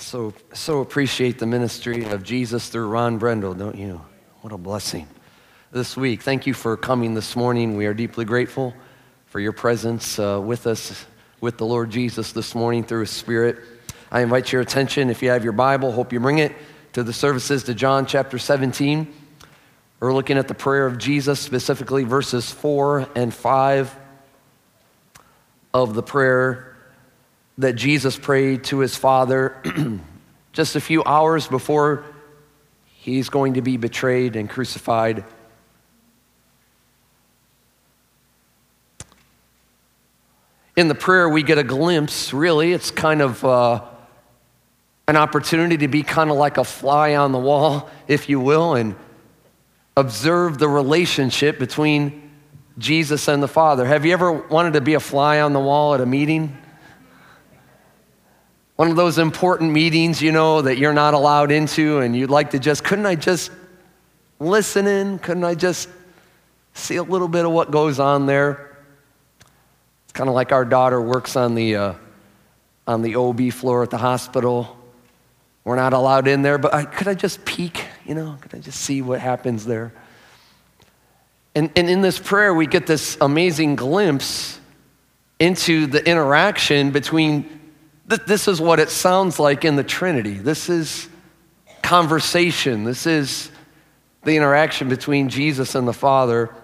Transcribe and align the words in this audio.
So, 0.00 0.32
so 0.52 0.80
appreciate 0.80 1.40
the 1.40 1.46
ministry 1.46 2.04
of 2.04 2.22
Jesus 2.22 2.68
through 2.68 2.86
Ron 2.86 3.18
Brendel, 3.18 3.52
don't 3.52 3.76
you? 3.76 4.00
What 4.42 4.52
a 4.52 4.56
blessing. 4.56 5.08
This 5.72 5.96
week, 5.96 6.22
thank 6.22 6.46
you 6.46 6.54
for 6.54 6.76
coming 6.76 7.14
this 7.14 7.34
morning. 7.34 7.76
We 7.76 7.86
are 7.86 7.94
deeply 7.94 8.24
grateful 8.24 8.74
for 9.26 9.40
your 9.40 9.50
presence 9.52 10.20
uh, 10.20 10.40
with 10.40 10.68
us, 10.68 11.04
with 11.40 11.58
the 11.58 11.66
Lord 11.66 11.90
Jesus 11.90 12.30
this 12.30 12.54
morning 12.54 12.84
through 12.84 13.00
His 13.00 13.10
Spirit. 13.10 13.58
I 14.12 14.20
invite 14.20 14.52
your 14.52 14.62
attention, 14.62 15.10
if 15.10 15.20
you 15.20 15.30
have 15.30 15.42
your 15.42 15.52
Bible, 15.52 15.90
hope 15.90 16.12
you 16.12 16.20
bring 16.20 16.38
it 16.38 16.54
to 16.92 17.02
the 17.02 17.12
services 17.12 17.64
to 17.64 17.74
John 17.74 18.06
chapter 18.06 18.38
17. 18.38 19.12
We're 19.98 20.14
looking 20.14 20.38
at 20.38 20.46
the 20.46 20.54
prayer 20.54 20.86
of 20.86 20.98
Jesus, 20.98 21.40
specifically 21.40 22.04
verses 22.04 22.52
4 22.52 23.08
and 23.16 23.34
5 23.34 23.96
of 25.74 25.94
the 25.94 26.04
prayer 26.04 26.67
that 27.58 27.74
Jesus 27.74 28.16
prayed 28.16 28.64
to 28.64 28.78
his 28.78 28.96
Father 28.96 29.60
just 30.52 30.76
a 30.76 30.80
few 30.80 31.02
hours 31.04 31.48
before 31.48 32.04
he's 32.84 33.28
going 33.28 33.54
to 33.54 33.62
be 33.62 33.76
betrayed 33.76 34.36
and 34.36 34.48
crucified. 34.48 35.24
In 40.76 40.86
the 40.86 40.94
prayer, 40.94 41.28
we 41.28 41.42
get 41.42 41.58
a 41.58 41.64
glimpse, 41.64 42.32
really, 42.32 42.72
it's 42.72 42.92
kind 42.92 43.20
of 43.20 43.44
uh, 43.44 43.84
an 45.08 45.16
opportunity 45.16 45.78
to 45.78 45.88
be 45.88 46.04
kind 46.04 46.30
of 46.30 46.36
like 46.36 46.56
a 46.58 46.64
fly 46.64 47.16
on 47.16 47.32
the 47.32 47.38
wall, 47.38 47.90
if 48.08 48.28
you 48.28 48.38
will, 48.38 48.76
and 48.76 48.94
observe 49.96 50.58
the 50.58 50.68
relationship 50.68 51.58
between 51.58 52.30
Jesus 52.78 53.26
and 53.26 53.42
the 53.42 53.48
Father. 53.48 53.84
Have 53.84 54.06
you 54.06 54.12
ever 54.12 54.30
wanted 54.30 54.74
to 54.74 54.80
be 54.80 54.94
a 54.94 55.00
fly 55.00 55.40
on 55.40 55.52
the 55.52 55.58
wall 55.58 55.94
at 55.94 56.00
a 56.00 56.06
meeting? 56.06 56.56
One 58.78 58.90
of 58.90 58.94
those 58.96 59.18
important 59.18 59.72
meetings, 59.72 60.22
you 60.22 60.30
know, 60.30 60.62
that 60.62 60.78
you're 60.78 60.92
not 60.92 61.12
allowed 61.12 61.50
into, 61.50 61.98
and 61.98 62.14
you'd 62.14 62.30
like 62.30 62.52
to 62.52 62.60
just, 62.60 62.84
couldn't 62.84 63.06
I 63.06 63.16
just 63.16 63.50
listen 64.38 64.86
in? 64.86 65.18
Couldn't 65.18 65.42
I 65.42 65.56
just 65.56 65.88
see 66.74 66.94
a 66.94 67.02
little 67.02 67.26
bit 67.26 67.44
of 67.44 67.50
what 67.50 67.72
goes 67.72 67.98
on 67.98 68.26
there? 68.26 68.78
It's 70.04 70.12
kind 70.12 70.28
of 70.28 70.36
like 70.36 70.52
our 70.52 70.64
daughter 70.64 71.02
works 71.02 71.34
on 71.34 71.56
the, 71.56 71.74
uh, 71.74 71.94
on 72.86 73.02
the 73.02 73.16
OB 73.16 73.50
floor 73.50 73.82
at 73.82 73.90
the 73.90 73.98
hospital. 73.98 74.76
We're 75.64 75.74
not 75.74 75.92
allowed 75.92 76.28
in 76.28 76.42
there, 76.42 76.56
but 76.56 76.72
I, 76.72 76.84
could 76.84 77.08
I 77.08 77.14
just 77.14 77.44
peek? 77.44 77.84
You 78.06 78.14
know, 78.14 78.38
could 78.40 78.54
I 78.54 78.58
just 78.60 78.80
see 78.80 79.02
what 79.02 79.18
happens 79.18 79.66
there? 79.66 79.92
And, 81.56 81.72
and 81.74 81.90
in 81.90 82.00
this 82.00 82.20
prayer, 82.20 82.54
we 82.54 82.68
get 82.68 82.86
this 82.86 83.18
amazing 83.20 83.74
glimpse 83.74 84.60
into 85.40 85.88
the 85.88 86.08
interaction 86.08 86.92
between 86.92 87.57
this 88.08 88.48
is 88.48 88.60
what 88.60 88.80
it 88.80 88.88
sounds 88.90 89.38
like 89.38 89.64
in 89.64 89.76
the 89.76 89.84
Trinity. 89.84 90.34
This 90.34 90.68
is 90.68 91.08
conversation. 91.82 92.84
This 92.84 93.06
is 93.06 93.50
the 94.24 94.36
interaction 94.36 94.88
between 94.88 95.28
Jesus 95.28 95.74
and 95.74 95.86
the 95.86 95.92
Father. 95.92 96.54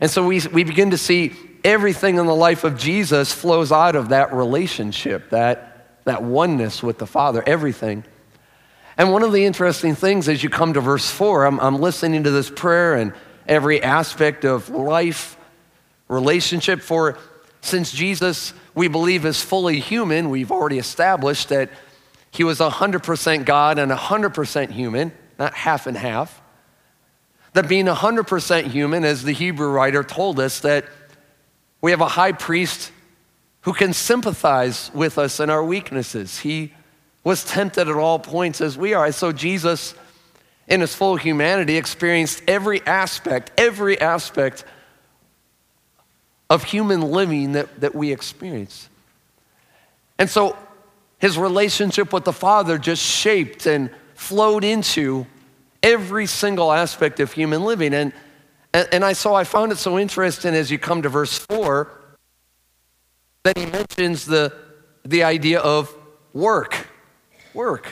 And 0.00 0.10
so 0.10 0.26
we, 0.26 0.40
we 0.52 0.64
begin 0.64 0.90
to 0.90 0.98
see 0.98 1.32
everything 1.62 2.16
in 2.18 2.26
the 2.26 2.34
life 2.34 2.64
of 2.64 2.78
Jesus 2.78 3.32
flows 3.32 3.72
out 3.72 3.96
of 3.96 4.10
that 4.10 4.34
relationship, 4.34 5.30
that, 5.30 6.02
that 6.04 6.22
oneness 6.22 6.82
with 6.82 6.98
the 6.98 7.06
Father, 7.06 7.42
everything. 7.46 8.04
And 8.96 9.12
one 9.12 9.22
of 9.22 9.32
the 9.32 9.44
interesting 9.44 9.94
things 9.94 10.28
as 10.28 10.42
you 10.42 10.50
come 10.50 10.74
to 10.74 10.80
verse 10.80 11.10
4, 11.10 11.46
I'm, 11.46 11.58
I'm 11.58 11.80
listening 11.80 12.24
to 12.24 12.30
this 12.30 12.50
prayer 12.50 12.94
and 12.94 13.12
every 13.48 13.82
aspect 13.82 14.44
of 14.44 14.68
life, 14.68 15.36
relationship, 16.08 16.80
for 16.80 17.18
since 17.64 17.92
Jesus 17.92 18.52
we 18.74 18.88
believe 18.88 19.24
is 19.24 19.40
fully 19.40 19.80
human, 19.80 20.30
we've 20.30 20.52
already 20.52 20.78
established 20.78 21.48
that 21.48 21.70
he 22.30 22.44
was 22.44 22.58
100% 22.58 23.44
God 23.44 23.78
and 23.78 23.92
100% 23.92 24.70
human, 24.70 25.12
not 25.38 25.54
half 25.54 25.86
and 25.86 25.96
half. 25.96 26.42
That 27.52 27.68
being 27.68 27.86
100% 27.86 28.64
human, 28.66 29.04
as 29.04 29.22
the 29.22 29.32
Hebrew 29.32 29.68
writer 29.68 30.02
told 30.02 30.40
us, 30.40 30.60
that 30.60 30.84
we 31.80 31.92
have 31.92 32.00
a 32.00 32.08
high 32.08 32.32
priest 32.32 32.90
who 33.60 33.72
can 33.72 33.92
sympathize 33.92 34.90
with 34.92 35.16
us 35.16 35.38
in 35.38 35.48
our 35.48 35.64
weaknesses. 35.64 36.40
He 36.40 36.74
was 37.22 37.44
tempted 37.44 37.88
at 37.88 37.96
all 37.96 38.18
points 38.18 38.60
as 38.60 38.76
we 38.76 38.92
are. 38.92 39.10
so 39.12 39.32
Jesus, 39.32 39.94
in 40.66 40.80
his 40.80 40.94
full 40.94 41.16
humanity, 41.16 41.76
experienced 41.76 42.42
every 42.48 42.84
aspect, 42.86 43.52
every 43.56 44.00
aspect 44.00 44.64
of 46.50 46.64
human 46.64 47.00
living 47.00 47.52
that, 47.52 47.80
that 47.80 47.94
we 47.94 48.12
experience. 48.12 48.88
And 50.18 50.28
so 50.28 50.56
his 51.18 51.38
relationship 51.38 52.12
with 52.12 52.24
the 52.24 52.32
Father 52.32 52.78
just 52.78 53.02
shaped 53.02 53.66
and 53.66 53.90
flowed 54.14 54.64
into 54.64 55.26
every 55.82 56.26
single 56.26 56.72
aspect 56.72 57.20
of 57.20 57.32
human 57.32 57.64
living. 57.64 57.94
And, 57.94 58.12
and, 58.72 58.88
and 58.92 59.04
I, 59.04 59.12
so 59.12 59.34
I 59.34 59.44
found 59.44 59.72
it 59.72 59.78
so 59.78 59.98
interesting 59.98 60.54
as 60.54 60.70
you 60.70 60.78
come 60.78 61.02
to 61.02 61.08
verse 61.08 61.38
4 61.38 61.90
that 63.42 63.58
he 63.58 63.66
mentions 63.66 64.24
the, 64.24 64.52
the 65.04 65.24
idea 65.24 65.60
of 65.60 65.94
work. 66.32 66.88
Work. 67.52 67.88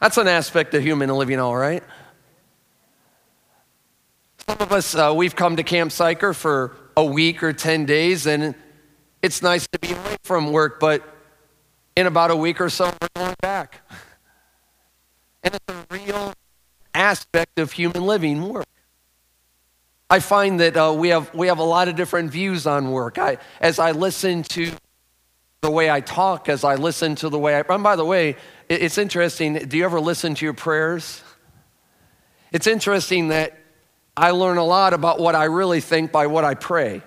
That's 0.00 0.18
an 0.18 0.28
aspect 0.28 0.74
of 0.74 0.82
human 0.82 1.08
living, 1.10 1.40
all 1.40 1.56
right? 1.56 1.82
Some 4.46 4.58
of 4.60 4.72
us, 4.72 4.94
uh, 4.94 5.12
we've 5.16 5.34
come 5.34 5.56
to 5.56 5.62
Camp 5.62 5.90
Sychar 5.90 6.32
for 6.32 6.76
a 6.96 7.04
week 7.04 7.42
or 7.42 7.52
10 7.52 7.84
days, 7.84 8.26
and 8.26 8.54
it's 9.22 9.42
nice 9.42 9.66
to 9.68 9.78
be 9.78 9.92
away 9.92 10.16
from 10.22 10.52
work, 10.52 10.80
but 10.80 11.02
in 11.96 12.06
about 12.06 12.30
a 12.30 12.36
week 12.36 12.60
or 12.60 12.70
so, 12.70 12.92
we're 13.00 13.08
going 13.14 13.34
back. 13.40 13.82
And 15.42 15.54
it's 15.54 15.64
a 15.68 15.86
real 15.90 16.34
aspect 16.94 17.58
of 17.58 17.72
human 17.72 18.04
living 18.04 18.48
work. 18.48 18.66
I 20.08 20.20
find 20.20 20.60
that 20.60 20.76
uh, 20.76 20.94
we, 20.96 21.08
have, 21.08 21.34
we 21.34 21.48
have 21.48 21.58
a 21.58 21.64
lot 21.64 21.88
of 21.88 21.96
different 21.96 22.30
views 22.30 22.66
on 22.66 22.92
work. 22.92 23.18
I, 23.18 23.38
as 23.60 23.78
I 23.78 23.90
listen 23.90 24.44
to 24.44 24.70
the 25.62 25.70
way 25.70 25.90
I 25.90 26.00
talk, 26.00 26.48
as 26.48 26.62
I 26.62 26.76
listen 26.76 27.16
to 27.16 27.28
the 27.28 27.38
way 27.38 27.56
I, 27.56 27.64
and 27.68 27.82
by 27.82 27.96
the 27.96 28.04
way, 28.04 28.36
it's 28.68 28.98
interesting. 28.98 29.54
Do 29.54 29.76
you 29.76 29.84
ever 29.84 30.00
listen 30.00 30.34
to 30.36 30.44
your 30.44 30.54
prayers? 30.54 31.22
It's 32.52 32.66
interesting 32.66 33.28
that 33.28 33.58
I 34.16 34.30
learn 34.30 34.56
a 34.56 34.64
lot 34.64 34.94
about 34.94 35.20
what 35.20 35.34
I 35.34 35.44
really 35.44 35.80
think 35.80 36.10
by 36.10 36.26
what 36.26 36.44
I 36.44 36.54
pray. 36.54 37.02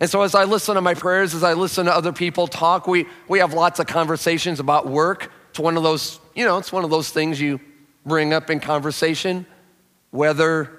And 0.00 0.10
so, 0.10 0.22
as 0.22 0.34
I 0.34 0.44
listen 0.44 0.74
to 0.74 0.80
my 0.80 0.94
prayers, 0.94 1.34
as 1.34 1.44
I 1.44 1.52
listen 1.52 1.86
to 1.86 1.94
other 1.94 2.12
people 2.12 2.46
talk, 2.46 2.86
we, 2.86 3.06
we 3.28 3.38
have 3.38 3.54
lots 3.54 3.78
of 3.78 3.86
conversations 3.86 4.58
about 4.58 4.86
work. 4.86 5.30
It's 5.50 5.60
one 5.60 5.76
of 5.76 5.82
those, 5.84 6.18
you 6.34 6.44
know, 6.44 6.58
it's 6.58 6.72
one 6.72 6.82
of 6.82 6.90
those 6.90 7.10
things 7.10 7.40
you 7.40 7.60
bring 8.04 8.32
up 8.32 8.50
in 8.50 8.60
conversation 8.60 9.46
weather, 10.10 10.70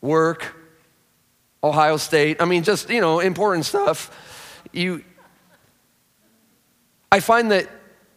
work, 0.00 0.56
Ohio 1.62 1.96
State. 1.96 2.40
I 2.40 2.44
mean, 2.44 2.62
just, 2.62 2.90
you 2.90 3.00
know, 3.00 3.20
important 3.20 3.64
stuff. 3.64 4.62
You, 4.72 5.04
I 7.10 7.20
find 7.20 7.50
that 7.50 7.68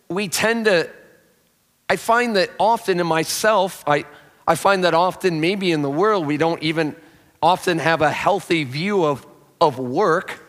we 0.09 0.27
tend 0.27 0.65
to, 0.65 0.89
I 1.89 1.95
find 1.95 2.35
that 2.35 2.51
often 2.59 2.99
in 2.99 3.07
myself, 3.07 3.83
I, 3.87 4.05
I 4.47 4.55
find 4.55 4.83
that 4.83 4.93
often, 4.93 5.39
maybe 5.39 5.71
in 5.71 5.81
the 5.81 5.89
world, 5.89 6.25
we 6.25 6.37
don't 6.37 6.61
even 6.63 6.95
often 7.41 7.79
have 7.79 8.01
a 8.01 8.11
healthy 8.11 8.63
view 8.63 9.03
of, 9.03 9.25
of 9.59 9.79
work 9.79 10.39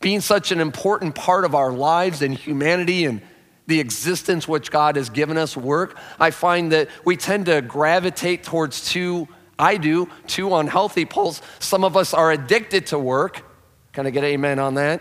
being 0.00 0.20
such 0.20 0.52
an 0.52 0.60
important 0.60 1.14
part 1.14 1.44
of 1.44 1.54
our 1.54 1.72
lives 1.72 2.20
and 2.20 2.34
humanity 2.34 3.06
and 3.06 3.22
the 3.66 3.80
existence 3.80 4.46
which 4.46 4.70
God 4.70 4.96
has 4.96 5.08
given 5.08 5.38
us, 5.38 5.56
work. 5.56 5.96
I 6.20 6.30
find 6.30 6.72
that 6.72 6.88
we 7.04 7.16
tend 7.16 7.46
to 7.46 7.62
gravitate 7.62 8.42
towards 8.42 8.86
two, 8.90 9.28
I 9.58 9.78
do, 9.78 10.10
two 10.26 10.54
unhealthy 10.54 11.06
poles. 11.06 11.40
Some 11.58 11.84
of 11.84 11.96
us 11.96 12.12
are 12.12 12.30
addicted 12.30 12.88
to 12.88 12.98
work. 12.98 13.42
Can 13.94 14.06
I 14.06 14.10
get 14.10 14.24
amen 14.24 14.58
on 14.58 14.74
that? 14.74 15.00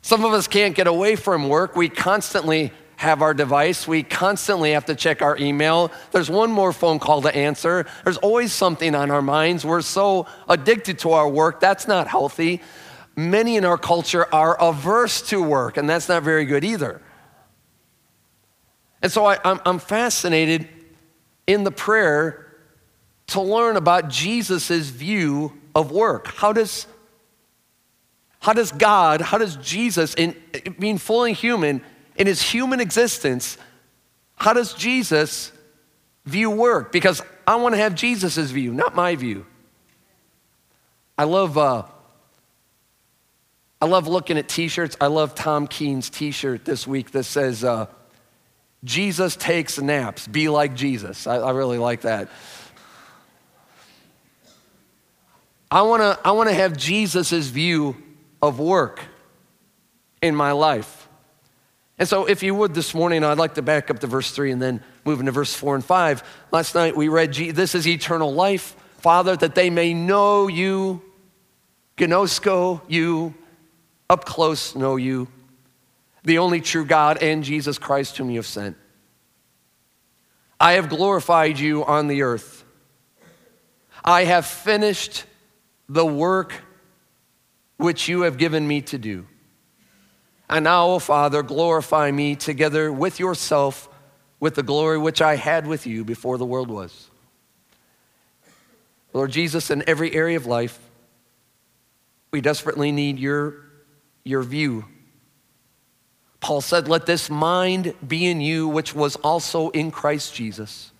Some 0.00 0.24
of 0.24 0.32
us 0.32 0.46
can't 0.48 0.74
get 0.74 0.86
away 0.86 1.16
from 1.16 1.48
work. 1.48 1.76
We 1.76 1.88
constantly 1.88 2.72
have 2.96 3.22
our 3.22 3.34
device. 3.34 3.86
We 3.86 4.02
constantly 4.02 4.72
have 4.72 4.86
to 4.86 4.94
check 4.94 5.22
our 5.22 5.36
email. 5.38 5.92
There's 6.12 6.30
one 6.30 6.50
more 6.50 6.72
phone 6.72 6.98
call 6.98 7.22
to 7.22 7.34
answer. 7.34 7.86
There's 8.04 8.16
always 8.18 8.52
something 8.52 8.94
on 8.94 9.10
our 9.10 9.22
minds. 9.22 9.64
We're 9.64 9.82
so 9.82 10.26
addicted 10.48 10.98
to 11.00 11.12
our 11.12 11.28
work. 11.28 11.60
That's 11.60 11.86
not 11.86 12.08
healthy. 12.08 12.62
Many 13.14 13.56
in 13.56 13.64
our 13.64 13.78
culture 13.78 14.26
are 14.34 14.56
averse 14.60 15.22
to 15.28 15.42
work, 15.42 15.76
and 15.76 15.88
that's 15.88 16.08
not 16.08 16.22
very 16.22 16.44
good 16.44 16.64
either. 16.64 17.00
And 19.02 19.12
so 19.12 19.26
I, 19.26 19.38
am 19.44 19.78
fascinated 19.78 20.68
in 21.46 21.64
the 21.64 21.70
prayer 21.70 22.46
to 23.28 23.40
learn 23.40 23.76
about 23.76 24.08
Jesus' 24.08 24.88
view 24.88 25.52
of 25.74 25.90
work. 25.90 26.28
How 26.28 26.52
does, 26.52 26.86
how 28.40 28.52
does 28.52 28.72
God, 28.72 29.20
how 29.20 29.38
does 29.38 29.56
Jesus, 29.56 30.14
in 30.14 30.34
being 30.78 30.98
fully 30.98 31.32
human, 31.32 31.82
in 32.16 32.26
his 32.26 32.42
human 32.42 32.80
existence, 32.80 33.58
how 34.36 34.52
does 34.52 34.74
Jesus 34.74 35.52
view 36.24 36.50
work? 36.50 36.92
Because 36.92 37.22
I 37.46 37.56
want 37.56 37.74
to 37.74 37.78
have 37.78 37.94
Jesus' 37.94 38.50
view, 38.50 38.72
not 38.72 38.94
my 38.94 39.14
view. 39.16 39.46
I 41.18 41.24
love, 41.24 41.56
uh, 41.56 41.84
I 43.80 43.86
love 43.86 44.06
looking 44.06 44.38
at 44.38 44.48
t 44.48 44.68
shirts. 44.68 44.96
I 45.00 45.06
love 45.06 45.34
Tom 45.34 45.66
Keene's 45.66 46.10
t 46.10 46.30
shirt 46.30 46.64
this 46.64 46.86
week 46.86 47.12
that 47.12 47.24
says, 47.24 47.64
uh, 47.64 47.86
Jesus 48.84 49.36
takes 49.36 49.80
naps, 49.80 50.28
be 50.28 50.48
like 50.48 50.74
Jesus. 50.74 51.26
I, 51.26 51.36
I 51.36 51.50
really 51.52 51.78
like 51.78 52.02
that. 52.02 52.28
I 55.70 55.82
wanna, 55.82 56.18
I 56.24 56.32
wanna 56.32 56.52
have 56.52 56.76
Jesus' 56.76 57.48
view 57.48 57.96
of 58.40 58.60
work 58.60 59.02
in 60.22 60.34
my 60.34 60.52
life. 60.52 60.95
And 61.98 62.06
so, 62.06 62.26
if 62.26 62.42
you 62.42 62.54
would 62.54 62.74
this 62.74 62.94
morning, 62.94 63.24
I'd 63.24 63.38
like 63.38 63.54
to 63.54 63.62
back 63.62 63.90
up 63.90 64.00
to 64.00 64.06
verse 64.06 64.30
3 64.30 64.52
and 64.52 64.60
then 64.60 64.82
move 65.04 65.20
into 65.20 65.32
verse 65.32 65.54
4 65.54 65.76
and 65.76 65.84
5. 65.84 66.22
Last 66.52 66.74
night 66.74 66.94
we 66.94 67.08
read, 67.08 67.32
This 67.32 67.74
is 67.74 67.88
eternal 67.88 68.34
life, 68.34 68.76
Father, 68.98 69.34
that 69.36 69.54
they 69.54 69.70
may 69.70 69.94
know 69.94 70.48
you, 70.48 71.02
gnosko, 71.96 72.82
you, 72.86 73.34
up 74.10 74.26
close 74.26 74.74
know 74.74 74.96
you, 74.96 75.28
the 76.22 76.38
only 76.38 76.60
true 76.60 76.84
God, 76.84 77.22
and 77.22 77.42
Jesus 77.42 77.78
Christ, 77.78 78.18
whom 78.18 78.28
you 78.28 78.36
have 78.36 78.46
sent. 78.46 78.76
I 80.60 80.72
have 80.72 80.88
glorified 80.88 81.58
you 81.58 81.84
on 81.84 82.08
the 82.08 82.22
earth. 82.22 82.64
I 84.04 84.24
have 84.24 84.44
finished 84.44 85.24
the 85.88 86.04
work 86.04 86.52
which 87.76 88.08
you 88.08 88.22
have 88.22 88.36
given 88.36 88.66
me 88.66 88.82
to 88.82 88.98
do. 88.98 89.26
And 90.48 90.64
now, 90.64 90.86
O 90.88 90.98
Father, 90.98 91.42
glorify 91.42 92.10
me 92.10 92.36
together 92.36 92.92
with 92.92 93.18
yourself 93.18 93.88
with 94.38 94.54
the 94.54 94.62
glory 94.62 94.98
which 94.98 95.20
I 95.22 95.36
had 95.36 95.66
with 95.66 95.86
you 95.86 96.04
before 96.04 96.38
the 96.38 96.44
world 96.44 96.70
was. 96.70 97.10
Lord 99.12 99.30
Jesus, 99.30 99.70
in 99.70 99.82
every 99.88 100.14
area 100.14 100.36
of 100.36 100.46
life, 100.46 100.78
we 102.30 102.40
desperately 102.40 102.92
need 102.92 103.18
your, 103.18 103.56
your 104.24 104.42
view. 104.42 104.84
Paul 106.40 106.60
said, 106.60 106.86
Let 106.86 107.06
this 107.06 107.30
mind 107.30 107.94
be 108.06 108.26
in 108.26 108.40
you, 108.40 108.68
which 108.68 108.94
was 108.94 109.16
also 109.16 109.70
in 109.70 109.90
Christ 109.90 110.34
Jesus. 110.34 110.92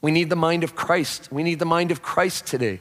We 0.00 0.12
need 0.12 0.30
the 0.30 0.36
mind 0.36 0.62
of 0.62 0.76
Christ. 0.76 1.28
We 1.32 1.42
need 1.42 1.58
the 1.58 1.66
mind 1.66 1.90
of 1.90 2.00
Christ 2.00 2.46
today. 2.46 2.80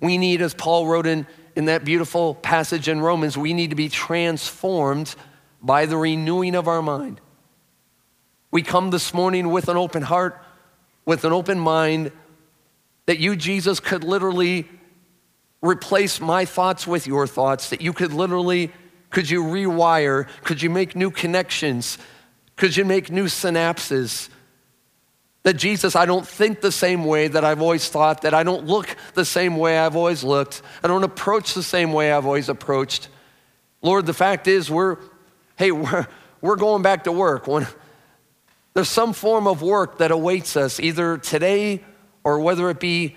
We 0.00 0.16
need, 0.16 0.40
as 0.40 0.54
Paul 0.54 0.86
wrote 0.86 1.06
in 1.06 1.26
in 1.54 1.66
that 1.66 1.84
beautiful 1.84 2.34
passage 2.34 2.88
in 2.88 3.00
Romans, 3.00 3.36
we 3.36 3.52
need 3.52 3.70
to 3.70 3.76
be 3.76 3.88
transformed 3.88 5.14
by 5.62 5.86
the 5.86 5.96
renewing 5.96 6.54
of 6.54 6.68
our 6.68 6.82
mind. 6.82 7.20
We 8.50 8.62
come 8.62 8.90
this 8.90 9.14
morning 9.14 9.50
with 9.50 9.68
an 9.68 9.76
open 9.76 10.02
heart, 10.02 10.42
with 11.04 11.24
an 11.24 11.32
open 11.32 11.58
mind, 11.58 12.12
that 13.06 13.18
you, 13.18 13.36
Jesus, 13.36 13.80
could 13.80 14.04
literally 14.04 14.68
replace 15.62 16.20
my 16.20 16.44
thoughts 16.44 16.86
with 16.86 17.06
your 17.06 17.26
thoughts, 17.26 17.70
that 17.70 17.80
you 17.80 17.92
could 17.92 18.12
literally, 18.12 18.72
could 19.10 19.30
you 19.30 19.42
rewire, 19.44 20.28
could 20.42 20.60
you 20.60 20.70
make 20.70 20.96
new 20.96 21.10
connections, 21.10 21.98
could 22.56 22.76
you 22.76 22.84
make 22.84 23.10
new 23.10 23.24
synapses? 23.24 24.28
That 25.42 25.54
Jesus, 25.54 25.96
I 25.96 26.06
don't 26.06 26.26
think 26.26 26.60
the 26.60 26.70
same 26.70 27.04
way 27.04 27.26
that 27.28 27.44
I've 27.44 27.60
always 27.60 27.88
thought, 27.88 28.22
that 28.22 28.32
I 28.32 28.44
don't 28.44 28.66
look 28.66 28.94
the 29.14 29.24
same 29.24 29.56
way 29.56 29.78
I've 29.78 29.96
always 29.96 30.22
looked, 30.22 30.62
I 30.82 30.88
don't 30.88 31.04
approach 31.04 31.54
the 31.54 31.62
same 31.62 31.92
way 31.92 32.12
I've 32.12 32.26
always 32.26 32.48
approached. 32.48 33.08
Lord, 33.80 34.06
the 34.06 34.14
fact 34.14 34.46
is, 34.46 34.70
we're, 34.70 34.98
hey, 35.56 35.70
we're, 35.72 36.06
we're 36.40 36.56
going 36.56 36.82
back 36.82 37.04
to 37.04 37.12
work. 37.12 37.46
When, 37.46 37.66
there's 38.74 38.88
some 38.88 39.12
form 39.12 39.46
of 39.46 39.62
work 39.62 39.98
that 39.98 40.10
awaits 40.10 40.56
us, 40.56 40.80
either 40.80 41.18
today 41.18 41.84
or 42.24 42.40
whether 42.40 42.70
it 42.70 42.80
be 42.80 43.16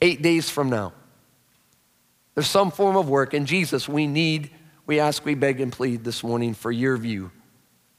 eight 0.00 0.22
days 0.22 0.48
from 0.48 0.70
now. 0.70 0.92
There's 2.34 2.46
some 2.46 2.70
form 2.70 2.96
of 2.96 3.08
work, 3.08 3.34
and 3.34 3.46
Jesus, 3.46 3.88
we 3.88 4.06
need, 4.06 4.50
we 4.86 5.00
ask, 5.00 5.24
we 5.24 5.34
beg, 5.34 5.60
and 5.60 5.72
plead 5.72 6.04
this 6.04 6.22
morning 6.22 6.54
for 6.54 6.70
your 6.70 6.96
view. 6.96 7.30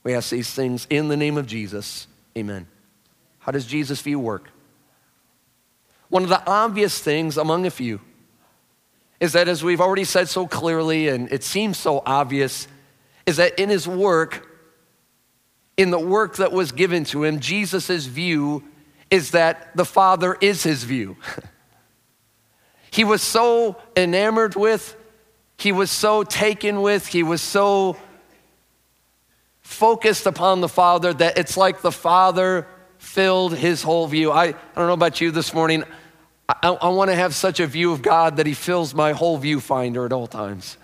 We 0.04 0.14
ask 0.14 0.30
these 0.30 0.52
things 0.52 0.86
in 0.90 1.08
the 1.08 1.18
name 1.18 1.38
of 1.38 1.48
Jesus. 1.48 2.08
Amen. 2.38 2.68
How 3.48 3.54
does 3.54 3.66
Jesus' 3.66 4.02
view 4.02 4.20
work? 4.20 4.50
One 6.10 6.24
of 6.24 6.28
the 6.28 6.46
obvious 6.46 7.00
things 7.00 7.38
among 7.38 7.66
a 7.66 7.72
few 7.72 8.02
is 9.22 9.32
that, 9.32 9.48
as 9.48 9.64
we've 9.64 9.80
already 9.80 10.04
said 10.04 10.28
so 10.28 10.46
clearly, 10.46 11.08
and 11.08 11.32
it 11.32 11.46
seems 11.46 11.78
so 11.78 12.04
obvious, 12.06 12.68
is 13.26 13.38
that 13.38 13.58
in 13.58 13.70
his 13.70 13.88
work, 13.88 14.46
in 15.78 15.92
the 15.92 16.00
work 16.00 16.36
that 16.36 16.52
was 16.52 16.74
given 16.74 17.06
to 17.06 17.24
him, 17.24 17.40
Jesus' 17.40 18.06
view 18.06 18.66
is 19.10 19.32
that 19.32 19.74
the 19.78 19.86
Father 19.86 20.38
is 20.42 20.64
his 20.64 20.84
view. 20.84 21.16
he 22.92 23.06
was 23.06 23.22
so 23.22 23.78
enamored 23.96 24.58
with, 24.58 24.94
he 25.58 25.72
was 25.72 25.90
so 25.90 26.24
taken 26.24 26.82
with, 26.82 27.08
he 27.08 27.24
was 27.24 27.42
so 27.42 27.96
focused 29.62 30.26
upon 30.26 30.60
the 30.60 30.68
Father 30.68 31.14
that 31.14 31.38
it's 31.38 31.56
like 31.56 31.82
the 31.82 31.94
Father 31.94 32.68
filled 32.98 33.56
his 33.56 33.84
whole 33.84 34.08
view. 34.08 34.32
I, 34.32 34.46
I 34.46 34.54
don't 34.76 34.88
know 34.88 34.94
about 34.94 35.22
you 35.22 35.32
this 35.32 35.54
morning. 35.54 35.84
I, 36.50 36.70
I 36.70 36.90
want 36.90 37.10
to 37.10 37.16
have 37.16 37.36
such 37.36 37.60
a 37.60 37.68
view 37.68 37.92
of 37.92 38.02
God 38.02 38.38
that 38.38 38.46
he 38.46 38.54
fills 38.54 38.94
my 38.94 39.12
whole 39.12 39.40
viewfinder 39.40 40.06
at 40.06 40.14
all 40.14 40.28
times. 40.28 40.78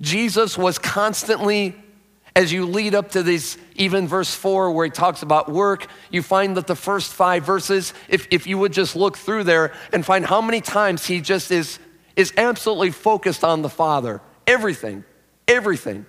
Jesus 0.00 0.56
was 0.56 0.78
constantly, 0.78 1.74
as 2.36 2.52
you 2.52 2.66
lead 2.66 2.94
up 2.94 3.10
to 3.12 3.22
this, 3.22 3.58
even 3.74 4.06
verse 4.06 4.34
four, 4.34 4.70
where 4.70 4.84
he 4.84 4.90
talks 4.90 5.22
about 5.22 5.50
work, 5.50 5.86
you 6.10 6.22
find 6.22 6.56
that 6.56 6.66
the 6.66 6.76
first 6.76 7.12
five 7.12 7.44
verses, 7.44 7.94
if, 8.08 8.28
if 8.30 8.46
you 8.46 8.58
would 8.58 8.72
just 8.72 8.94
look 8.94 9.16
through 9.16 9.44
there 9.44 9.72
and 9.92 10.04
find 10.04 10.24
how 10.24 10.40
many 10.40 10.60
times 10.60 11.06
he 11.06 11.20
just 11.20 11.50
is, 11.50 11.78
is 12.14 12.32
absolutely 12.36 12.90
focused 12.90 13.44
on 13.44 13.62
the 13.62 13.68
Father. 13.68 14.20
Everything, 14.46 15.04
everything. 15.46 16.06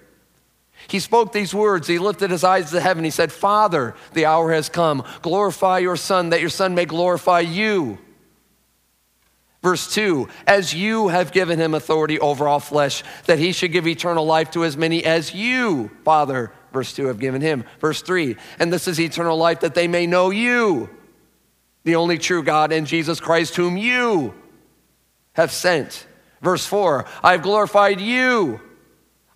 He 0.90 1.00
spoke 1.00 1.32
these 1.32 1.54
words. 1.54 1.88
He 1.88 2.00
lifted 2.00 2.32
his 2.32 2.44
eyes 2.44 2.72
to 2.72 2.82
heaven. 2.82 3.04
He 3.04 3.10
said, 3.10 3.32
Father, 3.32 3.96
the 4.14 4.26
hour 4.26 4.52
has 4.52 4.70
come. 4.70 5.04
Glorify 5.22 5.80
your 5.80 5.96
Son, 5.96 6.30
that 6.30 6.42
your 6.42 6.50
Son 6.50 6.76
may 6.76 6.86
glorify 6.86 7.42
you. 7.42 8.00
Verse 9.62 9.94
2 9.94 10.30
As 10.48 10.74
you 10.74 11.10
have 11.10 11.32
given 11.32 11.60
him 11.60 11.74
authority 11.74 12.20
over 12.20 12.48
all 12.48 12.60
flesh, 12.60 13.04
that 13.26 13.40
he 13.40 13.52
should 13.52 13.72
give 13.72 13.88
eternal 13.88 14.26
life 14.26 14.52
to 14.52 14.64
as 14.64 14.78
many 14.78 15.04
as 15.04 15.34
you, 15.34 15.92
Father, 16.04 16.52
verse 16.72 16.94
2, 16.94 17.08
have 17.08 17.20
given 17.20 17.42
him. 17.42 17.66
Verse 17.80 18.02
3 18.02 18.36
And 18.58 18.72
this 18.72 18.88
is 18.88 19.00
eternal 19.00 19.38
life, 19.38 19.60
that 19.62 19.76
they 19.76 19.88
may 19.88 20.08
know 20.08 20.30
you, 20.30 20.90
the 21.84 21.96
only 21.96 22.18
true 22.18 22.44
God, 22.44 22.72
and 22.72 22.88
Jesus 22.88 23.20
Christ, 23.20 23.56
whom 23.56 23.78
you 23.78 24.34
have 25.34 25.52
sent. 25.52 26.08
Verse 26.42 26.66
4 26.66 27.06
I 27.22 27.34
have 27.34 27.42
glorified 27.42 28.00
you 28.00 28.62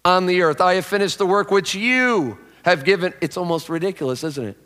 on 0.06 0.26
the 0.26 0.42
earth. 0.42 0.62
I 0.62 0.76
have 0.76 0.86
finished 0.86 1.18
the 1.18 1.26
work 1.26 1.52
which 1.52 1.76
you 1.76 2.38
have 2.64 2.84
given. 2.84 3.14
It's 3.22 3.38
almost 3.38 3.70
ridiculous, 3.70 4.24
isn't 4.24 4.46
it? 4.46 4.58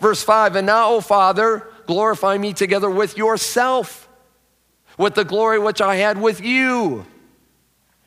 Verse 0.00 0.22
5 0.22 0.56
And 0.56 0.66
now, 0.66 0.90
O 0.90 1.00
Father, 1.00 1.66
glorify 1.86 2.38
me 2.38 2.52
together 2.52 2.90
with 2.90 3.16
yourself, 3.16 4.08
with 4.98 5.14
the 5.14 5.24
glory 5.24 5.58
which 5.58 5.80
I 5.80 5.96
had 5.96 6.20
with 6.20 6.40
you. 6.40 7.06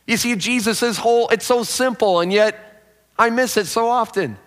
You 0.06 0.18
see, 0.18 0.36
Jesus' 0.36 0.98
whole, 0.98 1.30
it's 1.30 1.46
so 1.46 1.64
simple, 1.64 2.20
and 2.20 2.32
yet 2.32 2.84
I 3.18 3.30
miss 3.30 3.58
it 3.58 3.66
so 3.66 3.90
often. 3.90 4.38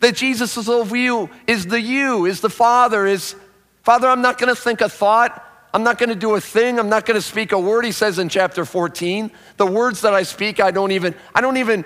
That 0.00 0.16
Jesus' 0.16 0.66
whole 0.66 0.84
view 0.84 1.30
is 1.46 1.66
the 1.66 1.80
you, 1.80 2.26
is 2.26 2.40
the 2.40 2.50
Father, 2.50 3.06
is 3.06 3.36
Father, 3.82 4.08
I'm 4.08 4.22
not 4.22 4.38
gonna 4.38 4.56
think 4.56 4.80
a 4.80 4.88
thought. 4.88 5.42
I'm 5.74 5.82
not 5.82 5.98
going 5.98 6.08
to 6.08 6.14
do 6.14 6.36
a 6.36 6.40
thing. 6.40 6.78
I'm 6.78 6.88
not 6.88 7.04
going 7.04 7.16
to 7.16 7.22
speak 7.22 7.50
a 7.50 7.58
word. 7.58 7.84
He 7.84 7.90
says 7.90 8.20
in 8.20 8.28
chapter 8.28 8.64
14, 8.64 9.28
the 9.56 9.66
words 9.66 10.02
that 10.02 10.14
I 10.14 10.22
speak, 10.22 10.60
I 10.60 10.70
don't 10.70 10.92
even, 10.92 11.16
I 11.34 11.40
don't 11.40 11.56
even, 11.56 11.84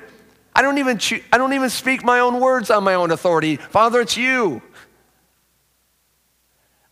I 0.55 0.61
don't 0.61 0.77
even, 0.77 1.01
I 1.33 1.39
don't 1.39 1.55
even 1.55 1.71
speak 1.71 2.05
my 2.05 2.21
own 2.21 2.39
words 2.39 2.71
on 2.71 2.85
my 2.85 2.95
own 2.95 3.11
authority. 3.13 3.57
Father, 3.57 4.03
it's 4.03 4.15
you. 4.15 4.61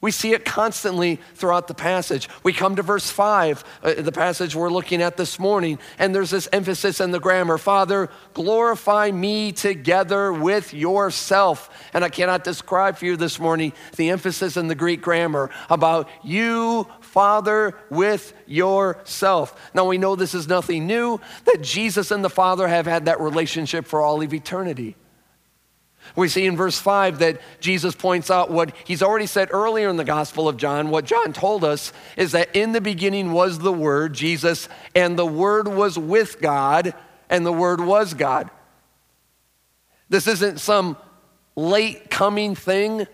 We 0.02 0.10
see 0.10 0.34
it 0.34 0.44
constantly 0.44 1.18
throughout 1.34 1.68
the 1.68 1.74
passage. 1.74 2.28
We 2.42 2.52
come 2.52 2.76
to 2.76 2.82
verse 2.82 3.10
5, 3.10 3.64
uh, 3.82 3.94
the 3.94 4.12
passage 4.12 4.54
we're 4.54 4.68
looking 4.68 5.00
at 5.00 5.16
this 5.16 5.38
morning, 5.38 5.78
and 5.98 6.14
there's 6.14 6.30
this 6.30 6.48
emphasis 6.52 7.00
in 7.00 7.12
the 7.12 7.18
grammar 7.18 7.56
Father, 7.56 8.10
glorify 8.34 9.10
me 9.10 9.52
together 9.52 10.34
with 10.34 10.74
yourself. 10.74 11.70
And 11.94 12.04
I 12.04 12.10
cannot 12.10 12.44
describe 12.44 12.98
for 12.98 13.06
you 13.06 13.16
this 13.16 13.40
morning 13.40 13.72
the 13.96 14.10
emphasis 14.10 14.58
in 14.58 14.68
the 14.68 14.74
Greek 14.74 15.00
grammar 15.00 15.50
about 15.70 16.10
you, 16.22 16.86
Father, 17.00 17.74
with 17.88 18.34
yourself. 18.46 19.70
Now 19.74 19.86
we 19.86 19.96
know 19.96 20.14
this 20.14 20.34
is 20.34 20.46
nothing 20.46 20.86
new, 20.86 21.20
that 21.46 21.62
Jesus 21.62 22.10
and 22.10 22.22
the 22.22 22.30
Father 22.30 22.68
have 22.68 22.84
had 22.84 23.06
that 23.06 23.18
relationship 23.18 23.86
for 23.86 24.02
all 24.02 24.20
of 24.20 24.34
eternity. 24.34 24.94
We 26.14 26.28
see 26.28 26.46
in 26.46 26.56
verse 26.56 26.78
5 26.78 27.18
that 27.18 27.40
Jesus 27.60 27.94
points 27.94 28.30
out 28.30 28.50
what 28.50 28.74
he's 28.84 29.02
already 29.02 29.26
said 29.26 29.48
earlier 29.50 29.88
in 29.88 29.96
the 29.96 30.04
Gospel 30.04 30.48
of 30.48 30.56
John. 30.56 30.90
What 30.90 31.04
John 31.04 31.32
told 31.32 31.64
us 31.64 31.92
is 32.16 32.32
that 32.32 32.54
in 32.54 32.72
the 32.72 32.80
beginning 32.80 33.32
was 33.32 33.58
the 33.58 33.72
Word, 33.72 34.14
Jesus, 34.14 34.68
and 34.94 35.18
the 35.18 35.26
Word 35.26 35.68
was 35.68 35.98
with 35.98 36.40
God, 36.40 36.94
and 37.28 37.44
the 37.44 37.52
Word 37.52 37.80
was 37.80 38.14
God. 38.14 38.50
This 40.08 40.26
isn't 40.26 40.60
some 40.60 40.96
late 41.56 42.10
coming 42.10 42.54
thing. 42.54 43.06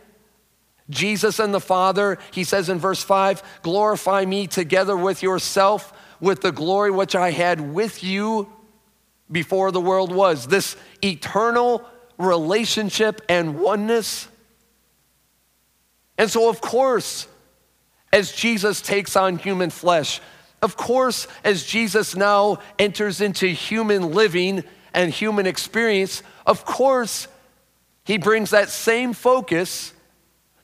Jesus 0.91 1.39
and 1.39 1.55
the 1.55 1.61
Father, 1.61 2.19
he 2.33 2.45
says 2.45 2.69
in 2.69 2.79
verse 2.79 3.03
5, 3.03 3.43
glorify 3.63 4.25
me 4.25 4.47
together 4.47 4.97
with 4.97 5.23
yourself 5.23 5.93
with 6.21 6.41
the 6.41 6.53
glory 6.53 6.91
which 6.91 7.17
I 7.17 7.31
had 7.31 7.73
with 7.73 8.05
you 8.05 8.53
before 9.31 9.73
the 9.73 9.81
world 9.81 10.15
was. 10.15 10.47
This 10.47 10.77
eternal 11.03 11.85
relationship 12.19 13.21
and 13.29 13.59
oneness. 13.61 14.29
And 16.19 16.31
so, 16.31 16.49
of 16.49 16.61
course, 16.61 17.27
as 18.13 18.33
Jesus 18.33 18.81
takes 18.81 19.17
on 19.17 19.39
human 19.39 19.71
flesh, 19.71 20.21
of 20.61 20.77
course, 20.77 21.27
as 21.43 21.65
Jesus 21.65 22.15
now 22.15 22.59
enters 22.79 23.21
into 23.21 23.47
human 23.47 24.13
living 24.13 24.63
and 24.95 25.13
human 25.13 25.47
experience, 25.47 26.23
of 26.47 26.65
course, 26.65 27.27
he 28.05 28.19
brings 28.19 28.51
that 28.51 28.69
same 28.69 29.13
focus, 29.13 29.93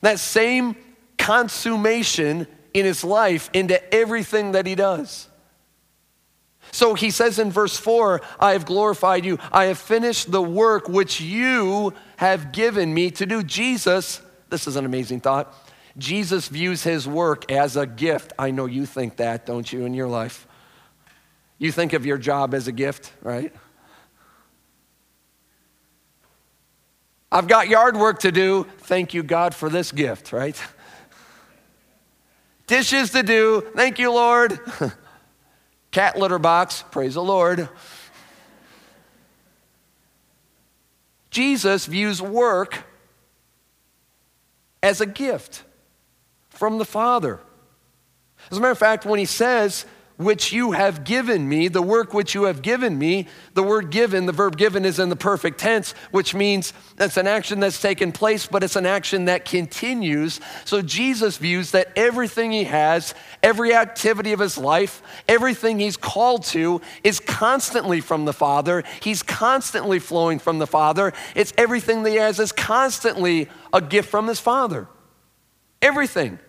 that 0.00 0.18
same 0.18 0.76
consummation 1.16 2.46
in 2.74 2.84
his 2.84 3.02
life 3.02 3.50
into 3.52 3.94
everything 3.94 4.52
that 4.52 4.66
he 4.66 4.74
does. 4.74 5.27
So 6.70 6.94
he 6.94 7.10
says 7.10 7.38
in 7.38 7.50
verse 7.50 7.76
4 7.76 8.20
I 8.38 8.52
have 8.52 8.66
glorified 8.66 9.24
you, 9.24 9.38
I 9.52 9.66
have 9.66 9.78
finished 9.78 10.30
the 10.30 10.42
work 10.42 10.88
which 10.88 11.20
you 11.20 11.94
have 12.16 12.52
given 12.52 12.92
me 12.92 13.10
to 13.12 13.26
do. 13.26 13.42
Jesus, 13.42 14.20
this 14.50 14.66
is 14.66 14.76
an 14.76 14.84
amazing 14.84 15.20
thought. 15.20 15.54
Jesus 15.96 16.48
views 16.48 16.84
his 16.84 17.08
work 17.08 17.50
as 17.50 17.76
a 17.76 17.86
gift. 17.86 18.32
I 18.38 18.52
know 18.52 18.66
you 18.66 18.86
think 18.86 19.16
that, 19.16 19.46
don't 19.46 19.70
you, 19.72 19.84
in 19.84 19.94
your 19.94 20.06
life? 20.06 20.46
You 21.58 21.72
think 21.72 21.92
of 21.92 22.06
your 22.06 22.18
job 22.18 22.54
as 22.54 22.68
a 22.68 22.72
gift, 22.72 23.12
right? 23.20 23.52
I've 27.30 27.48
got 27.48 27.68
yard 27.68 27.96
work 27.96 28.20
to 28.20 28.32
do. 28.32 28.64
Thank 28.78 29.12
you, 29.12 29.22
God, 29.22 29.54
for 29.54 29.68
this 29.68 29.92
gift, 29.92 30.32
right? 30.32 30.58
Dishes 32.68 33.10
to 33.10 33.22
do. 33.22 33.66
Thank 33.74 33.98
you, 33.98 34.12
Lord. 34.12 34.58
Cat 35.90 36.18
litter 36.18 36.38
box. 36.38 36.84
Praise 36.90 37.14
the 37.14 37.22
Lord. 37.22 37.68
Jesus 41.30 41.86
views 41.86 42.20
work 42.20 42.84
as 44.82 45.00
a 45.00 45.06
gift 45.06 45.64
from 46.50 46.78
the 46.78 46.84
Father. 46.84 47.40
As 48.50 48.58
a 48.58 48.60
matter 48.60 48.72
of 48.72 48.78
fact, 48.78 49.04
when 49.04 49.18
he 49.18 49.24
says, 49.24 49.84
which 50.18 50.52
you 50.52 50.72
have 50.72 51.04
given 51.04 51.48
me, 51.48 51.68
the 51.68 51.80
work 51.80 52.12
which 52.12 52.34
you 52.34 52.42
have 52.44 52.60
given 52.60 52.98
me. 52.98 53.28
The 53.54 53.62
word 53.62 53.90
given, 53.90 54.26
the 54.26 54.32
verb 54.32 54.58
given 54.58 54.84
is 54.84 54.98
in 54.98 55.08
the 55.08 55.16
perfect 55.16 55.58
tense, 55.58 55.92
which 56.10 56.34
means 56.34 56.72
it's 56.98 57.16
an 57.16 57.28
action 57.28 57.60
that's 57.60 57.80
taken 57.80 58.10
place, 58.10 58.44
but 58.44 58.64
it's 58.64 58.74
an 58.74 58.84
action 58.84 59.26
that 59.26 59.44
continues. 59.44 60.40
So 60.64 60.82
Jesus 60.82 61.36
views 61.36 61.70
that 61.70 61.92
everything 61.94 62.50
he 62.50 62.64
has, 62.64 63.14
every 63.44 63.72
activity 63.72 64.32
of 64.32 64.40
his 64.40 64.58
life, 64.58 65.02
everything 65.28 65.78
he's 65.78 65.96
called 65.96 66.42
to 66.46 66.80
is 67.04 67.20
constantly 67.20 68.00
from 68.00 68.24
the 68.24 68.32
Father. 68.32 68.82
He's 69.00 69.22
constantly 69.22 70.00
flowing 70.00 70.40
from 70.40 70.58
the 70.58 70.66
Father. 70.66 71.12
It's 71.36 71.52
everything 71.56 72.02
that 72.02 72.10
he 72.10 72.16
has 72.16 72.40
is 72.40 72.50
constantly 72.50 73.48
a 73.72 73.80
gift 73.80 74.10
from 74.10 74.26
his 74.26 74.40
Father. 74.40 74.88
Everything. 75.80 76.40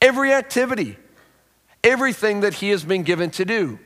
Every 0.00 0.32
activity 0.32 0.96
everything 1.82 2.40
that 2.40 2.54
he 2.54 2.70
has 2.70 2.84
been 2.84 3.02
given 3.02 3.30
to 3.30 3.44
do. 3.44 3.78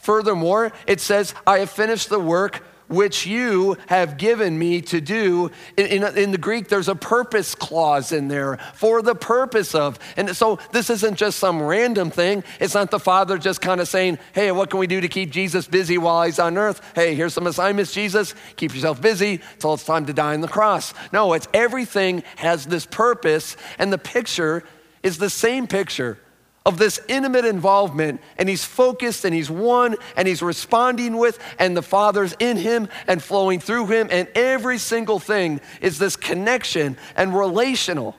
Furthermore, 0.00 0.72
it 0.86 1.00
says, 1.00 1.34
I 1.46 1.58
have 1.58 1.70
finished 1.70 2.08
the 2.08 2.20
work 2.20 2.62
which 2.86 3.26
you 3.26 3.76
have 3.86 4.18
given 4.18 4.58
me 4.58 4.80
to 4.82 5.00
do. 5.00 5.50
In, 5.76 5.86
in, 5.86 6.18
in, 6.18 6.30
the 6.32 6.38
Greek, 6.38 6.68
there's 6.68 6.88
a 6.88 6.94
purpose 6.94 7.54
clause 7.54 8.12
in 8.12 8.28
there 8.28 8.58
for 8.74 9.02
the 9.02 9.14
purpose 9.14 9.74
of. 9.74 9.98
And 10.16 10.36
so 10.36 10.58
this 10.72 10.90
isn't 10.90 11.16
just 11.16 11.38
some 11.38 11.62
random 11.62 12.10
thing. 12.10 12.44
It's 12.60 12.74
not 12.74 12.90
the 12.90 13.00
Father 13.00 13.38
just 13.38 13.60
kind 13.60 13.80
of 13.80 13.88
saying, 13.88 14.18
hey, 14.32 14.52
what 14.52 14.70
can 14.70 14.80
we 14.80 14.86
do 14.86 15.00
to 15.00 15.08
keep 15.08 15.30
Jesus 15.30 15.66
busy 15.66 15.98
while 15.98 16.22
he's 16.24 16.38
on 16.38 16.58
earth? 16.58 16.80
Hey, 16.94 17.14
here's 17.14 17.34
some 17.34 17.46
assignments, 17.46 17.92
Jesus. 17.92 18.34
Keep 18.56 18.74
yourself 18.74 19.00
busy 19.00 19.40
till 19.58 19.74
it's 19.74 19.84
time 19.84 20.06
to 20.06 20.12
die 20.12 20.34
on 20.34 20.40
the 20.40 20.48
cross. 20.48 20.92
No, 21.12 21.32
it's 21.32 21.48
everything 21.54 22.22
has 22.36 22.66
this 22.66 22.86
purpose, 22.86 23.56
and 23.78 23.92
the 23.92 23.98
picture 23.98 24.62
is 25.02 25.18
the 25.18 25.30
same 25.30 25.66
picture 25.66 26.18
of 26.66 26.78
this 26.78 27.00
intimate 27.08 27.44
involvement, 27.44 28.20
and 28.38 28.48
he's 28.48 28.64
focused 28.64 29.24
and 29.24 29.34
he's 29.34 29.50
one 29.50 29.96
and 30.16 30.26
he's 30.26 30.42
responding 30.42 31.18
with, 31.18 31.38
and 31.58 31.76
the 31.76 31.82
Father's 31.82 32.34
in 32.38 32.56
him 32.56 32.88
and 33.06 33.22
flowing 33.22 33.60
through 33.60 33.86
him, 33.86 34.08
and 34.10 34.28
every 34.34 34.78
single 34.78 35.18
thing 35.18 35.60
is 35.82 35.98
this 35.98 36.16
connection 36.16 36.96
and 37.16 37.36
relational. 37.36 38.16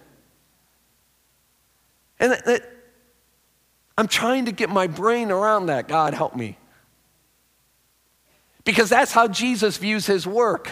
And 2.19 2.33
that, 2.33 2.45
that, 2.45 2.71
I'm 3.97 4.07
trying 4.07 4.45
to 4.45 4.51
get 4.51 4.69
my 4.69 4.87
brain 4.87 5.31
around 5.31 5.67
that. 5.67 5.87
God, 5.87 6.13
help 6.13 6.35
me. 6.35 6.57
Because 8.63 8.89
that's 8.89 9.11
how 9.11 9.27
Jesus 9.27 9.77
views 9.77 10.05
his 10.05 10.27
work. 10.27 10.71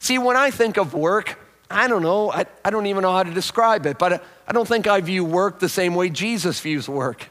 See, 0.00 0.18
when 0.18 0.36
I 0.36 0.50
think 0.50 0.76
of 0.76 0.92
work, 0.92 1.38
I 1.74 1.88
don't 1.88 2.02
know, 2.02 2.30
I, 2.30 2.46
I 2.64 2.70
don't 2.70 2.86
even 2.86 3.02
know 3.02 3.12
how 3.12 3.24
to 3.24 3.32
describe 3.32 3.84
it, 3.86 3.98
but 3.98 4.24
I 4.46 4.52
don't 4.52 4.66
think 4.66 4.86
I 4.86 5.00
view 5.00 5.24
work 5.24 5.58
the 5.58 5.68
same 5.68 5.94
way 5.94 6.08
Jesus 6.08 6.60
views 6.60 6.88
work. 6.88 7.28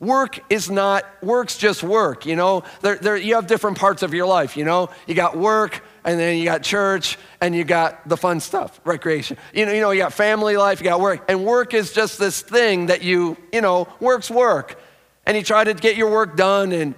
Work 0.00 0.38
is 0.48 0.70
not, 0.70 1.04
work's 1.20 1.58
just 1.58 1.82
work, 1.82 2.24
you 2.24 2.36
know? 2.36 2.62
There, 2.82 2.94
there, 2.96 3.16
you 3.16 3.34
have 3.34 3.48
different 3.48 3.78
parts 3.78 4.04
of 4.04 4.14
your 4.14 4.26
life, 4.26 4.56
you 4.56 4.64
know? 4.64 4.90
You 5.08 5.14
got 5.16 5.36
work, 5.36 5.82
and 6.04 6.20
then 6.20 6.38
you 6.38 6.44
got 6.44 6.62
church, 6.62 7.18
and 7.40 7.52
you 7.52 7.64
got 7.64 8.08
the 8.08 8.16
fun 8.16 8.38
stuff, 8.38 8.80
recreation. 8.84 9.38
You 9.52 9.66
know, 9.66 9.72
you 9.72 9.80
know, 9.80 9.90
you 9.90 10.00
got 10.00 10.12
family 10.12 10.56
life, 10.56 10.80
you 10.80 10.84
got 10.84 11.00
work, 11.00 11.24
and 11.28 11.44
work 11.44 11.74
is 11.74 11.92
just 11.92 12.16
this 12.16 12.42
thing 12.42 12.86
that 12.86 13.02
you, 13.02 13.36
you 13.52 13.60
know, 13.60 13.88
work's 13.98 14.30
work. 14.30 14.80
And 15.26 15.36
you 15.36 15.42
try 15.42 15.64
to 15.64 15.74
get 15.74 15.96
your 15.96 16.12
work 16.12 16.36
done, 16.36 16.70
and, 16.70 16.94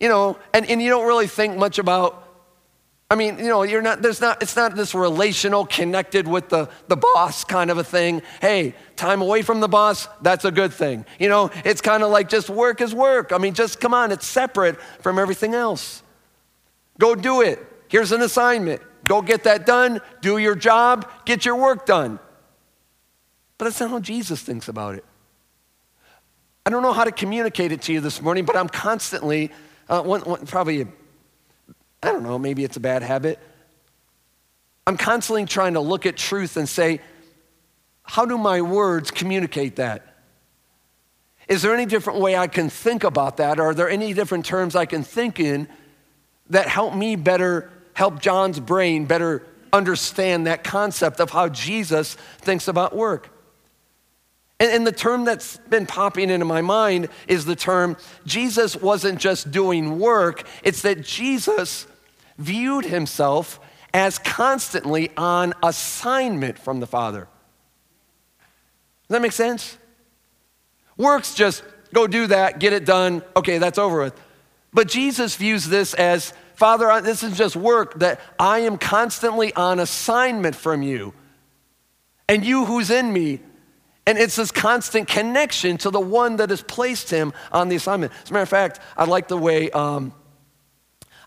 you 0.00 0.08
know, 0.08 0.36
and, 0.52 0.68
and 0.68 0.82
you 0.82 0.90
don't 0.90 1.06
really 1.06 1.28
think 1.28 1.56
much 1.56 1.78
about 1.78 2.23
I 3.14 3.16
mean, 3.16 3.38
you 3.38 3.46
know, 3.46 3.62
you're 3.62 3.80
not, 3.80 4.02
there's 4.02 4.20
not, 4.20 4.42
it's 4.42 4.56
not 4.56 4.74
this 4.74 4.92
relational 4.92 5.64
connected 5.66 6.26
with 6.26 6.48
the, 6.48 6.68
the 6.88 6.96
boss 6.96 7.44
kind 7.44 7.70
of 7.70 7.78
a 7.78 7.84
thing. 7.84 8.22
Hey, 8.40 8.74
time 8.96 9.22
away 9.22 9.42
from 9.42 9.60
the 9.60 9.68
boss, 9.68 10.08
that's 10.20 10.44
a 10.44 10.50
good 10.50 10.72
thing. 10.72 11.06
You 11.20 11.28
know, 11.28 11.52
it's 11.64 11.80
kind 11.80 12.02
of 12.02 12.10
like 12.10 12.28
just 12.28 12.50
work 12.50 12.80
is 12.80 12.92
work. 12.92 13.30
I 13.32 13.38
mean, 13.38 13.54
just 13.54 13.78
come 13.78 13.94
on, 13.94 14.10
it's 14.10 14.26
separate 14.26 14.80
from 15.00 15.20
everything 15.20 15.54
else. 15.54 16.02
Go 16.98 17.14
do 17.14 17.40
it. 17.40 17.64
Here's 17.86 18.10
an 18.10 18.20
assignment. 18.20 18.82
Go 19.04 19.22
get 19.22 19.44
that 19.44 19.64
done, 19.64 20.00
do 20.20 20.38
your 20.38 20.56
job, 20.56 21.08
get 21.24 21.44
your 21.44 21.54
work 21.54 21.86
done. 21.86 22.18
But 23.58 23.66
that's 23.66 23.78
not 23.78 23.90
how 23.90 24.00
Jesus 24.00 24.42
thinks 24.42 24.66
about 24.66 24.96
it. 24.96 25.04
I 26.66 26.70
don't 26.70 26.82
know 26.82 26.92
how 26.92 27.04
to 27.04 27.12
communicate 27.12 27.70
it 27.70 27.80
to 27.82 27.92
you 27.92 28.00
this 28.00 28.20
morning, 28.20 28.44
but 28.44 28.56
I'm 28.56 28.68
constantly, 28.68 29.52
uh, 29.88 30.02
one, 30.02 30.22
one, 30.22 30.44
probably 30.46 30.88
I 32.04 32.12
don't 32.12 32.22
know, 32.22 32.38
maybe 32.38 32.64
it's 32.64 32.76
a 32.76 32.80
bad 32.80 33.02
habit. 33.02 33.38
I'm 34.86 34.98
constantly 34.98 35.46
trying 35.46 35.72
to 35.72 35.80
look 35.80 36.04
at 36.04 36.18
truth 36.18 36.58
and 36.58 36.68
say, 36.68 37.00
how 38.02 38.26
do 38.26 38.36
my 38.36 38.60
words 38.60 39.10
communicate 39.10 39.76
that? 39.76 40.14
Is 41.48 41.62
there 41.62 41.72
any 41.72 41.86
different 41.86 42.20
way 42.20 42.36
I 42.36 42.46
can 42.46 42.68
think 42.68 43.04
about 43.04 43.38
that? 43.38 43.58
Are 43.58 43.72
there 43.72 43.88
any 43.88 44.12
different 44.12 44.44
terms 44.44 44.76
I 44.76 44.84
can 44.84 45.02
think 45.02 45.40
in 45.40 45.66
that 46.50 46.68
help 46.68 46.94
me 46.94 47.16
better, 47.16 47.70
help 47.94 48.20
John's 48.20 48.60
brain 48.60 49.06
better 49.06 49.42
understand 49.72 50.46
that 50.46 50.62
concept 50.62 51.20
of 51.20 51.30
how 51.30 51.48
Jesus 51.48 52.16
thinks 52.38 52.68
about 52.68 52.94
work? 52.94 53.30
And, 54.60 54.70
and 54.70 54.86
the 54.86 54.92
term 54.92 55.24
that's 55.24 55.56
been 55.56 55.86
popping 55.86 56.28
into 56.28 56.44
my 56.44 56.60
mind 56.60 57.08
is 57.28 57.46
the 57.46 57.56
term 57.56 57.96
Jesus 58.26 58.76
wasn't 58.76 59.18
just 59.18 59.50
doing 59.50 59.98
work, 59.98 60.42
it's 60.62 60.82
that 60.82 61.00
Jesus 61.00 61.86
viewed 62.38 62.84
himself 62.84 63.60
as 63.92 64.18
constantly 64.18 65.10
on 65.16 65.54
assignment 65.62 66.58
from 66.58 66.80
the 66.80 66.86
Father. 66.86 67.28
Does 69.08 69.16
that 69.16 69.22
make 69.22 69.32
sense? 69.32 69.78
Works 70.96 71.34
just 71.34 71.62
go 71.92 72.06
do 72.06 72.26
that, 72.26 72.58
get 72.58 72.72
it 72.72 72.84
done, 72.84 73.22
okay, 73.36 73.58
that's 73.58 73.78
over 73.78 74.02
with. 74.02 74.20
But 74.72 74.88
Jesus 74.88 75.36
views 75.36 75.66
this 75.66 75.94
as 75.94 76.32
Father, 76.54 77.00
this 77.00 77.22
is 77.22 77.36
just 77.36 77.56
work 77.56 77.98
that 77.98 78.20
I 78.38 78.60
am 78.60 78.78
constantly 78.78 79.52
on 79.54 79.80
assignment 79.80 80.54
from 80.54 80.82
you. 80.82 81.12
And 82.28 82.44
you 82.44 82.64
who's 82.64 82.90
in 82.90 83.12
me. 83.12 83.40
And 84.06 84.18
it's 84.18 84.36
this 84.36 84.50
constant 84.50 85.08
connection 85.08 85.78
to 85.78 85.90
the 85.90 86.00
one 86.00 86.36
that 86.36 86.50
has 86.50 86.62
placed 86.62 87.10
him 87.10 87.32
on 87.50 87.68
the 87.68 87.76
assignment. 87.76 88.12
As 88.22 88.30
a 88.30 88.32
matter 88.32 88.42
of 88.42 88.48
fact, 88.48 88.80
I 88.96 89.04
like 89.04 89.28
the 89.28 89.36
way 89.36 89.70
um, 89.70 90.12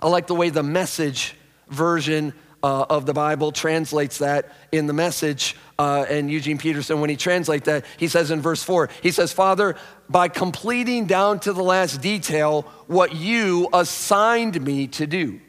I 0.01 0.07
like 0.07 0.27
the 0.27 0.35
way 0.35 0.49
the 0.49 0.63
message 0.63 1.35
version 1.69 2.33
uh, 2.63 2.85
of 2.89 3.05
the 3.05 3.13
Bible 3.13 3.51
translates 3.51 4.19
that 4.19 4.51
in 4.71 4.87
the 4.87 4.93
message. 4.93 5.55
Uh, 5.77 6.05
and 6.09 6.29
Eugene 6.31 6.57
Peterson, 6.57 7.01
when 7.01 7.09
he 7.09 7.15
translates 7.15 7.65
that, 7.65 7.85
he 7.97 8.07
says 8.07 8.31
in 8.31 8.41
verse 8.41 8.63
4, 8.63 8.89
he 9.01 9.11
says, 9.11 9.31
Father, 9.31 9.75
by 10.09 10.27
completing 10.27 11.05
down 11.05 11.39
to 11.41 11.53
the 11.53 11.63
last 11.63 12.01
detail 12.01 12.63
what 12.87 13.15
you 13.15 13.69
assigned 13.73 14.59
me 14.61 14.87
to 14.87 15.05
do. 15.07 15.39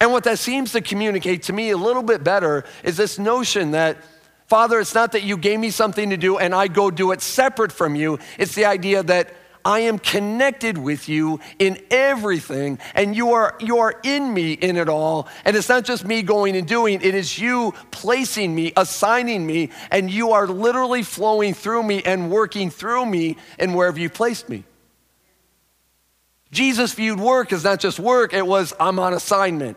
And 0.00 0.10
what 0.12 0.24
that 0.24 0.38
seems 0.38 0.72
to 0.72 0.80
communicate 0.80 1.44
to 1.44 1.52
me 1.52 1.70
a 1.70 1.76
little 1.76 2.02
bit 2.02 2.24
better 2.24 2.64
is 2.82 2.96
this 2.96 3.18
notion 3.18 3.72
that 3.72 3.98
Father, 4.46 4.78
it's 4.78 4.94
not 4.94 5.12
that 5.12 5.22
you 5.22 5.36
gave 5.38 5.58
me 5.58 5.70
something 5.70 6.10
to 6.10 6.16
do 6.16 6.36
and 6.36 6.54
I 6.54 6.68
go 6.68 6.90
do 6.90 7.12
it 7.12 7.22
separate 7.22 7.72
from 7.72 7.94
you. 7.94 8.18
It's 8.38 8.54
the 8.54 8.66
idea 8.66 9.02
that 9.02 9.32
I 9.64 9.80
am 9.80 9.98
connected 9.98 10.76
with 10.76 11.08
you 11.08 11.40
in 11.58 11.78
everything, 11.90 12.78
and 12.94 13.16
you 13.16 13.32
are, 13.32 13.56
you 13.60 13.78
are 13.78 13.98
in 14.02 14.32
me 14.34 14.52
in 14.52 14.76
it 14.76 14.90
all. 14.90 15.26
And 15.44 15.56
it's 15.56 15.68
not 15.68 15.84
just 15.84 16.04
me 16.04 16.22
going 16.22 16.54
and 16.54 16.68
doing, 16.68 17.00
it 17.00 17.14
is 17.14 17.38
you 17.38 17.72
placing 17.90 18.54
me, 18.54 18.72
assigning 18.76 19.46
me, 19.46 19.70
and 19.90 20.10
you 20.10 20.32
are 20.32 20.46
literally 20.46 21.02
flowing 21.02 21.54
through 21.54 21.82
me 21.82 22.02
and 22.02 22.30
working 22.30 22.70
through 22.70 23.06
me 23.06 23.36
and 23.58 23.74
wherever 23.74 23.98
you 23.98 24.10
placed 24.10 24.48
me. 24.50 24.64
Jesus 26.50 26.92
viewed 26.92 27.18
work 27.18 27.52
as 27.52 27.64
not 27.64 27.80
just 27.80 27.98
work, 27.98 28.32
it 28.34 28.46
was 28.46 28.74
I'm 28.78 28.98
on 28.98 29.14
assignment. 29.14 29.76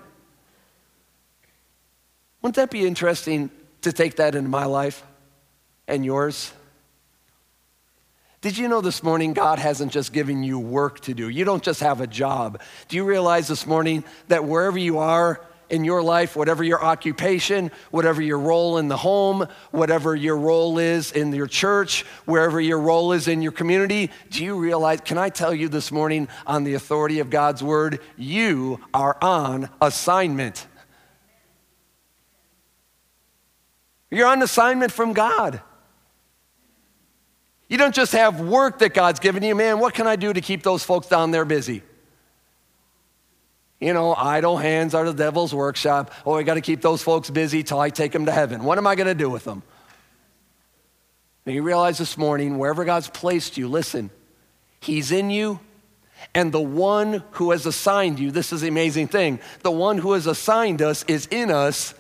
Wouldn't 2.41 2.55
that 2.55 2.69
be 2.69 2.85
interesting 2.85 3.49
to 3.81 3.93
take 3.93 4.17
that 4.17 4.35
into 4.35 4.49
my 4.49 4.65
life 4.65 5.03
and 5.87 6.05
yours? 6.05 6.53
Did 8.47 8.57
you 8.57 8.69
know 8.69 8.79
this 8.79 9.03
morning 9.03 9.33
God 9.33 9.59
hasn't 9.59 9.91
just 9.91 10.13
given 10.13 10.41
you 10.41 10.57
work 10.57 11.01
to 11.01 11.13
do? 11.13 11.27
You 11.27 11.43
don't 11.43 11.61
just 11.61 11.81
have 11.81 11.99
a 11.99 12.07
job. 12.07 12.61
Do 12.87 12.95
you 12.95 13.03
realize 13.03 13.49
this 13.49 13.67
morning 13.67 14.05
that 14.29 14.45
wherever 14.45 14.77
you 14.77 14.99
are 14.99 15.41
in 15.69 15.83
your 15.83 16.01
life, 16.01 16.33
whatever 16.37 16.63
your 16.63 16.81
occupation, 16.81 17.71
whatever 17.91 18.21
your 18.21 18.39
role 18.39 18.77
in 18.77 18.87
the 18.87 18.95
home, 18.95 19.45
whatever 19.71 20.15
your 20.15 20.37
role 20.37 20.79
is 20.79 21.11
in 21.11 21.33
your 21.33 21.47
church, 21.47 22.03
wherever 22.23 22.61
your 22.61 22.79
role 22.79 23.11
is 23.11 23.27
in 23.27 23.41
your 23.41 23.51
community, 23.51 24.11
do 24.29 24.45
you 24.45 24.57
realize? 24.57 25.01
Can 25.01 25.17
I 25.17 25.27
tell 25.27 25.53
you 25.53 25.67
this 25.67 25.91
morning 25.91 26.29
on 26.45 26.63
the 26.63 26.75
authority 26.75 27.19
of 27.19 27.29
God's 27.29 27.61
word, 27.61 27.99
you 28.15 28.79
are 28.93 29.17
on 29.21 29.69
assignment. 29.81 30.67
You're 34.09 34.27
on 34.27 34.41
assignment 34.41 34.93
from 34.93 35.11
God. 35.11 35.61
You 37.67 37.77
don't 37.77 37.93
just 37.93 38.13
have 38.13 38.39
work 38.39 38.79
that 38.79 38.93
God's 38.93 39.19
given 39.19 39.43
you. 39.43 39.53
Man, 39.53 39.79
what 39.79 39.93
can 39.93 40.07
I 40.07 40.15
do 40.15 40.31
to 40.31 40.41
keep 40.41 40.63
those 40.63 40.83
folks 40.83 41.07
down 41.07 41.31
there 41.31 41.45
busy? 41.45 41.83
You 43.79 43.93
know, 43.93 44.15
idle 44.15 44.57
hands 44.57 44.95
are 44.95 45.05
the 45.05 45.13
devil's 45.13 45.53
workshop. 45.53 46.11
Oh, 46.25 46.33
I 46.33 46.43
got 46.43 46.55
to 46.55 46.61
keep 46.61 46.81
those 46.81 47.03
folks 47.03 47.29
busy 47.29 47.63
till 47.63 47.79
I 47.79 47.89
take 47.89 48.11
them 48.11 48.25
to 48.25 48.31
heaven. 48.31 48.63
What 48.63 48.77
am 48.77 48.87
I 48.87 48.95
going 48.95 49.07
to 49.07 49.13
do 49.13 49.29
with 49.29 49.43
them? 49.43 49.61
And 51.45 51.53
you 51.53 51.61
realize 51.61 51.97
this 51.97 52.17
morning, 52.17 52.57
wherever 52.57 52.83
God's 52.85 53.09
placed 53.09 53.57
you, 53.57 53.67
listen, 53.67 54.09
He's 54.79 55.11
in 55.11 55.29
you, 55.29 55.59
and 56.33 56.51
the 56.51 56.61
one 56.61 57.23
who 57.31 57.51
has 57.51 57.65
assigned 57.65 58.19
you, 58.19 58.31
this 58.31 58.51
is 58.51 58.61
the 58.61 58.67
amazing 58.67 59.07
thing, 59.07 59.39
the 59.61 59.71
one 59.71 59.97
who 59.97 60.13
has 60.13 60.27
assigned 60.27 60.81
us 60.81 61.03
is 61.03 61.27
in 61.27 61.51
us 61.51 61.93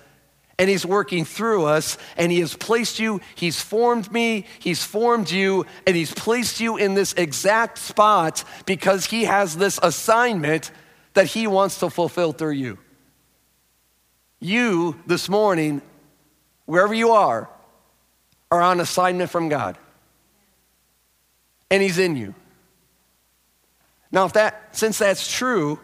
and 0.59 0.69
He's 0.69 0.85
working 0.85 1.25
through 1.25 1.65
us, 1.65 1.97
and 2.15 2.31
He 2.31 2.39
has 2.39 2.55
placed 2.55 2.99
you, 2.99 3.21
He's 3.35 3.61
formed 3.61 4.11
me, 4.11 4.45
He's 4.59 4.83
formed 4.83 5.29
you, 5.29 5.65
and 5.85 5.95
He's 5.95 6.13
placed 6.13 6.59
you 6.59 6.77
in 6.77 6.93
this 6.93 7.13
exact 7.13 7.77
spot 7.77 8.43
because 8.65 9.05
He 9.05 9.25
has 9.25 9.57
this 9.57 9.79
assignment 9.83 10.71
that 11.13 11.27
He 11.27 11.47
wants 11.47 11.79
to 11.79 11.89
fulfill 11.89 12.31
through 12.31 12.53
you. 12.53 12.79
You, 14.39 14.99
this 15.05 15.29
morning, 15.29 15.81
wherever 16.65 16.93
you 16.93 17.11
are, 17.11 17.49
are 18.51 18.61
on 18.61 18.79
assignment 18.79 19.29
from 19.29 19.49
God, 19.49 19.77
and 21.69 21.83
He's 21.83 21.99
in 21.99 22.15
you. 22.15 22.33
Now, 24.11 24.25
if 24.25 24.33
that, 24.33 24.75
since 24.75 24.97
that's 24.97 25.31
true, 25.31 25.79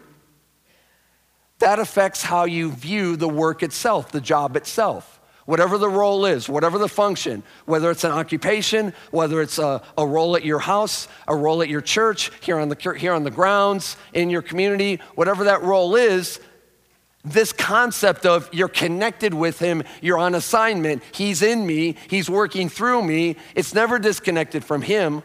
that 1.64 1.78
affects 1.78 2.22
how 2.22 2.44
you 2.44 2.70
view 2.70 3.16
the 3.16 3.28
work 3.28 3.62
itself, 3.62 4.12
the 4.12 4.20
job 4.20 4.54
itself. 4.54 5.18
Whatever 5.46 5.78
the 5.78 5.88
role 5.88 6.26
is, 6.26 6.46
whatever 6.46 6.76
the 6.76 6.88
function, 6.88 7.42
whether 7.64 7.90
it's 7.90 8.04
an 8.04 8.12
occupation, 8.12 8.92
whether 9.12 9.40
it's 9.40 9.58
a, 9.58 9.82
a 9.96 10.06
role 10.06 10.36
at 10.36 10.44
your 10.44 10.58
house, 10.58 11.08
a 11.26 11.34
role 11.34 11.62
at 11.62 11.70
your 11.70 11.80
church, 11.80 12.30
here 12.42 12.58
on, 12.58 12.68
the, 12.68 12.94
here 12.98 13.14
on 13.14 13.24
the 13.24 13.30
grounds, 13.30 13.96
in 14.12 14.28
your 14.28 14.42
community, 14.42 15.00
whatever 15.14 15.44
that 15.44 15.62
role 15.62 15.96
is, 15.96 16.38
this 17.24 17.50
concept 17.50 18.26
of 18.26 18.50
you're 18.52 18.68
connected 18.68 19.32
with 19.32 19.58
him, 19.58 19.82
you're 20.02 20.18
on 20.18 20.34
assignment, 20.34 21.02
he's 21.12 21.40
in 21.40 21.66
me, 21.66 21.96
he's 22.10 22.28
working 22.28 22.68
through 22.68 23.02
me, 23.02 23.36
it's 23.54 23.72
never 23.72 23.98
disconnected 23.98 24.62
from 24.62 24.82
him 24.82 25.22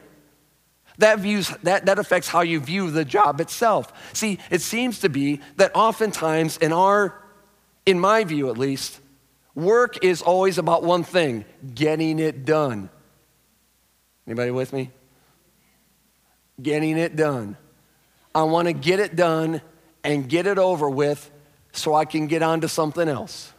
that, 1.00 1.20
views, 1.20 1.50
that, 1.64 1.86
that 1.88 2.00
affects 2.00 2.28
how 2.28 2.42
you 2.42 2.60
view 2.60 2.92
the 2.92 3.04
job 3.04 3.42
itself. 3.42 3.92
See, 4.14 4.40
it 4.52 4.62
seems 4.62 5.00
to 5.00 5.10
be 5.10 5.42
that 5.58 5.72
oftentimes 5.74 6.58
in 6.58 6.72
our, 6.72 7.20
in 7.86 8.00
my 8.00 8.24
view 8.24 8.50
at 8.50 8.58
least, 8.58 9.00
work 9.56 10.04
is 10.04 10.22
always 10.22 10.58
about 10.58 10.84
one 10.84 11.04
thing 11.04 11.46
getting 11.74 12.20
it 12.20 12.46
done. 12.46 12.90
Anybody 14.28 14.52
with 14.52 14.72
me? 14.74 14.92
Getting 16.62 16.98
it 16.98 17.16
done. 17.16 17.58
I 18.36 18.44
want 18.44 18.68
to 18.68 18.74
get 18.74 19.00
it 19.00 19.16
done 19.16 19.62
and 20.04 20.30
get 20.30 20.48
it 20.48 20.58
over 20.58 20.90
with 20.90 21.32
so 21.72 21.96
I 21.96 22.06
can 22.06 22.28
get 22.28 22.44
on 22.44 22.62
to 22.62 22.68
something 22.70 23.08
else. 23.08 23.52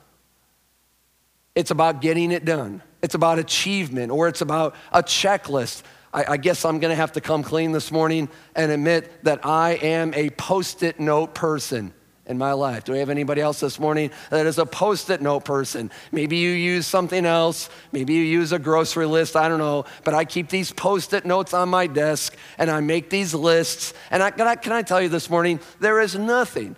It's 1.54 1.70
about 1.70 2.00
getting 2.00 2.30
it 2.30 2.44
done. 2.44 2.82
It's 3.02 3.14
about 3.14 3.38
achievement 3.38 4.12
or 4.12 4.28
it's 4.28 4.40
about 4.40 4.74
a 4.92 5.02
checklist. 5.02 5.82
I, 6.12 6.32
I 6.32 6.36
guess 6.36 6.64
I'm 6.64 6.80
going 6.80 6.90
to 6.90 6.96
have 6.96 7.12
to 7.12 7.20
come 7.20 7.42
clean 7.42 7.72
this 7.72 7.92
morning 7.92 8.28
and 8.54 8.70
admit 8.70 9.24
that 9.24 9.44
I 9.44 9.72
am 9.72 10.12
a 10.14 10.30
post 10.30 10.82
it 10.82 10.98
note 10.98 11.34
person 11.34 11.92
in 12.26 12.38
my 12.38 12.52
life. 12.52 12.84
Do 12.84 12.92
we 12.92 12.98
have 12.98 13.10
anybody 13.10 13.40
else 13.40 13.60
this 13.60 13.78
morning 13.78 14.10
that 14.30 14.46
is 14.46 14.58
a 14.58 14.66
post 14.66 15.10
it 15.10 15.20
note 15.20 15.44
person? 15.44 15.90
Maybe 16.12 16.36
you 16.36 16.50
use 16.50 16.86
something 16.86 17.26
else. 17.26 17.68
Maybe 17.92 18.14
you 18.14 18.22
use 18.22 18.52
a 18.52 18.58
grocery 18.58 19.06
list. 19.06 19.36
I 19.36 19.48
don't 19.48 19.58
know. 19.58 19.84
But 20.04 20.14
I 20.14 20.24
keep 20.24 20.48
these 20.48 20.72
post 20.72 21.12
it 21.12 21.24
notes 21.24 21.54
on 21.54 21.68
my 21.68 21.86
desk 21.86 22.36
and 22.58 22.70
I 22.70 22.80
make 22.80 23.10
these 23.10 23.34
lists. 23.34 23.94
And 24.10 24.22
I, 24.22 24.30
can, 24.30 24.46
I, 24.46 24.56
can 24.56 24.72
I 24.72 24.82
tell 24.82 25.00
you 25.00 25.08
this 25.08 25.30
morning, 25.30 25.60
there 25.80 26.00
is 26.00 26.16
nothing, 26.16 26.76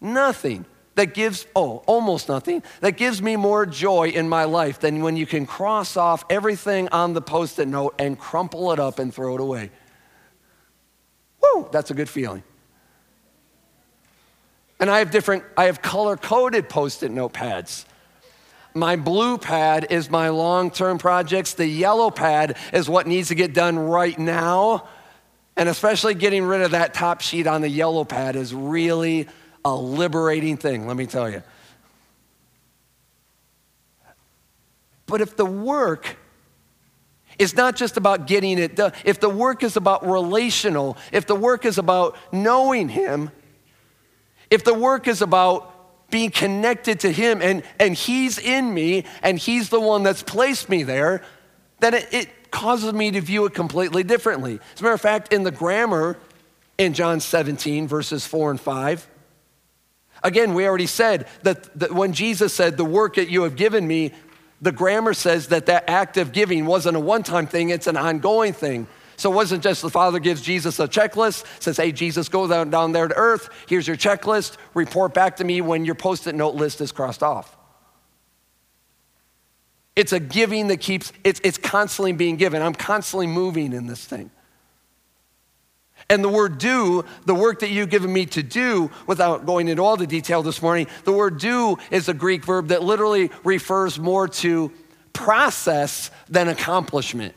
nothing 0.00 0.66
that 0.94 1.14
gives, 1.14 1.46
oh, 1.56 1.82
almost 1.86 2.28
nothing, 2.28 2.62
that 2.80 2.92
gives 2.92 3.20
me 3.20 3.36
more 3.36 3.66
joy 3.66 4.08
in 4.08 4.28
my 4.28 4.44
life 4.44 4.80
than 4.80 5.02
when 5.02 5.16
you 5.16 5.26
can 5.26 5.46
cross 5.46 5.96
off 5.96 6.24
everything 6.30 6.88
on 6.88 7.14
the 7.14 7.22
post 7.22 7.58
it 7.58 7.66
note 7.66 7.94
and 7.98 8.18
crumple 8.18 8.72
it 8.72 8.78
up 8.78 8.98
and 8.98 9.12
throw 9.12 9.34
it 9.34 9.40
away. 9.40 9.70
Woo, 11.42 11.68
that's 11.72 11.90
a 11.90 11.94
good 11.94 12.08
feeling. 12.08 12.42
And 14.80 14.90
I 14.90 14.98
have 14.98 15.10
different, 15.10 15.44
I 15.56 15.64
have 15.64 15.82
color 15.82 16.16
coded 16.16 16.68
post 16.68 17.02
it 17.02 17.12
notepads. 17.12 17.84
My 18.74 18.96
blue 18.96 19.38
pad 19.38 19.86
is 19.90 20.10
my 20.10 20.30
long 20.30 20.70
term 20.70 20.98
projects. 20.98 21.54
The 21.54 21.66
yellow 21.66 22.10
pad 22.10 22.56
is 22.72 22.88
what 22.88 23.06
needs 23.06 23.28
to 23.28 23.36
get 23.36 23.54
done 23.54 23.78
right 23.78 24.18
now. 24.18 24.88
And 25.56 25.68
especially 25.68 26.14
getting 26.14 26.44
rid 26.44 26.60
of 26.60 26.72
that 26.72 26.92
top 26.94 27.20
sheet 27.20 27.46
on 27.46 27.60
the 27.60 27.68
yellow 27.68 28.04
pad 28.04 28.34
is 28.34 28.52
really 28.52 29.28
a 29.64 29.74
liberating 29.74 30.56
thing, 30.56 30.86
let 30.86 30.96
me 30.96 31.06
tell 31.06 31.30
you. 31.30 31.42
But 35.06 35.20
if 35.20 35.36
the 35.36 35.46
work 35.46 36.16
is 37.38 37.56
not 37.56 37.76
just 37.76 37.96
about 37.96 38.26
getting 38.26 38.58
it 38.58 38.76
done, 38.76 38.92
if 39.04 39.20
the 39.20 39.28
work 39.28 39.62
is 39.62 39.76
about 39.76 40.06
relational, 40.06 40.96
if 41.12 41.26
the 41.26 41.34
work 41.34 41.64
is 41.64 41.78
about 41.78 42.16
knowing 42.32 42.88
Him, 42.88 43.30
if 44.50 44.64
the 44.64 44.74
work 44.74 45.08
is 45.08 45.22
about 45.22 46.10
being 46.10 46.30
connected 46.30 47.00
to 47.00 47.12
Him 47.12 47.42
and, 47.42 47.62
and 47.78 47.94
He's 47.94 48.38
in 48.38 48.72
me 48.72 49.04
and 49.22 49.38
He's 49.38 49.68
the 49.68 49.80
one 49.80 50.02
that's 50.02 50.22
placed 50.22 50.68
me 50.68 50.82
there, 50.82 51.22
then 51.80 51.94
it, 51.94 52.08
it 52.12 52.50
causes 52.50 52.92
me 52.92 53.10
to 53.10 53.20
view 53.20 53.46
it 53.46 53.54
completely 53.54 54.04
differently. 54.04 54.60
As 54.74 54.80
a 54.80 54.84
matter 54.84 54.94
of 54.94 55.00
fact, 55.00 55.32
in 55.32 55.42
the 55.42 55.50
grammar 55.50 56.18
in 56.78 56.94
John 56.94 57.20
17, 57.20 57.88
verses 57.88 58.26
4 58.26 58.52
and 58.52 58.60
5, 58.60 59.08
Again, 60.24 60.54
we 60.54 60.66
already 60.66 60.86
said 60.86 61.28
that, 61.42 61.78
that 61.78 61.92
when 61.92 62.14
Jesus 62.14 62.52
said, 62.52 62.76
The 62.76 62.84
work 62.84 63.16
that 63.16 63.28
you 63.28 63.42
have 63.42 63.54
given 63.54 63.86
me, 63.86 64.12
the 64.60 64.72
grammar 64.72 65.12
says 65.12 65.48
that 65.48 65.66
that 65.66 65.88
act 65.88 66.16
of 66.16 66.32
giving 66.32 66.64
wasn't 66.64 66.96
a 66.96 67.00
one 67.00 67.22
time 67.22 67.46
thing, 67.46 67.68
it's 67.68 67.86
an 67.86 67.98
ongoing 67.98 68.54
thing. 68.54 68.88
So 69.16 69.30
it 69.30 69.34
wasn't 69.34 69.62
just 69.62 69.82
the 69.82 69.90
Father 69.90 70.18
gives 70.18 70.42
Jesus 70.42 70.80
a 70.80 70.88
checklist, 70.88 71.44
says, 71.62 71.76
Hey, 71.76 71.92
Jesus, 71.92 72.28
go 72.28 72.48
down, 72.48 72.70
down 72.70 72.92
there 72.92 73.06
to 73.06 73.14
earth. 73.14 73.50
Here's 73.68 73.86
your 73.86 73.96
checklist. 73.96 74.56
Report 74.72 75.12
back 75.14 75.36
to 75.36 75.44
me 75.44 75.60
when 75.60 75.84
your 75.84 75.94
post 75.94 76.26
it 76.26 76.34
note 76.34 76.54
list 76.54 76.80
is 76.80 76.90
crossed 76.90 77.22
off. 77.22 77.56
It's 79.94 80.12
a 80.12 80.18
giving 80.18 80.68
that 80.68 80.80
keeps, 80.80 81.12
it's, 81.22 81.40
it's 81.44 81.58
constantly 81.58 82.12
being 82.12 82.36
given. 82.36 82.62
I'm 82.62 82.74
constantly 82.74 83.28
moving 83.28 83.72
in 83.72 83.86
this 83.86 84.04
thing. 84.04 84.30
And 86.10 86.22
the 86.22 86.28
word 86.28 86.58
do, 86.58 87.04
the 87.24 87.34
work 87.34 87.60
that 87.60 87.70
you've 87.70 87.88
given 87.88 88.12
me 88.12 88.26
to 88.26 88.42
do, 88.42 88.90
without 89.06 89.46
going 89.46 89.68
into 89.68 89.82
all 89.82 89.96
the 89.96 90.06
detail 90.06 90.42
this 90.42 90.60
morning, 90.60 90.86
the 91.04 91.12
word 91.12 91.38
do 91.38 91.78
is 91.90 92.08
a 92.08 92.14
Greek 92.14 92.44
verb 92.44 92.68
that 92.68 92.82
literally 92.82 93.30
refers 93.42 93.98
more 93.98 94.28
to 94.28 94.70
process 95.12 96.10
than 96.28 96.48
accomplishment. 96.48 97.34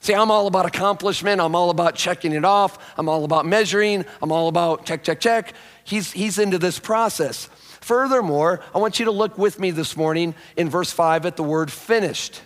See, 0.00 0.14
I'm 0.14 0.30
all 0.30 0.46
about 0.46 0.66
accomplishment. 0.66 1.40
I'm 1.40 1.54
all 1.54 1.70
about 1.70 1.94
checking 1.94 2.32
it 2.32 2.44
off. 2.44 2.78
I'm 2.96 3.08
all 3.08 3.24
about 3.24 3.46
measuring. 3.46 4.04
I'm 4.22 4.30
all 4.30 4.48
about 4.48 4.84
check, 4.86 5.02
check, 5.02 5.20
check. 5.20 5.54
He's, 5.84 6.12
he's 6.12 6.38
into 6.38 6.58
this 6.58 6.78
process. 6.78 7.48
Furthermore, 7.80 8.60
I 8.74 8.78
want 8.78 8.98
you 8.98 9.06
to 9.06 9.10
look 9.10 9.38
with 9.38 9.58
me 9.58 9.70
this 9.70 9.96
morning 9.96 10.34
in 10.56 10.68
verse 10.68 10.92
5 10.92 11.26
at 11.26 11.36
the 11.36 11.42
word 11.42 11.72
finished. 11.72 12.42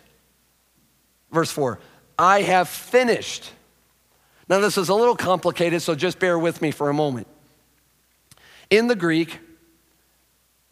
Verse 1.31 1.51
4 1.51 1.79
I 2.18 2.42
have 2.42 2.68
finished. 2.68 3.51
Now, 4.53 4.61
this 4.61 4.77
is 4.77 4.91
a 4.91 4.95
little 4.95 5.17
complicated, 5.17 5.81
so 5.81 5.95
just 5.95 6.19
bear 6.19 6.38
with 6.38 6.61
me 6.61 6.73
for 6.73 6.91
a 6.91 6.93
moment. 6.93 7.27
In 8.69 8.87
the 8.87 8.95
Greek, 8.95 9.38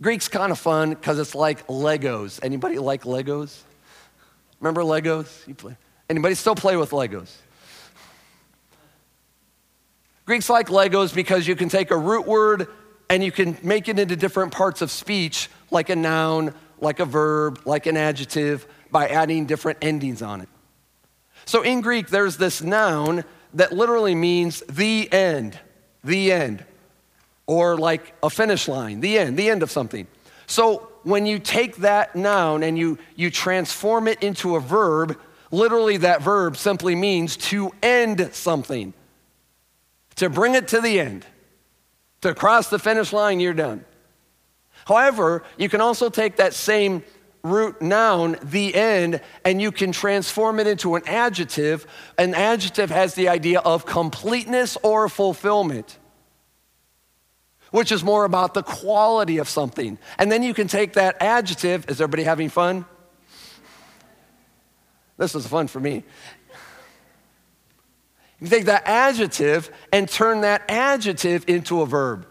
Greek's 0.03 0.29
kind 0.29 0.53
of 0.53 0.59
fun 0.59 0.90
because 0.90 1.19
it's 1.19 1.35
like 1.35 1.66
Legos. 1.66 2.40
Anybody 2.43 2.79
like 2.79 3.05
Legos? 3.05 3.59
Remember 4.61 4.83
Legos? 4.83 5.49
You 5.49 5.55
play. 5.55 5.79
Anybody 6.11 6.35
still 6.35 6.55
play 6.55 6.77
with 6.77 6.90
Legos? 6.90 7.35
Greeks 10.27 10.51
like 10.51 10.66
Legos 10.66 11.14
because 11.14 11.49
you 11.49 11.57
can 11.57 11.71
take 11.71 11.90
a 11.90 11.97
root 11.97 12.27
word 12.27 12.66
and 13.09 13.25
you 13.25 13.33
can 13.33 13.57
make 13.62 13.88
it 13.88 13.99
into 13.99 14.14
different 14.14 14.53
parts 14.53 14.83
of 14.83 14.90
speech, 14.90 15.49
like 15.71 15.88
a 15.88 15.97
noun, 15.97 16.53
like 16.81 17.01
a 17.01 17.07
verb, 17.07 17.62
like 17.64 17.87
an 17.87 17.97
adjective, 17.97 18.66
by 18.90 19.09
adding 19.09 19.47
different 19.47 19.79
endings 19.81 20.21
on 20.21 20.43
it. 20.43 20.51
So 21.47 21.62
in 21.62 21.81
Greek, 21.81 22.09
there's 22.09 22.37
this 22.37 22.61
noun 22.61 23.25
that 23.55 23.73
literally 23.73 24.15
means 24.15 24.61
the 24.69 25.13
end, 25.13 25.59
the 26.05 26.33
end, 26.33 26.65
or 27.47 27.77
like 27.77 28.15
a 28.23 28.31
finish 28.31 28.69
line, 28.69 29.01
the 29.01 29.19
end, 29.19 29.37
the 29.37 29.51
end 29.51 29.63
of 29.63 29.71
something. 29.71 30.07
So 30.47 30.89
when 31.03 31.27
you 31.27 31.39
take 31.39 31.77
that 31.77 32.15
noun 32.15 32.63
and 32.63 32.79
you, 32.79 32.99
you 33.17 33.31
transform 33.31 34.09
it 34.09 34.23
into 34.23 34.57
a 34.57 34.61
verb, 34.61 35.19
literally 35.51 35.97
that 35.99 36.23
verb 36.23 36.57
simply 36.57 36.95
means 36.95 37.37
to 37.37 37.73
end 37.83 38.31
something, 38.33 38.93
to 40.17 40.29
bring 40.29 40.55
it 40.55 40.69
to 40.69 40.81
the 40.81 41.01
end, 41.01 41.27
to 42.21 42.35
cross 42.35 42.69
the 42.69 42.79
finish 42.79 43.13
line, 43.13 43.41
you're 43.41 43.55
done. 43.55 43.85
However, 44.85 45.45
you 45.57 45.69
can 45.69 45.81
also 45.81 46.09
take 46.09 46.37
that 46.37 46.55
same 46.55 47.03
root 47.42 47.81
noun, 47.81 48.37
the 48.42 48.74
end, 48.74 49.20
and 49.44 49.61
you 49.61 49.72
can 49.72 49.92
transform 49.92 50.61
it 50.61 50.66
into 50.66 50.94
an 50.94 51.03
adjective. 51.07 51.87
An 52.18 52.35
adjective 52.35 52.90
has 52.90 53.14
the 53.14 53.29
idea 53.29 53.61
of 53.61 53.87
completeness 53.87 54.76
or 54.83 55.09
fulfillment 55.09 55.98
which 57.70 57.92
is 57.92 58.03
more 58.03 58.24
about 58.24 58.55
the 58.55 58.62
quality 58.62 59.38
of 59.38 59.48
something. 59.48 59.98
And 60.18 60.31
then 60.31 60.42
you 60.42 60.55
can 60.55 60.68
take 60.68 60.94
that 60.94 61.20
adjective, 61.20 61.88
is 61.88 62.00
everybody 62.00 62.24
having 62.24 62.48
fun? 62.48 62.85
This 65.16 65.35
is 65.35 65.46
fun 65.46 65.68
for 65.68 65.81
me. 65.81 66.05
You 68.40 68.48
take 68.48 68.64
that 68.64 68.87
adjective 68.87 69.70
and 69.92 70.09
turn 70.09 70.40
that 70.40 70.62
adjective 70.68 71.44
into 71.46 71.83
a 71.83 71.87
verb. 71.87 72.26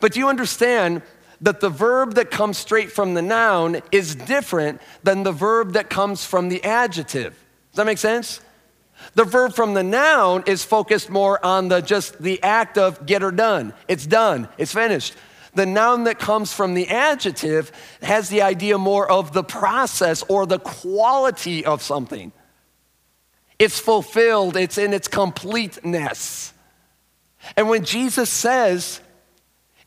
But 0.00 0.12
do 0.12 0.18
you 0.18 0.28
understand 0.28 1.02
that 1.40 1.60
the 1.60 1.70
verb 1.70 2.14
that 2.14 2.30
comes 2.30 2.58
straight 2.58 2.92
from 2.92 3.14
the 3.14 3.22
noun 3.22 3.80
is 3.90 4.14
different 4.14 4.80
than 5.02 5.22
the 5.22 5.32
verb 5.32 5.72
that 5.72 5.88
comes 5.88 6.24
from 6.24 6.48
the 6.48 6.62
adjective? 6.64 7.32
Does 7.70 7.76
that 7.76 7.86
make 7.86 7.98
sense? 7.98 8.40
The 9.14 9.24
verb 9.24 9.54
from 9.54 9.74
the 9.74 9.82
noun 9.82 10.44
is 10.46 10.64
focused 10.64 11.08
more 11.08 11.44
on 11.44 11.68
the 11.68 11.80
just 11.80 12.20
the 12.22 12.42
act 12.42 12.76
of 12.76 13.06
get 13.06 13.22
or 13.22 13.30
done. 13.30 13.72
It's 13.88 14.06
done, 14.06 14.48
it's 14.58 14.74
finished. 14.74 15.14
The 15.54 15.66
noun 15.66 16.04
that 16.04 16.18
comes 16.18 16.52
from 16.52 16.74
the 16.74 16.88
adjective 16.88 17.72
has 18.02 18.28
the 18.28 18.42
idea 18.42 18.78
more 18.78 19.10
of 19.10 19.32
the 19.32 19.42
process 19.42 20.22
or 20.28 20.46
the 20.46 20.60
quality 20.60 21.64
of 21.64 21.82
something. 21.82 22.32
It's 23.58 23.80
fulfilled, 23.80 24.56
it's 24.56 24.78
in 24.78 24.92
its 24.92 25.08
completeness. 25.08 26.52
And 27.56 27.68
when 27.68 27.84
Jesus 27.84 28.30
says 28.30 29.00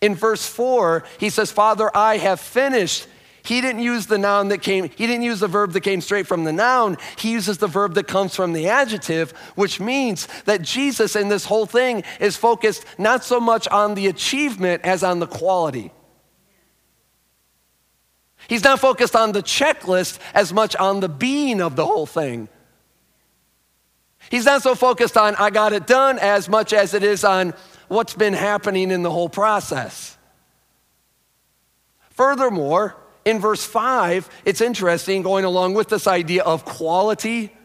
in 0.03 0.15
verse 0.15 0.45
4, 0.45 1.05
he 1.17 1.29
says, 1.29 1.49
Father, 1.49 1.89
I 1.95 2.17
have 2.17 2.41
finished, 2.41 3.07
he 3.41 3.61
didn't 3.61 3.83
use 3.83 4.05
the 4.05 4.17
noun 4.17 4.49
that 4.49 4.61
came, 4.61 4.89
he 4.89 5.07
didn't 5.07 5.23
use 5.23 5.39
the 5.39 5.47
verb 5.47 5.71
that 5.71 5.79
came 5.79 6.01
straight 6.01 6.27
from 6.27 6.43
the 6.43 6.51
noun. 6.51 6.97
He 7.17 7.31
uses 7.31 7.59
the 7.59 7.67
verb 7.67 7.93
that 7.93 8.05
comes 8.05 8.35
from 8.35 8.51
the 8.51 8.67
adjective, 8.67 9.31
which 9.55 9.79
means 9.79 10.27
that 10.43 10.61
Jesus 10.61 11.15
in 11.15 11.29
this 11.29 11.45
whole 11.45 11.65
thing 11.65 12.03
is 12.19 12.35
focused 12.35 12.83
not 12.97 13.23
so 13.23 13.39
much 13.39 13.65
on 13.69 13.95
the 13.95 14.07
achievement 14.07 14.83
as 14.83 15.03
on 15.03 15.19
the 15.19 15.27
quality. 15.27 15.93
He's 18.49 18.65
not 18.65 18.81
focused 18.81 19.15
on 19.15 19.31
the 19.31 19.41
checklist 19.41 20.19
as 20.33 20.51
much 20.51 20.75
on 20.75 20.99
the 20.99 21.07
being 21.07 21.61
of 21.61 21.77
the 21.77 21.85
whole 21.85 22.05
thing. 22.05 22.49
He's 24.29 24.43
not 24.45 24.63
so 24.63 24.75
focused 24.75 25.15
on, 25.15 25.35
I 25.35 25.49
got 25.49 25.71
it 25.71 25.87
done, 25.87 26.19
as 26.19 26.49
much 26.49 26.73
as 26.73 26.93
it 26.93 27.03
is 27.03 27.23
on 27.23 27.53
what's 27.93 28.13
been 28.13 28.33
happening 28.33 28.91
in 28.91 29.03
the 29.03 29.11
whole 29.11 29.29
process. 29.29 30.17
Furthermore, 32.11 32.95
in 33.25 33.39
verse 33.39 33.63
5, 33.63 34.29
it's 34.45 34.61
interesting 34.61 35.21
going 35.21 35.45
along 35.45 35.73
with 35.73 35.89
this 35.89 36.07
idea 36.07 36.43
of 36.43 36.65
quality 36.65 37.55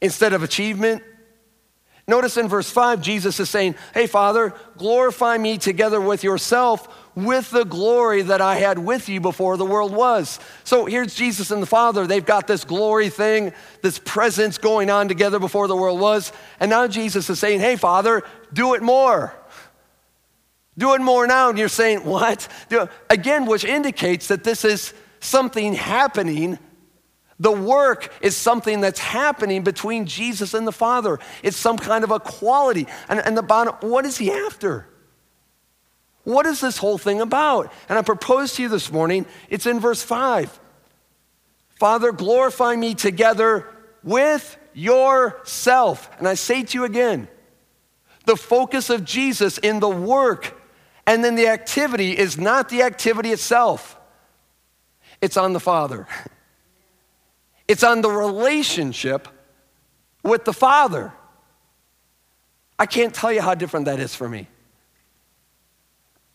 instead 0.00 0.32
of 0.32 0.42
achievement. 0.42 1.02
Notice 2.06 2.36
in 2.36 2.48
verse 2.48 2.70
5, 2.70 3.00
Jesus 3.00 3.40
is 3.40 3.48
saying, 3.48 3.76
Hey, 3.94 4.06
Father, 4.06 4.52
glorify 4.76 5.38
me 5.38 5.58
together 5.58 6.00
with 6.00 6.24
yourself 6.24 6.88
with 7.14 7.50
the 7.50 7.64
glory 7.64 8.22
that 8.22 8.40
I 8.40 8.56
had 8.56 8.78
with 8.78 9.08
you 9.08 9.20
before 9.20 9.56
the 9.56 9.64
world 9.64 9.92
was. 9.92 10.38
So 10.64 10.86
here's 10.86 11.14
Jesus 11.14 11.50
and 11.50 11.62
the 11.62 11.66
Father. 11.66 12.06
They've 12.06 12.24
got 12.24 12.46
this 12.46 12.64
glory 12.64 13.08
thing, 13.08 13.52
this 13.82 13.98
presence 13.98 14.58
going 14.58 14.90
on 14.90 15.08
together 15.08 15.38
before 15.38 15.68
the 15.68 15.76
world 15.76 16.00
was. 16.00 16.32
And 16.60 16.70
now 16.70 16.86
Jesus 16.86 17.28
is 17.28 17.38
saying, 17.38 17.60
Hey, 17.60 17.76
Father, 17.76 18.22
do 18.52 18.74
it 18.74 18.82
more. 18.82 19.34
Do 20.78 20.94
it 20.94 21.00
more 21.00 21.26
now. 21.26 21.50
And 21.50 21.58
you're 21.58 21.68
saying, 21.68 22.04
What? 22.04 22.46
Again, 23.08 23.46
which 23.46 23.64
indicates 23.64 24.28
that 24.28 24.44
this 24.44 24.64
is 24.64 24.94
something 25.20 25.74
happening. 25.74 26.58
The 27.38 27.52
work 27.52 28.12
is 28.20 28.36
something 28.36 28.80
that's 28.82 29.00
happening 29.00 29.64
between 29.64 30.06
Jesus 30.06 30.52
and 30.54 30.66
the 30.66 30.72
Father. 30.72 31.18
It's 31.42 31.56
some 31.56 31.78
kind 31.78 32.04
of 32.04 32.10
a 32.10 32.20
quality. 32.20 32.86
And, 33.08 33.18
and 33.18 33.36
the 33.36 33.42
bottom, 33.42 33.74
what 33.80 34.04
is 34.04 34.18
he 34.18 34.30
after? 34.30 34.86
What 36.24 36.46
is 36.46 36.60
this 36.60 36.78
whole 36.78 36.98
thing 36.98 37.20
about? 37.20 37.72
And 37.88 37.98
I 37.98 38.02
propose 38.02 38.54
to 38.54 38.62
you 38.62 38.68
this 38.68 38.92
morning, 38.92 39.26
it's 39.48 39.66
in 39.66 39.80
verse 39.80 40.02
5. 40.02 40.60
Father, 41.70 42.12
glorify 42.12 42.76
me 42.76 42.94
together 42.94 43.66
with 44.02 44.56
yourself. 44.74 46.10
And 46.18 46.28
I 46.28 46.34
say 46.34 46.62
to 46.62 46.78
you 46.78 46.84
again, 46.84 47.28
the 48.26 48.36
focus 48.36 48.90
of 48.90 49.04
Jesus 49.04 49.58
in 49.58 49.80
the 49.80 49.88
work 49.88 50.60
and 51.06 51.24
then 51.24 51.34
the 51.34 51.48
activity 51.48 52.16
is 52.16 52.38
not 52.38 52.68
the 52.68 52.82
activity 52.82 53.32
itself, 53.32 53.98
it's 55.20 55.36
on 55.36 55.52
the 55.52 55.60
Father. 55.60 56.06
It's 57.68 57.84
on 57.84 58.00
the 58.00 58.10
relationship 58.10 59.28
with 60.24 60.44
the 60.44 60.52
Father. 60.52 61.12
I 62.76 62.86
can't 62.86 63.14
tell 63.14 63.32
you 63.32 63.40
how 63.40 63.54
different 63.54 63.86
that 63.86 64.00
is 64.00 64.12
for 64.12 64.28
me. 64.28 64.48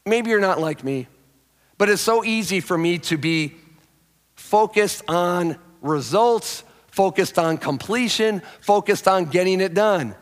Maybe 0.08 0.30
you're 0.30 0.40
not 0.40 0.60
like 0.60 0.84
me, 0.84 1.08
but 1.80 1.90
it's 1.90 2.02
so 2.02 2.24
easy 2.24 2.60
for 2.60 2.78
me 2.78 3.00
to 3.00 3.18
be 3.18 3.56
focused 4.36 5.04
on 5.08 5.58
results, 5.82 6.64
focused 6.92 7.40
on 7.40 7.58
completion, 7.58 8.44
focused 8.62 9.08
on 9.08 9.26
getting 9.26 9.62
it 9.62 9.74
done. 9.74 10.14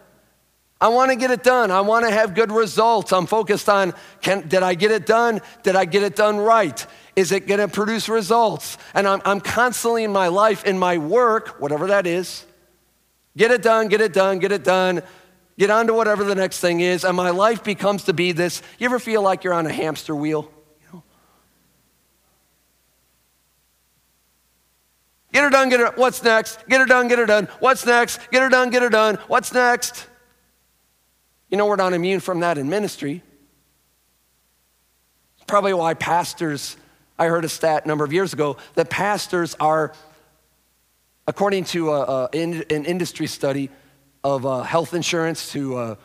I 0.80 0.88
want 0.88 1.12
to 1.12 1.18
get 1.18 1.32
it 1.32 1.44
done. 1.44 1.70
I 1.70 1.82
want 1.82 2.06
to 2.06 2.12
have 2.12 2.34
good 2.34 2.50
results. 2.50 3.12
I'm 3.12 3.26
focused 3.26 3.68
on 3.68 3.94
can, 4.22 4.48
did 4.48 4.64
I 4.64 4.74
get 4.74 4.92
it 4.92 5.06
done? 5.06 5.42
Did 5.64 5.76
I 5.76 5.84
get 5.84 6.04
it 6.04 6.16
done 6.16 6.38
right? 6.38 6.86
Is 7.18 7.34
it 7.34 7.46
going 7.46 7.60
to 7.60 7.68
produce 7.68 8.08
results? 8.08 8.78
And 8.94 9.06
I'm, 9.06 9.22
I'm 9.26 9.42
constantly 9.42 10.06
in 10.06 10.14
my 10.14 10.30
life, 10.30 10.64
in 10.64 10.80
my 10.80 10.98
work, 10.98 11.60
whatever 11.60 11.88
that 11.88 12.08
is, 12.08 12.46
get 13.36 13.52
it 13.52 13.62
done, 13.62 13.90
get 13.90 14.00
it 14.00 14.14
done, 14.14 14.40
get 14.40 14.54
it 14.54 14.64
done, 14.64 15.04
get 15.58 15.70
on 15.70 15.88
to 15.88 15.94
whatever 15.94 16.24
the 16.24 16.36
next 16.36 16.60
thing 16.60 16.80
is. 16.80 17.04
And 17.04 17.16
my 17.16 17.30
life 17.30 17.64
becomes 17.64 18.06
to 18.06 18.14
be 18.14 18.32
this. 18.32 18.62
You 18.80 18.86
ever 18.86 19.00
feel 19.00 19.22
like 19.22 19.44
you're 19.44 19.54
on 19.54 19.66
a 19.66 19.72
hamster 19.72 20.16
wheel? 20.16 20.52
You, 20.82 20.88
know? 20.94 21.04
Get 25.32 25.44
her 25.44 25.50
done, 25.50 25.70
get 25.70 25.80
her. 25.80 25.92
What's 25.96 26.24
next? 26.24 26.68
Get 26.68 26.80
her 26.80 26.86
done, 26.86 27.08
get 27.08 27.20
her 27.20 27.26
done. 27.26 27.48
What's 27.60 27.86
next? 27.86 28.20
Get 28.32 28.42
her 28.42 28.50
done, 28.50 28.70
get 28.70 28.82
her 28.82 28.90
done. 28.90 29.18
What's 29.28 29.54
next? 29.54 30.08
You 31.50 31.58
know, 31.58 31.68
we're 31.68 31.76
not 31.76 31.94
immune 31.94 32.20
from 32.20 32.40
that 32.40 32.58
in 32.58 32.68
ministry. 32.70 33.22
It's 35.36 35.46
probably 35.46 35.74
why 35.74 35.94
pastors, 35.94 36.78
I 37.20 37.28
heard 37.28 37.46
a 37.46 37.50
stat 37.50 37.86
a 37.86 37.88
number 37.88 38.04
of 38.04 38.12
years 38.12 38.34
ago 38.34 38.58
that 38.74 38.90
pastors 38.90 39.56
are, 39.60 39.94
according 41.28 41.66
to 41.66 41.92
a, 41.92 42.02
a, 42.02 42.30
an 42.34 42.86
industry 42.86 43.28
study 43.28 43.70
of 44.24 44.46
uh, 44.46 44.62
health 44.62 44.94
insurance 44.94 45.52
to 45.52 45.78
uh, 45.78 45.96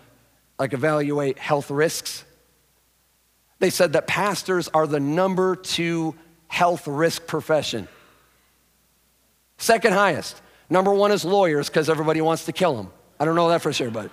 like 0.59 0.73
evaluate 0.73 1.39
health 1.39 1.71
risks, 1.71 2.25
they 3.59 3.71
said 3.71 3.93
that 3.93 4.07
pastors 4.07 4.69
are 4.69 4.87
the 4.87 5.01
number 5.01 5.57
two 5.57 6.15
health 6.49 6.87
risk 6.87 7.27
profession. 7.27 7.89
Second 9.59 9.93
highest. 9.93 10.41
Number 10.71 10.93
one 10.93 11.13
is 11.13 11.25
lawyers 11.25 11.69
because 11.69 11.89
everybody 11.89 12.21
wants 12.21 12.45
to 12.47 12.53
kill 12.53 12.77
them. 12.77 12.91
I 13.19 13.25
don't 13.25 13.35
know 13.35 13.49
that 13.49 13.63
for 13.63 13.73
sure, 13.73 13.91
but 13.91 14.11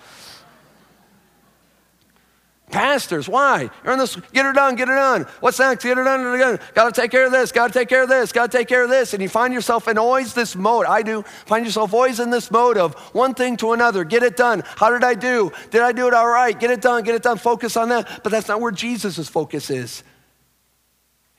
Pastors, 2.71 3.29
why? 3.29 3.69
You're 3.83 3.93
in 3.93 3.99
this, 3.99 4.15
get 4.33 4.43
her 4.43 4.51
done, 4.51 4.75
get 4.75 4.87
her 4.87 4.95
done. 4.95 5.27
What's 5.39 5.59
next? 5.59 5.83
Get 5.83 5.97
her 5.97 6.03
done, 6.03 6.21
get 6.21 6.25
her 6.25 6.37
done. 6.37 6.59
Got 6.73 6.93
to 6.93 7.01
take 7.01 7.11
care 7.11 7.25
of 7.25 7.31
this, 7.31 7.51
got 7.51 7.67
to 7.67 7.73
take 7.73 7.87
care 7.87 8.03
of 8.03 8.09
this, 8.09 8.31
got 8.31 8.51
to 8.51 8.57
take 8.57 8.67
care 8.67 8.83
of 8.83 8.89
this. 8.89 9.13
And 9.13 9.21
you 9.21 9.29
find 9.29 9.53
yourself 9.53 9.87
in 9.87 9.97
always 9.97 10.33
this 10.33 10.55
mode. 10.55 10.87
I 10.87 11.03
do. 11.03 11.21
Find 11.45 11.63
yourself 11.63 11.93
always 11.93 12.19
in 12.19 12.31
this 12.31 12.49
mode 12.49 12.77
of 12.77 12.95
one 13.13 13.35
thing 13.35 13.55
to 13.57 13.73
another. 13.73 14.03
Get 14.03 14.23
it 14.23 14.35
done. 14.35 14.63
How 14.65 14.89
did 14.89 15.03
I 15.03 15.13
do? 15.13 15.51
Did 15.69 15.81
I 15.81 15.91
do 15.91 16.07
it 16.07 16.13
all 16.13 16.27
right? 16.27 16.59
Get 16.59 16.71
it 16.71 16.81
done, 16.81 17.03
get 17.03 17.13
it 17.13 17.21
done. 17.21 17.37
Focus 17.37 17.77
on 17.77 17.89
that. 17.89 18.23
But 18.23 18.31
that's 18.31 18.47
not 18.47 18.59
where 18.59 18.71
Jesus' 18.71 19.29
focus 19.29 19.69
is. 19.69 20.03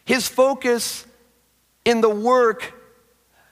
His 0.05 0.29
focus 0.29 1.05
in 1.85 2.01
the 2.01 2.09
work 2.11 2.73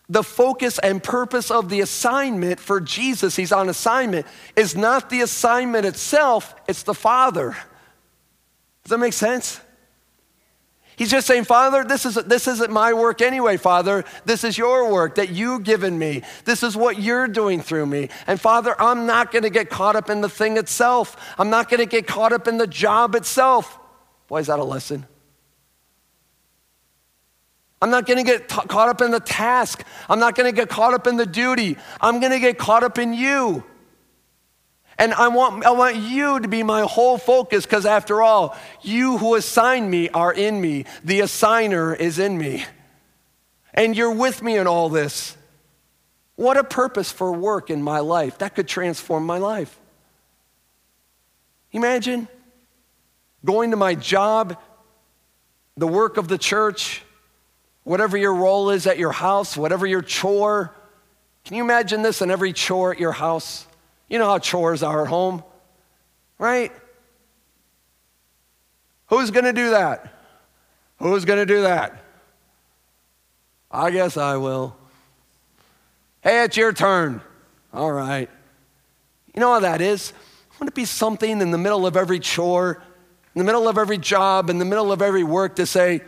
the 0.09 0.23
focus 0.23 0.79
and 0.79 1.03
purpose 1.03 1.51
of 1.51 1.69
the 1.69 1.81
assignment 1.81 2.61
for 2.61 2.81
Jesus, 2.81 3.37
he's 3.37 3.53
on 3.53 3.69
assignment, 3.69 4.27
is 4.55 4.77
not 4.77 5.09
the 5.09 5.23
assignment 5.23 5.87
itself, 5.87 6.55
it's 6.69 6.83
the 6.83 6.95
Father. 6.95 7.57
Does 8.85 8.91
that 8.91 8.99
make 8.99 9.15
sense? 9.15 9.61
He's 10.97 11.11
just 11.11 11.27
saying, 11.27 11.45
Father, 11.45 11.85
this, 11.85 12.07
is, 12.07 12.15
this 12.15 12.47
isn't 12.47 12.71
my 12.71 12.93
work 12.93 13.21
anyway, 13.21 13.57
Father. 13.57 14.05
This 14.27 14.45
is 14.45 14.57
your 14.57 14.93
work 14.93 15.17
that 15.17 15.31
you've 15.31 15.65
given 15.65 15.99
me. 15.99 16.23
This 16.45 16.63
is 16.63 16.77
what 16.77 17.01
you're 17.01 17.27
doing 17.27 17.63
through 17.63 17.87
me. 17.87 18.11
And 18.29 18.41
Father, 18.41 18.81
I'm 18.81 19.07
not 19.07 19.33
going 19.33 19.43
to 19.43 19.51
get 19.51 19.71
caught 19.71 19.97
up 19.97 20.09
in 20.09 20.21
the 20.21 20.29
thing 20.29 20.57
itself. 20.57 21.17
I'm 21.37 21.51
not 21.51 21.69
going 21.69 21.81
to 21.81 21.87
get 21.87 22.07
caught 22.07 22.33
up 22.33 22.47
in 22.47 22.59
the 22.59 22.67
job 22.69 23.17
itself. 23.17 23.77
Boy, 24.29 24.39
is 24.39 24.47
that 24.47 24.61
a 24.61 24.65
lesson. 24.65 25.07
I'm 27.83 27.91
not 27.91 28.07
going 28.07 28.19
to 28.19 28.25
get 28.25 28.49
t- 28.49 28.67
caught 28.69 28.89
up 28.89 29.01
in 29.01 29.11
the 29.11 29.21
task. 29.21 29.85
I'm 30.09 30.19
not 30.19 30.35
going 30.35 30.53
to 30.53 30.57
get 30.57 30.69
caught 30.69 30.95
up 30.95 31.07
in 31.07 31.17
the 31.17 31.27
duty. 31.27 31.77
I'm 32.01 32.21
going 32.21 32.33
to 32.33 32.41
get 32.41 32.59
caught 32.59 32.83
up 32.83 32.99
in 32.99 33.13
you. 33.13 33.65
And 34.97 35.13
I 35.13 35.29
want, 35.29 35.65
I 35.65 35.73
want 35.73 35.97
you 35.97 36.41
to 36.41 36.49
be 36.49 36.63
my 36.63 36.83
whole 36.83 37.19
focus 37.19 37.67
because, 37.67 37.85
after 37.85 38.23
all, 38.23 38.57
you 38.81 39.19
who 39.19 39.35
assigned 39.35 39.91
me 39.91 40.09
are 40.11 40.33
in 40.33 40.61
me. 40.61 40.85
The 41.03 41.21
assigner 41.21 41.99
is 41.99 42.19
in 42.19 42.39
me. 42.39 42.65
And 43.75 43.97
you're 43.97 44.15
with 44.15 44.41
me 44.41 44.57
in 44.57 44.67
all 44.69 44.89
this. 44.89 45.37
What 46.37 46.57
a 46.57 46.65
purpose 46.65 47.11
for 47.11 47.33
work 47.33 47.71
in 47.71 47.83
my 47.83 47.99
life. 48.01 48.39
That 48.39 48.55
could 48.55 48.69
transform 48.69 49.27
my 49.27 49.39
life. 49.39 49.79
Imagine 51.73 52.29
going 53.45 53.73
to 53.73 53.77
my 53.77 53.97
job, 53.97 54.57
the 55.77 55.89
work 55.89 56.17
of 56.17 56.29
the 56.29 56.39
church, 56.39 57.03
whatever 57.85 58.17
your 58.17 58.35
role 58.35 58.71
is 58.71 58.87
at 58.87 58.99
your 58.99 59.13
house, 59.13 59.57
whatever 59.57 59.87
your 59.87 60.03
chore. 60.03 60.75
Can 61.45 61.57
you 61.57 61.63
imagine 61.63 62.03
this 62.03 62.23
in 62.23 62.31
every 62.31 62.53
chore 62.53 62.93
at 62.93 62.99
your 62.99 63.13
house? 63.13 63.67
You 64.09 64.19
know 64.19 64.27
how 64.27 64.39
chores 64.39 64.83
are 64.83 65.03
at 65.03 65.09
home, 65.09 65.45
right? 66.39 66.73
Who's 69.09 69.31
going 69.31 69.45
to 69.45 69.53
do 69.53 69.71
that? 69.71 70.13
Who's 70.99 71.25
going 71.25 71.39
to 71.39 71.47
do 71.47 71.63
that? 71.63 72.03
I 73.71 73.91
guess 73.91 74.17
I 74.17 74.37
will. 74.37 74.77
Hey, 76.23 76.45
it's 76.45 76.57
your 76.57 76.73
turn. 76.73 77.21
All 77.73 77.93
right. 77.93 78.31
You 79.35 79.41
know 79.41 79.53
how 79.53 79.61
that 79.61 79.81
is? 79.81 80.13
Wouldn't 80.55 80.71
it 80.71 80.75
be 80.75 80.85
something 80.85 81.41
in 81.41 81.51
the 81.51 81.59
middle 81.59 81.87
of 81.87 81.97
every 81.97 82.21
chore, 82.21 82.83
in 83.35 83.41
the 83.41 83.45
middle 83.45 83.69
of 83.69 83.77
every 83.77 83.99
job, 83.99 84.49
in 84.49 84.59
the 84.59 84.65
middle 84.65 84.93
of 84.93 85.03
every 85.03 85.25
work 85.25 85.57
to 85.57 85.67
say, 85.67 86.03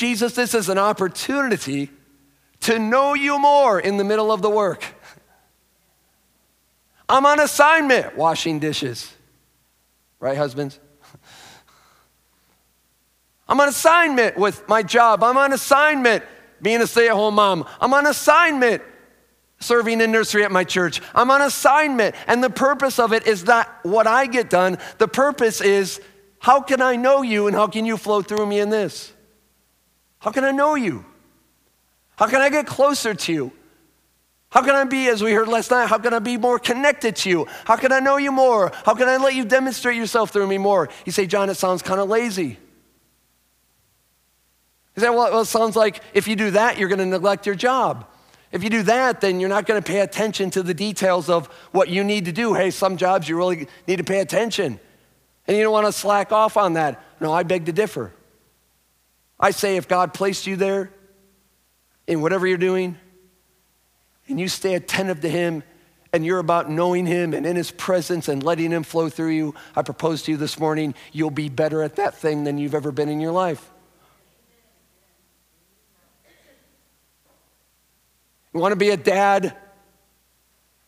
Jesus, 0.00 0.32
this 0.32 0.54
is 0.54 0.70
an 0.70 0.78
opportunity 0.78 1.90
to 2.60 2.78
know 2.78 3.12
you 3.12 3.38
more 3.38 3.78
in 3.78 3.98
the 3.98 4.02
middle 4.02 4.32
of 4.32 4.40
the 4.40 4.48
work. 4.48 4.82
I'm 7.06 7.26
on 7.26 7.38
assignment 7.38 8.16
washing 8.16 8.60
dishes. 8.60 9.12
Right, 10.18 10.38
husbands? 10.38 10.80
I'm 13.46 13.60
on 13.60 13.68
assignment 13.68 14.38
with 14.38 14.66
my 14.66 14.82
job. 14.82 15.22
I'm 15.22 15.36
on 15.36 15.52
assignment 15.52 16.24
being 16.62 16.80
a 16.80 16.86
stay 16.86 17.08
at 17.08 17.12
home 17.12 17.34
mom. 17.34 17.66
I'm 17.78 17.92
on 17.92 18.06
assignment 18.06 18.82
serving 19.58 20.00
in 20.00 20.10
nursery 20.10 20.44
at 20.44 20.50
my 20.50 20.64
church. 20.64 21.02
I'm 21.14 21.30
on 21.30 21.42
assignment. 21.42 22.14
And 22.26 22.42
the 22.42 22.48
purpose 22.48 22.98
of 22.98 23.12
it 23.12 23.26
is 23.26 23.44
not 23.44 23.68
what 23.82 24.06
I 24.06 24.24
get 24.24 24.48
done. 24.48 24.78
The 24.96 25.08
purpose 25.08 25.60
is 25.60 26.00
how 26.38 26.62
can 26.62 26.80
I 26.80 26.96
know 26.96 27.20
you 27.20 27.48
and 27.48 27.54
how 27.54 27.66
can 27.66 27.84
you 27.84 27.98
flow 27.98 28.22
through 28.22 28.46
me 28.46 28.60
in 28.60 28.70
this? 28.70 29.12
How 30.20 30.30
can 30.30 30.44
I 30.44 30.52
know 30.52 30.74
you? 30.76 31.04
How 32.16 32.28
can 32.28 32.40
I 32.40 32.50
get 32.50 32.66
closer 32.66 33.14
to 33.14 33.32
you? 33.32 33.52
How 34.50 34.62
can 34.62 34.74
I 34.74 34.84
be, 34.84 35.08
as 35.08 35.22
we 35.22 35.32
heard 35.32 35.48
last 35.48 35.70
night, 35.70 35.86
how 35.86 35.98
can 35.98 36.12
I 36.12 36.18
be 36.18 36.36
more 36.36 36.58
connected 36.58 37.16
to 37.16 37.30
you? 37.30 37.46
How 37.64 37.76
can 37.76 37.92
I 37.92 38.00
know 38.00 38.16
you 38.16 38.32
more? 38.32 38.72
How 38.84 38.94
can 38.94 39.08
I 39.08 39.16
let 39.16 39.34
you 39.34 39.44
demonstrate 39.44 39.96
yourself 39.96 40.30
through 40.30 40.48
me 40.48 40.58
more? 40.58 40.88
You 41.06 41.12
say, 41.12 41.26
John, 41.26 41.48
it 41.50 41.54
sounds 41.54 41.82
kind 41.82 42.00
of 42.00 42.08
lazy. 42.08 42.58
He 44.96 45.00
well, 45.02 45.14
well, 45.14 45.40
it 45.40 45.46
sounds 45.46 45.76
like 45.76 46.02
if 46.12 46.26
you 46.28 46.36
do 46.36 46.50
that, 46.50 46.78
you're 46.78 46.88
going 46.88 46.98
to 46.98 47.06
neglect 47.06 47.46
your 47.46 47.54
job. 47.54 48.06
If 48.52 48.64
you 48.64 48.70
do 48.70 48.82
that, 48.82 49.20
then 49.20 49.38
you're 49.38 49.48
not 49.48 49.66
going 49.66 49.80
to 49.80 49.86
pay 49.86 50.00
attention 50.00 50.50
to 50.50 50.62
the 50.62 50.74
details 50.74 51.30
of 51.30 51.46
what 51.70 51.88
you 51.88 52.02
need 52.02 52.24
to 52.24 52.32
do. 52.32 52.52
Hey, 52.52 52.72
some 52.72 52.96
jobs 52.96 53.28
you 53.28 53.36
really 53.36 53.68
need 53.86 53.96
to 53.96 54.04
pay 54.04 54.18
attention. 54.18 54.80
And 55.46 55.56
you 55.56 55.62
don't 55.62 55.72
want 55.72 55.86
to 55.86 55.92
slack 55.92 56.32
off 56.32 56.56
on 56.56 56.72
that. 56.74 57.02
No, 57.20 57.32
I 57.32 57.44
beg 57.44 57.66
to 57.66 57.72
differ. 57.72 58.12
I 59.40 59.50
say 59.52 59.76
if 59.76 59.88
God 59.88 60.12
placed 60.12 60.46
you 60.46 60.56
there 60.56 60.92
in 62.06 62.20
whatever 62.20 62.46
you're 62.46 62.58
doing, 62.58 62.96
and 64.28 64.38
you 64.38 64.48
stay 64.48 64.74
attentive 64.74 65.22
to 65.22 65.28
Him, 65.28 65.64
and 66.12 66.24
you're 66.24 66.38
about 66.38 66.70
knowing 66.70 67.06
Him 67.06 67.32
and 67.32 67.46
in 67.46 67.56
His 67.56 67.70
presence 67.70 68.28
and 68.28 68.42
letting 68.42 68.70
Him 68.70 68.82
flow 68.82 69.08
through 69.08 69.30
you, 69.30 69.54
I 69.74 69.82
propose 69.82 70.22
to 70.24 70.32
you 70.32 70.36
this 70.36 70.58
morning, 70.58 70.94
you'll 71.12 71.30
be 71.30 71.48
better 71.48 71.82
at 71.82 71.96
that 71.96 72.14
thing 72.14 72.44
than 72.44 72.58
you've 72.58 72.74
ever 72.74 72.92
been 72.92 73.08
in 73.08 73.20
your 73.20 73.32
life. 73.32 73.70
You 78.52 78.60
want 78.60 78.72
to 78.72 78.76
be 78.76 78.90
a 78.90 78.96
dad 78.96 79.56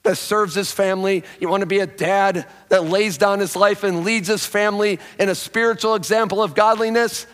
that 0.03 0.17
serves 0.17 0.55
his 0.55 0.73
family. 0.73 1.23
You 1.39 1.49
want 1.49 1.61
to 1.61 1.67
be 1.67 1.79
a 1.79 1.87
dad 1.87 2.47
that 2.69 2.85
lays 2.85 3.19
down 3.19 3.39
his 3.39 3.55
life 3.55 3.85
and 3.85 4.05
leads 4.05 4.29
his 4.29 4.45
family 4.45 4.99
in 5.19 5.29
a 5.29 5.35
spiritual 5.35 5.95
example 5.95 6.43
of 6.43 6.55
godliness. 6.55 7.27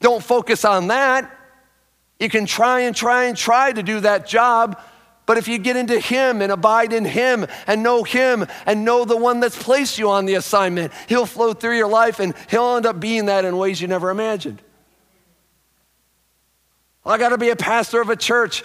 Don't 0.00 0.22
focus 0.22 0.64
on 0.64 0.88
that. 0.88 1.34
You 2.20 2.28
can 2.28 2.46
try 2.46 2.80
and 2.80 2.94
try 2.94 3.24
and 3.24 3.36
try 3.36 3.72
to 3.72 3.82
do 3.82 4.00
that 4.00 4.26
job, 4.26 4.80
but 5.26 5.38
if 5.38 5.46
you 5.46 5.58
get 5.58 5.76
into 5.76 6.00
Him 6.00 6.40
and 6.40 6.50
abide 6.50 6.92
in 6.92 7.04
Him 7.04 7.46
and 7.66 7.82
know 7.82 8.02
Him 8.02 8.46
and 8.66 8.84
know 8.84 9.04
the 9.04 9.16
one 9.16 9.40
that's 9.40 9.60
placed 9.60 9.98
you 9.98 10.10
on 10.10 10.24
the 10.24 10.34
assignment, 10.34 10.92
He'll 11.08 11.26
flow 11.26 11.52
through 11.52 11.76
your 11.76 11.88
life 11.88 12.18
and 12.18 12.34
He'll 12.48 12.76
end 12.76 12.86
up 12.86 12.98
being 12.98 13.26
that 13.26 13.44
in 13.44 13.56
ways 13.56 13.80
you 13.80 13.88
never 13.88 14.10
imagined. 14.10 14.62
I 17.04 17.18
got 17.18 17.30
to 17.30 17.38
be 17.38 17.50
a 17.50 17.56
pastor 17.56 18.00
of 18.00 18.10
a 18.10 18.16
church. 18.16 18.64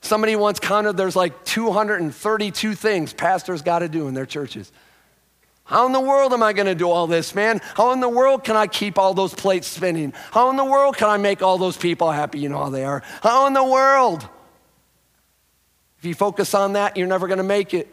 Somebody 0.00 0.36
once 0.36 0.60
counted 0.60 0.96
there's 0.96 1.16
like 1.16 1.44
232 1.44 2.74
things 2.74 3.12
pastors 3.12 3.62
got 3.62 3.80
to 3.80 3.88
do 3.88 4.08
in 4.08 4.14
their 4.14 4.26
churches. 4.26 4.72
How 5.66 5.84
in 5.86 5.92
the 5.92 6.00
world 6.00 6.32
am 6.32 6.44
I 6.44 6.52
going 6.52 6.66
to 6.66 6.76
do 6.76 6.88
all 6.88 7.08
this, 7.08 7.34
man? 7.34 7.60
How 7.74 7.92
in 7.92 7.98
the 7.98 8.08
world 8.08 8.44
can 8.44 8.54
I 8.54 8.68
keep 8.68 8.98
all 8.98 9.14
those 9.14 9.34
plates 9.34 9.66
spinning? 9.66 10.12
How 10.30 10.48
in 10.50 10.56
the 10.56 10.64
world 10.64 10.96
can 10.96 11.08
I 11.08 11.16
make 11.16 11.42
all 11.42 11.58
those 11.58 11.76
people 11.76 12.10
happy? 12.10 12.38
You 12.38 12.48
know 12.48 12.58
how 12.58 12.70
they 12.70 12.84
are. 12.84 13.02
How 13.20 13.46
in 13.48 13.52
the 13.52 13.64
world? 13.64 14.28
If 15.98 16.04
you 16.04 16.14
focus 16.14 16.54
on 16.54 16.74
that, 16.74 16.96
you're 16.96 17.08
never 17.08 17.26
going 17.26 17.38
to 17.38 17.44
make 17.44 17.74
it. 17.74 17.88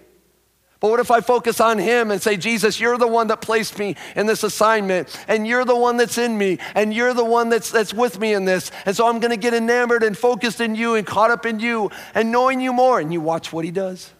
But 0.79 0.91
what 0.91 0.99
if 0.99 1.09
I 1.09 1.21
focus 1.21 1.59
on 1.59 1.79
Him 1.79 2.11
and 2.11 2.21
say, 2.21 2.37
Jesus, 2.37 2.79
you're 2.79 2.97
the 2.97 3.07
one 3.07 3.27
that 3.27 3.41
placed 3.41 3.79
me 3.79 3.95
in 4.15 4.27
this 4.27 4.43
assignment, 4.43 5.17
and 5.27 5.47
you're 5.47 5.65
the 5.65 5.75
one 5.75 5.97
that's 5.97 6.17
in 6.19 6.37
me, 6.37 6.59
and 6.75 6.93
you're 6.93 7.13
the 7.13 7.25
one 7.25 7.49
that's, 7.49 7.71
that's 7.71 7.93
with 7.93 8.19
me 8.19 8.33
in 8.33 8.45
this. 8.45 8.69
And 8.85 8.95
so 8.95 9.07
I'm 9.07 9.19
going 9.19 9.31
to 9.31 9.37
get 9.37 9.53
enamored 9.53 10.03
and 10.03 10.15
focused 10.15 10.61
in 10.61 10.75
you 10.75 10.93
and 10.93 11.07
caught 11.07 11.31
up 11.31 11.45
in 11.45 11.59
you 11.59 11.89
and 12.13 12.31
knowing 12.31 12.61
you 12.61 12.71
more. 12.71 12.99
And 12.99 13.11
you 13.11 13.21
watch 13.21 13.51
what 13.51 13.65
He 13.65 13.71
does. 13.71 14.11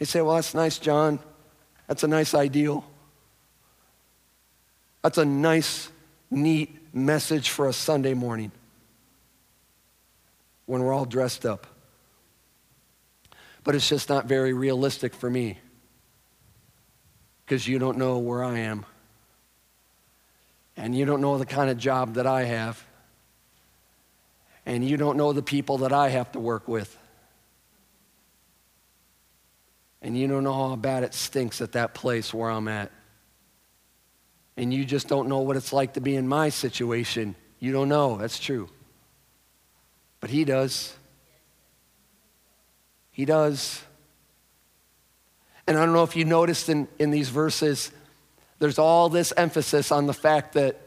You 0.00 0.06
say, 0.06 0.22
well, 0.22 0.34
that's 0.34 0.54
nice, 0.54 0.78
John. 0.78 1.20
That's 1.86 2.02
a 2.02 2.08
nice 2.08 2.34
ideal. 2.34 2.84
That's 5.02 5.18
a 5.18 5.24
nice, 5.24 5.90
neat 6.30 6.76
message 6.94 7.50
for 7.50 7.68
a 7.68 7.72
Sunday 7.72 8.14
morning 8.14 8.50
when 10.66 10.82
we're 10.82 10.92
all 10.92 11.04
dressed 11.04 11.44
up. 11.44 11.66
But 13.62 13.74
it's 13.74 13.88
just 13.88 14.08
not 14.08 14.26
very 14.26 14.52
realistic 14.52 15.14
for 15.14 15.28
me 15.28 15.58
because 17.44 17.68
you 17.68 17.78
don't 17.78 17.98
know 17.98 18.18
where 18.18 18.42
I 18.42 18.60
am. 18.60 18.86
And 20.76 20.96
you 20.96 21.04
don't 21.04 21.20
know 21.20 21.36
the 21.36 21.44
kind 21.44 21.68
of 21.68 21.76
job 21.76 22.14
that 22.14 22.26
I 22.26 22.44
have. 22.44 22.82
And 24.64 24.88
you 24.88 24.96
don't 24.96 25.16
know 25.16 25.32
the 25.32 25.42
people 25.42 25.78
that 25.78 25.92
I 25.92 26.08
have 26.08 26.32
to 26.32 26.40
work 26.40 26.68
with. 26.68 26.96
And 30.02 30.16
you 30.16 30.26
don't 30.28 30.44
know 30.44 30.52
how 30.52 30.76
bad 30.76 31.02
it 31.02 31.14
stinks 31.14 31.60
at 31.60 31.72
that 31.72 31.94
place 31.94 32.32
where 32.32 32.50
I'm 32.50 32.68
at. 32.68 32.90
And 34.56 34.72
you 34.72 34.84
just 34.84 35.08
don't 35.08 35.28
know 35.28 35.40
what 35.40 35.56
it's 35.56 35.72
like 35.72 35.94
to 35.94 36.00
be 36.00 36.16
in 36.16 36.26
my 36.26 36.48
situation. 36.48 37.34
You 37.58 37.72
don't 37.72 37.88
know. 37.88 38.16
That's 38.16 38.38
true. 38.38 38.68
But 40.20 40.30
He 40.30 40.44
does. 40.44 40.94
He 43.10 43.24
does. 43.24 43.82
And 45.66 45.78
I 45.78 45.84
don't 45.84 45.94
know 45.94 46.02
if 46.02 46.16
you 46.16 46.24
noticed 46.24 46.68
in, 46.68 46.88
in 46.98 47.10
these 47.10 47.28
verses, 47.28 47.92
there's 48.58 48.78
all 48.78 49.08
this 49.08 49.32
emphasis 49.36 49.92
on 49.92 50.06
the 50.06 50.12
fact 50.12 50.54
that 50.54 50.80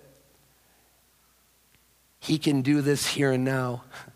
he 2.19 2.38
can 2.38 2.62
do 2.62 2.82
this 2.82 3.06
here 3.06 3.32
and 3.32 3.43
now. 3.43 3.84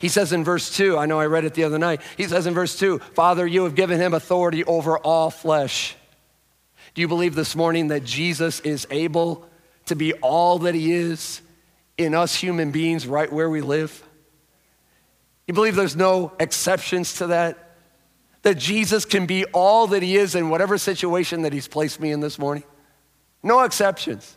He 0.00 0.08
says 0.08 0.32
in 0.32 0.44
verse 0.44 0.74
2, 0.76 0.98
I 0.98 1.06
know 1.06 1.20
I 1.20 1.26
read 1.26 1.44
it 1.44 1.54
the 1.54 1.64
other 1.64 1.78
night. 1.78 2.00
He 2.16 2.24
says 2.24 2.46
in 2.46 2.54
verse 2.54 2.78
2, 2.78 2.98
Father, 2.98 3.46
you 3.46 3.64
have 3.64 3.74
given 3.74 4.00
him 4.00 4.14
authority 4.14 4.64
over 4.64 4.98
all 4.98 5.30
flesh. 5.30 5.96
Do 6.94 7.00
you 7.00 7.08
believe 7.08 7.34
this 7.34 7.56
morning 7.56 7.88
that 7.88 8.04
Jesus 8.04 8.60
is 8.60 8.86
able 8.90 9.48
to 9.86 9.96
be 9.96 10.12
all 10.14 10.60
that 10.60 10.74
he 10.74 10.92
is 10.92 11.40
in 11.98 12.14
us 12.14 12.34
human 12.34 12.70
beings 12.70 13.06
right 13.06 13.32
where 13.32 13.50
we 13.50 13.60
live? 13.60 14.02
You 15.46 15.54
believe 15.54 15.76
there's 15.76 15.96
no 15.96 16.32
exceptions 16.40 17.16
to 17.16 17.28
that? 17.28 17.76
That 18.42 18.58
Jesus 18.58 19.04
can 19.04 19.26
be 19.26 19.44
all 19.46 19.86
that 19.88 20.02
he 20.02 20.16
is 20.16 20.34
in 20.34 20.50
whatever 20.50 20.78
situation 20.78 21.42
that 21.42 21.52
he's 21.52 21.68
placed 21.68 22.00
me 22.00 22.12
in 22.12 22.20
this 22.20 22.38
morning? 22.38 22.64
No 23.42 23.60
exceptions. 23.60 24.36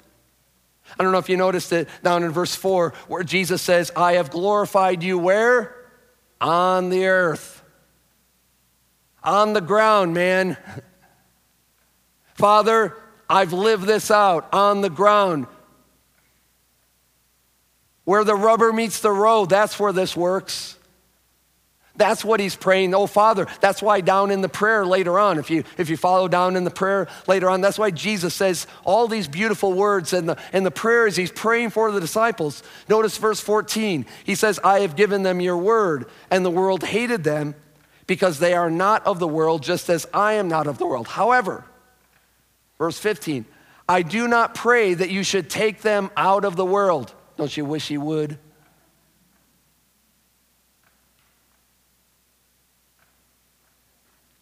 I 0.97 1.03
don't 1.03 1.11
know 1.11 1.17
if 1.17 1.29
you 1.29 1.37
noticed 1.37 1.73
it 1.73 1.87
down 2.03 2.23
in 2.23 2.31
verse 2.31 2.55
4 2.55 2.93
where 3.07 3.23
Jesus 3.23 3.61
says, 3.61 3.91
I 3.95 4.13
have 4.13 4.29
glorified 4.29 5.03
you 5.03 5.17
where? 5.17 5.75
On 6.39 6.89
the 6.89 7.07
earth. 7.07 7.63
On 9.23 9.53
the 9.53 9.61
ground, 9.61 10.13
man. 10.13 10.57
Father, 12.35 12.95
I've 13.29 13.53
lived 13.53 13.85
this 13.85 14.11
out 14.11 14.47
on 14.53 14.81
the 14.81 14.89
ground. 14.89 15.47
Where 18.05 18.23
the 18.23 18.35
rubber 18.35 18.71
meets 18.71 19.01
the 19.01 19.11
road, 19.11 19.49
that's 19.49 19.77
where 19.79 19.91
this 19.91 20.15
works. 20.15 20.76
That's 21.97 22.23
what 22.23 22.39
he's 22.39 22.55
praying. 22.55 22.93
Oh, 22.93 23.07
Father, 23.07 23.47
that's 23.59 23.81
why 23.81 24.01
down 24.01 24.29
in 24.29 24.41
the 24.41 24.49
prayer 24.49 24.85
later 24.85 25.19
on, 25.19 25.39
if 25.39 25.49
you, 25.49 25.63
if 25.77 25.89
you 25.89 25.97
follow 25.97 26.27
down 26.27 26.55
in 26.55 26.63
the 26.63 26.71
prayer 26.71 27.07
later 27.27 27.49
on, 27.49 27.61
that's 27.61 27.79
why 27.79 27.89
Jesus 27.89 28.35
says 28.35 28.67
all 28.85 29.07
these 29.07 29.27
beautiful 29.27 29.73
words 29.73 30.13
and 30.13 30.29
the, 30.29 30.37
and 30.53 30.65
the 30.65 30.71
prayers 30.71 31.15
he's 31.15 31.31
praying 31.31 31.71
for 31.71 31.91
the 31.91 31.99
disciples. 31.99 32.61
Notice 32.87 33.17
verse 33.17 33.39
14. 33.39 34.05
He 34.23 34.35
says, 34.35 34.59
I 34.63 34.81
have 34.81 34.95
given 34.95 35.23
them 35.23 35.41
your 35.41 35.57
word, 35.57 36.05
and 36.29 36.45
the 36.45 36.51
world 36.51 36.83
hated 36.83 37.23
them 37.23 37.55
because 38.05 38.39
they 38.39 38.53
are 38.53 38.69
not 38.69 39.05
of 39.05 39.19
the 39.19 39.27
world, 39.27 39.63
just 39.63 39.89
as 39.89 40.07
I 40.13 40.33
am 40.33 40.47
not 40.47 40.67
of 40.67 40.77
the 40.77 40.85
world. 40.85 41.07
However, 41.07 41.65
verse 42.77 42.99
15, 42.99 43.45
I 43.89 44.03
do 44.03 44.27
not 44.27 44.53
pray 44.53 44.93
that 44.93 45.09
you 45.09 45.23
should 45.23 45.49
take 45.49 45.81
them 45.81 46.11
out 46.15 46.45
of 46.45 46.55
the 46.55 46.65
world. 46.65 47.13
Don't 47.37 47.55
you 47.55 47.65
wish 47.65 47.87
he 47.87 47.97
would? 47.97 48.37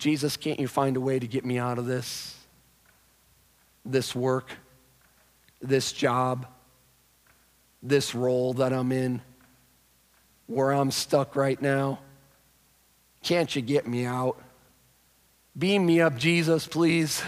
Jesus, 0.06 0.38
can't 0.38 0.60
you 0.60 0.68
find 0.68 0.98
a 0.98 1.02
way 1.02 1.18
to 1.18 1.26
get 1.26 1.44
me 1.44 1.58
out 1.58 1.80
of 1.80 1.88
this? 1.88 2.38
This 3.84 4.14
work, 4.14 4.52
this 5.64 5.92
job, 5.92 6.46
this 7.82 8.14
role 8.14 8.54
that 8.54 8.72
I'm 8.72 8.92
in, 8.92 9.20
where 10.46 10.72
I'm 10.72 10.92
stuck 10.92 11.36
right 11.36 11.60
now? 11.60 11.98
Can't 13.24 13.56
you 13.56 13.64
get 13.64 13.88
me 13.88 14.06
out? 14.06 14.40
Beam 15.58 15.88
me 15.88 16.02
up, 16.02 16.18
Jesus, 16.18 16.68
please. 16.68 17.24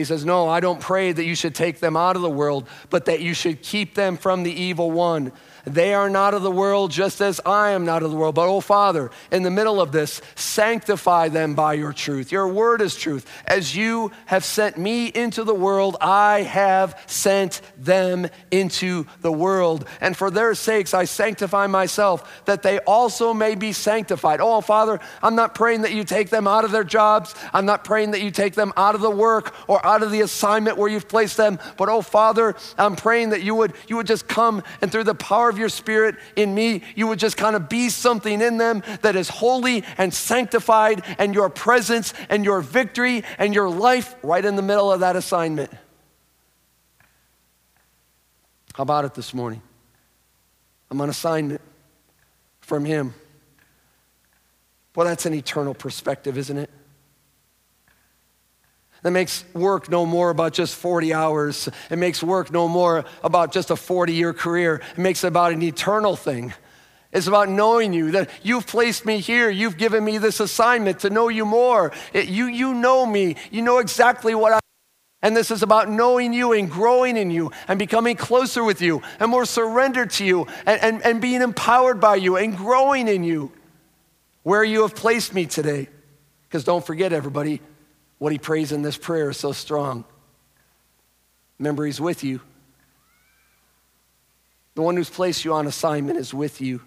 He 0.00 0.04
says, 0.04 0.24
No, 0.24 0.48
I 0.48 0.60
don't 0.60 0.80
pray 0.80 1.12
that 1.12 1.24
you 1.24 1.34
should 1.34 1.54
take 1.54 1.78
them 1.78 1.94
out 1.94 2.16
of 2.16 2.22
the 2.22 2.30
world, 2.30 2.66
but 2.88 3.04
that 3.04 3.20
you 3.20 3.34
should 3.34 3.60
keep 3.60 3.94
them 3.94 4.16
from 4.16 4.44
the 4.44 4.52
evil 4.52 4.90
one. 4.90 5.32
They 5.66 5.94
are 5.94 6.08
not 6.08 6.34
of 6.34 6.42
the 6.42 6.50
world, 6.50 6.90
just 6.90 7.20
as 7.20 7.40
I 7.44 7.70
am 7.72 7.84
not 7.84 8.02
of 8.02 8.10
the 8.10 8.16
world. 8.16 8.34
But, 8.34 8.48
oh 8.48 8.60
Father, 8.60 9.10
in 9.30 9.42
the 9.42 9.50
middle 9.50 9.80
of 9.80 9.92
this, 9.92 10.22
sanctify 10.34 11.28
them 11.28 11.54
by 11.54 11.74
your 11.74 11.92
truth. 11.92 12.32
Your 12.32 12.48
word 12.48 12.80
is 12.80 12.96
truth. 12.96 13.30
As 13.46 13.76
you 13.76 14.10
have 14.26 14.44
sent 14.44 14.78
me 14.78 15.08
into 15.08 15.44
the 15.44 15.54
world, 15.54 15.96
I 16.00 16.42
have 16.42 16.98
sent 17.06 17.60
them 17.76 18.28
into 18.50 19.06
the 19.20 19.32
world. 19.32 19.86
And 20.00 20.16
for 20.16 20.30
their 20.30 20.54
sakes, 20.54 20.94
I 20.94 21.04
sanctify 21.04 21.66
myself, 21.66 22.42
that 22.46 22.62
they 22.62 22.78
also 22.80 23.34
may 23.34 23.54
be 23.54 23.72
sanctified. 23.72 24.40
Oh, 24.40 24.60
Father, 24.60 24.98
I'm 25.22 25.34
not 25.34 25.54
praying 25.54 25.82
that 25.82 25.92
you 25.92 26.04
take 26.04 26.30
them 26.30 26.46
out 26.46 26.64
of 26.64 26.70
their 26.70 26.84
jobs. 26.84 27.34
I'm 27.52 27.66
not 27.66 27.84
praying 27.84 28.12
that 28.12 28.22
you 28.22 28.30
take 28.30 28.54
them 28.54 28.72
out 28.76 28.94
of 28.94 29.00
the 29.00 29.10
work 29.10 29.54
or 29.68 29.84
out 29.90 30.02
of 30.02 30.10
the 30.10 30.20
assignment 30.20 30.78
where 30.78 30.88
you've 30.88 31.08
placed 31.08 31.36
them. 31.36 31.58
But, 31.76 31.88
oh, 31.88 32.02
Father, 32.02 32.54
I'm 32.78 32.96
praying 32.96 33.30
that 33.30 33.42
you 33.42 33.54
would, 33.56 33.74
you 33.88 33.96
would 33.96 34.06
just 34.06 34.28
come 34.28 34.62
and 34.80 34.90
through 34.90 35.04
the 35.04 35.14
power 35.14 35.48
of 35.48 35.58
your 35.58 35.68
spirit 35.68 36.16
in 36.36 36.54
me, 36.54 36.82
you 36.94 37.06
would 37.08 37.18
just 37.18 37.36
kind 37.36 37.56
of 37.56 37.68
be 37.68 37.88
something 37.88 38.40
in 38.40 38.56
them 38.56 38.82
that 39.02 39.16
is 39.16 39.28
holy 39.28 39.84
and 39.98 40.14
sanctified, 40.14 41.02
and 41.18 41.34
your 41.34 41.50
presence 41.50 42.14
and 42.28 42.44
your 42.44 42.60
victory 42.60 43.24
and 43.38 43.54
your 43.54 43.68
life 43.68 44.14
right 44.22 44.44
in 44.44 44.56
the 44.56 44.62
middle 44.62 44.92
of 44.92 45.00
that 45.00 45.16
assignment. 45.16 45.70
How 48.74 48.82
about 48.82 49.04
it 49.04 49.14
this 49.14 49.34
morning? 49.34 49.62
I'm 50.90 51.00
on 51.00 51.10
assignment 51.10 51.60
from 52.60 52.84
Him. 52.84 53.14
Well, 54.94 55.06
that's 55.06 55.26
an 55.26 55.34
eternal 55.34 55.74
perspective, 55.74 56.38
isn't 56.38 56.56
it? 56.56 56.70
That 59.02 59.12
makes 59.12 59.44
work 59.54 59.88
no 59.88 60.04
more 60.04 60.30
about 60.30 60.52
just 60.52 60.74
40 60.76 61.14
hours. 61.14 61.68
It 61.90 61.96
makes 61.96 62.22
work 62.22 62.52
no 62.52 62.68
more 62.68 63.04
about 63.24 63.52
just 63.52 63.70
a 63.70 63.76
40 63.76 64.12
year 64.12 64.32
career. 64.32 64.82
It 64.92 64.98
makes 64.98 65.24
it 65.24 65.28
about 65.28 65.52
an 65.52 65.62
eternal 65.62 66.16
thing. 66.16 66.52
It's 67.12 67.26
about 67.26 67.48
knowing 67.48 67.92
you, 67.92 68.12
that 68.12 68.30
you've 68.42 68.66
placed 68.66 69.04
me 69.04 69.18
here. 69.18 69.50
You've 69.50 69.76
given 69.76 70.04
me 70.04 70.18
this 70.18 70.38
assignment 70.38 71.00
to 71.00 71.10
know 71.10 71.28
you 71.28 71.44
more. 71.44 71.92
It, 72.12 72.28
you, 72.28 72.46
you 72.46 72.72
know 72.72 73.04
me. 73.04 73.36
You 73.50 73.62
know 73.62 73.78
exactly 73.78 74.34
what 74.34 74.52
I 74.52 74.60
and 75.22 75.36
this 75.36 75.50
is 75.50 75.62
about 75.62 75.90
knowing 75.90 76.32
you 76.32 76.52
and 76.52 76.70
growing 76.70 77.16
in 77.16 77.30
you 77.30 77.50
and 77.68 77.78
becoming 77.78 78.16
closer 78.16 78.64
with 78.64 78.80
you 78.80 79.02
and 79.18 79.30
more 79.30 79.44
surrendered 79.44 80.10
to 80.12 80.24
you 80.24 80.46
and, 80.64 80.80
and, 80.82 81.02
and 81.04 81.20
being 81.20 81.42
empowered 81.42 82.00
by 82.00 82.16
you 82.16 82.36
and 82.36 82.56
growing 82.56 83.06
in 83.06 83.22
you 83.22 83.52
where 84.42 84.64
you 84.64 84.82
have 84.82 84.94
placed 84.94 85.34
me 85.34 85.44
today. 85.44 85.88
Because 86.44 86.64
don't 86.64 86.84
forget, 86.84 87.12
everybody, 87.12 87.60
what 88.20 88.32
he 88.32 88.38
prays 88.38 88.70
in 88.70 88.82
this 88.82 88.98
prayer 88.98 89.30
is 89.30 89.38
so 89.38 89.50
strong. 89.50 90.04
Remember, 91.58 91.86
he's 91.86 92.02
with 92.02 92.22
you. 92.22 92.42
The 94.74 94.82
one 94.82 94.94
who's 94.94 95.08
placed 95.08 95.44
you 95.44 95.54
on 95.54 95.66
assignment 95.66 96.18
is 96.18 96.32
with 96.32 96.60
you. 96.60 96.82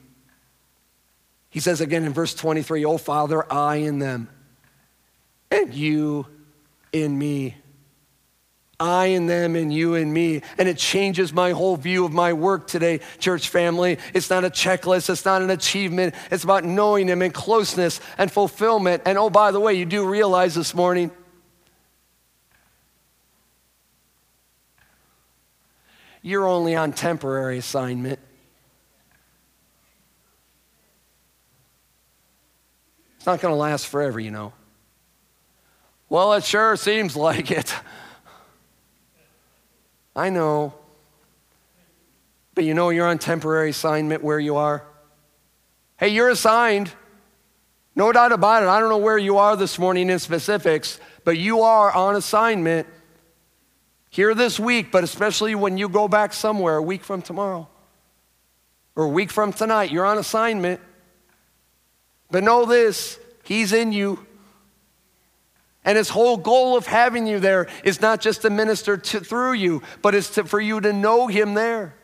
He 1.50 1.60
says 1.60 1.82
again 1.82 2.04
in 2.04 2.14
verse 2.14 2.36
23, 2.36 2.86
Oh, 2.86 3.00
Father, 3.00 3.52
I 3.52 3.78
in 3.78 3.98
them, 3.98 4.30
and 5.50 5.74
you 5.74 6.28
in 6.92 7.18
me. 7.18 7.56
I 8.80 9.08
in 9.08 9.26
them 9.26 9.56
and 9.56 9.74
you 9.74 9.96
in 9.96 10.14
me. 10.14 10.44
And 10.60 10.70
it 10.70 10.78
changes 10.78 11.34
my 11.34 11.52
whole 11.52 11.78
view 11.78 12.06
of 12.06 12.12
my 12.12 12.34
work 12.34 12.68
today, 12.68 13.00
church 13.18 13.50
family. 13.50 13.98
It's 14.14 14.30
not 14.30 14.44
a 14.44 14.52
checklist, 14.52 15.10
it's 15.10 15.26
not 15.26 15.42
an 15.42 15.50
achievement. 15.50 16.14
It's 16.30 16.44
about 16.44 16.64
knowing 16.64 17.08
Him 17.08 17.24
and 17.24 17.34
closeness 17.34 18.00
and 18.20 18.32
fulfillment. 18.32 19.02
And 19.08 19.18
oh, 19.18 19.32
by 19.32 19.50
the 19.50 19.60
way, 19.60 19.74
you 19.74 19.86
do 19.86 20.08
realize 20.08 20.54
this 20.54 20.76
morning 20.76 21.10
you're 26.24 26.48
only 26.48 26.76
on 26.76 26.94
temporary 26.94 27.60
assignment. 27.60 28.18
It's 33.18 33.26
not 33.26 33.42
going 33.42 33.54
to 33.54 33.58
last 33.58 33.88
forever, 33.88 34.20
you 34.20 34.32
know. 34.32 34.54
Well, 36.10 36.34
it 36.34 36.44
sure 36.44 36.76
seems 36.78 37.16
like 37.16 37.52
it. 37.52 37.76
I 40.16 40.30
know. 40.30 40.74
But 42.56 42.64
you 42.64 42.74
know 42.74 42.90
you're 42.90 43.08
on 43.08 43.18
temporary 43.18 43.72
assignment 43.72 44.24
where 44.24 44.40
you 44.40 44.56
are. 44.56 44.86
Hey, 45.98 46.10
you're 46.10 46.30
assigned. 46.30 46.92
No 47.96 48.12
doubt 48.12 48.32
about 48.32 48.64
it. 48.64 48.70
I 48.70 48.80
don't 48.80 48.90
know 48.90 48.98
where 48.98 49.18
you 49.18 49.38
are 49.38 49.56
this 49.56 49.78
morning 49.78 50.10
in 50.10 50.20
specifics, 50.20 51.00
but 51.24 51.38
you 51.38 51.62
are 51.62 51.92
on 51.92 52.16
assignment 52.16 52.88
here 54.14 54.36
this 54.36 54.60
week, 54.60 54.92
but 54.92 55.04
especially 55.04 55.56
when 55.56 55.80
you 55.80 55.90
go 55.90 56.08
back 56.08 56.34
somewhere 56.34 56.76
a 56.76 56.84
week 56.84 57.04
from 57.04 57.24
tomorrow 57.24 57.68
or 58.96 59.06
a 59.06 59.10
week 59.10 59.32
from 59.32 59.52
tonight. 59.52 59.92
You're 59.92 60.06
on 60.06 60.20
assignment. 60.20 60.80
But 62.30 62.44
know 62.44 62.66
this 62.66 63.18
He's 63.44 63.74
in 63.74 63.92
you. 63.92 64.24
And 65.84 65.98
his 65.98 66.10
whole 66.10 66.38
goal 66.38 66.78
of 66.78 66.86
having 66.86 67.26
you 67.26 67.40
there 67.40 67.68
is 67.84 68.02
not 68.02 68.22
just 68.22 68.44
to 68.44 68.52
minister 68.52 68.98
to, 68.98 69.20
through 69.20 69.54
you, 69.54 69.82
but 70.04 70.14
it's 70.14 70.30
to, 70.36 70.44
for 70.46 70.62
you 70.62 70.80
to 70.80 70.94
know 70.94 71.26
him 71.26 71.56
there. 71.56 71.96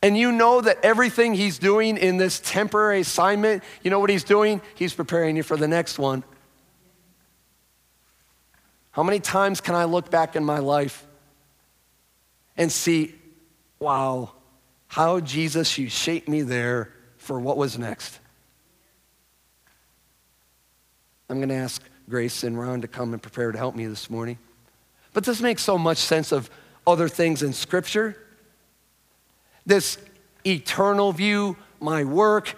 And 0.00 0.16
you 0.16 0.32
know 0.32 0.62
that 0.62 0.78
everything 0.82 1.34
he's 1.34 1.58
doing 1.58 1.98
in 1.98 2.16
this 2.16 2.40
temporary 2.42 3.02
assignment, 3.02 3.62
you 3.82 3.90
know 3.90 4.00
what 4.00 4.08
he's 4.08 4.24
doing? 4.24 4.62
He's 4.74 4.94
preparing 4.94 5.36
you 5.36 5.42
for 5.42 5.58
the 5.58 5.68
next 5.68 5.98
one. 5.98 6.24
How 8.92 9.02
many 9.02 9.20
times 9.20 9.60
can 9.60 9.74
I 9.74 9.84
look 9.84 10.10
back 10.10 10.36
in 10.36 10.44
my 10.44 10.58
life 10.58 11.06
and 12.56 12.70
see, 12.70 13.14
wow, 13.78 14.32
how 14.86 15.20
Jesus, 15.20 15.78
you 15.78 15.88
shaped 15.88 16.28
me 16.28 16.42
there 16.42 16.92
for 17.16 17.40
what 17.40 17.56
was 17.56 17.78
next? 17.78 18.18
I'm 21.30 21.38
going 21.38 21.48
to 21.48 21.54
ask 21.54 21.82
Grace 22.10 22.44
and 22.44 22.58
Ron 22.58 22.82
to 22.82 22.88
come 22.88 23.14
and 23.14 23.22
prepare 23.22 23.50
to 23.50 23.56
help 23.56 23.74
me 23.74 23.86
this 23.86 24.10
morning. 24.10 24.36
But 25.14 25.24
this 25.24 25.40
makes 25.40 25.62
so 25.62 25.78
much 25.78 25.96
sense 25.98 26.30
of 26.30 26.50
other 26.86 27.08
things 27.08 27.42
in 27.42 27.54
Scripture. 27.54 28.16
This 29.64 29.96
eternal 30.44 31.12
view, 31.12 31.56
my 31.80 32.04
work, 32.04 32.54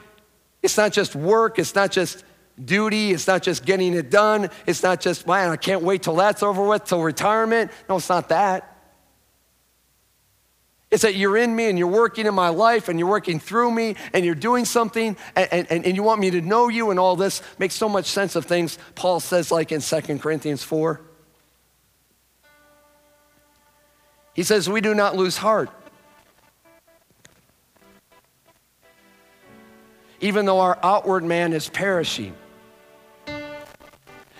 it's 0.62 0.76
not 0.76 0.92
just 0.92 1.14
work, 1.14 1.60
it's 1.60 1.76
not 1.76 1.92
just 1.92 2.24
duty, 2.62 3.12
it's 3.12 3.26
not 3.26 3.42
just 3.42 3.64
getting 3.64 3.94
it 3.94 4.10
done, 4.10 4.50
it's 4.66 4.82
not 4.82 5.00
just, 5.00 5.26
man, 5.26 5.50
I 5.50 5.56
can't 5.56 5.82
wait 5.82 6.02
till 6.02 6.16
that's 6.16 6.42
over 6.42 6.66
with, 6.66 6.84
till 6.84 7.02
retirement. 7.02 7.70
No, 7.88 7.96
it's 7.96 8.08
not 8.08 8.28
that. 8.28 8.70
It's 10.90 11.02
that 11.02 11.16
you're 11.16 11.36
in 11.36 11.56
me 11.56 11.68
and 11.68 11.76
you're 11.76 11.88
working 11.88 12.26
in 12.26 12.34
my 12.34 12.50
life 12.50 12.88
and 12.88 13.00
you're 13.00 13.08
working 13.08 13.40
through 13.40 13.72
me 13.72 13.96
and 14.12 14.24
you're 14.24 14.36
doing 14.36 14.64
something 14.64 15.16
and, 15.34 15.48
and, 15.50 15.84
and 15.84 15.96
you 15.96 16.04
want 16.04 16.20
me 16.20 16.30
to 16.30 16.40
know 16.40 16.68
you 16.68 16.90
and 16.90 17.00
all 17.00 17.16
this 17.16 17.42
makes 17.58 17.74
so 17.74 17.88
much 17.88 18.06
sense 18.06 18.36
of 18.36 18.44
things 18.44 18.78
Paul 18.94 19.18
says, 19.18 19.50
like 19.50 19.72
in 19.72 19.80
2 19.80 20.18
Corinthians 20.18 20.62
4. 20.62 21.00
He 24.34 24.44
says, 24.44 24.68
We 24.68 24.80
do 24.80 24.94
not 24.94 25.16
lose 25.16 25.36
heart. 25.36 25.70
Even 30.20 30.46
though 30.46 30.60
our 30.60 30.78
outward 30.82 31.24
man 31.24 31.52
is 31.52 31.68
perishing, 31.68 32.36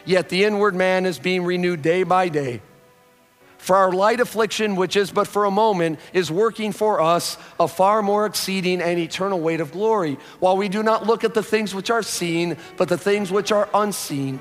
yet 0.04 0.28
the 0.28 0.44
inward 0.44 0.74
man 0.74 1.06
is 1.06 1.18
being 1.18 1.44
renewed 1.44 1.82
day 1.82 2.02
by 2.02 2.28
day. 2.28 2.60
For 3.58 3.76
our 3.76 3.92
light 3.92 4.20
affliction, 4.20 4.76
which 4.76 4.94
is 4.94 5.10
but 5.10 5.26
for 5.26 5.46
a 5.46 5.50
moment, 5.50 5.98
is 6.12 6.30
working 6.30 6.70
for 6.70 7.00
us 7.00 7.38
a 7.58 7.66
far 7.66 8.02
more 8.02 8.26
exceeding 8.26 8.82
and 8.82 8.98
eternal 8.98 9.40
weight 9.40 9.60
of 9.60 9.72
glory, 9.72 10.18
while 10.38 10.56
we 10.56 10.68
do 10.68 10.82
not 10.82 11.06
look 11.06 11.24
at 11.24 11.32
the 11.32 11.42
things 11.42 11.74
which 11.74 11.88
are 11.88 12.02
seen, 12.02 12.58
but 12.76 12.90
the 12.90 12.98
things 12.98 13.32
which 13.32 13.52
are 13.52 13.68
unseen. 13.72 14.38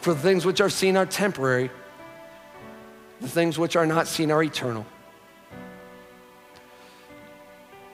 For 0.00 0.12
the 0.12 0.20
things 0.20 0.44
which 0.44 0.60
are 0.60 0.70
seen 0.70 0.96
are 0.96 1.06
temporary, 1.06 1.70
the 3.20 3.28
things 3.28 3.58
which 3.58 3.76
are 3.76 3.86
not 3.86 4.08
seen 4.08 4.32
are 4.32 4.42
eternal. 4.42 4.84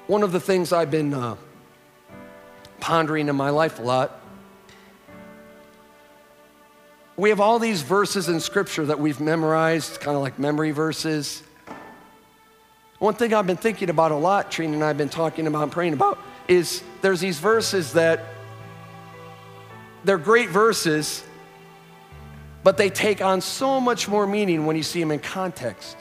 One 0.07 0.23
of 0.23 0.33
the 0.33 0.41
things 0.41 0.73
I've 0.73 0.91
been 0.91 1.13
uh, 1.13 1.37
pondering 2.81 3.29
in 3.29 3.37
my 3.37 3.51
life 3.51 3.79
a 3.79 3.83
lot 3.83 4.20
we 7.21 7.29
have 7.29 7.41
all 7.41 7.59
these 7.59 7.83
verses 7.83 8.31
in 8.31 8.41
Scripture 8.41 8.87
that 8.87 8.99
we've 8.99 9.21
memorized, 9.21 10.01
kind 10.01 10.17
of 10.17 10.23
like 10.23 10.39
memory 10.39 10.71
verses. 10.71 11.43
One 12.99 13.13
thing 13.13 13.35
I've 13.35 13.47
been 13.47 13.59
thinking 13.59 13.91
about 13.91 14.11
a 14.11 14.17
lot, 14.17 14.51
Trina 14.51 14.73
and 14.73 14.83
I 14.83 14.89
have 14.89 14.97
been 14.97 15.11
talking 15.11 15.47
about 15.47 15.65
and 15.65 15.71
praying 15.71 15.93
about, 15.93 16.19
is 16.49 16.83
there's 17.03 17.21
these 17.21 17.39
verses 17.39 17.93
that 17.93 18.25
they're 20.03 20.17
great 20.17 20.49
verses, 20.49 21.23
but 22.65 22.79
they 22.79 22.89
take 22.89 23.21
on 23.21 23.43
so 23.43 23.81
much 23.81 24.09
more 24.09 24.27
meaning 24.27 24.65
when 24.65 24.75
you 24.75 24.83
see 24.83 25.01
them 25.01 25.11
in 25.11 25.19
context. 25.19 25.99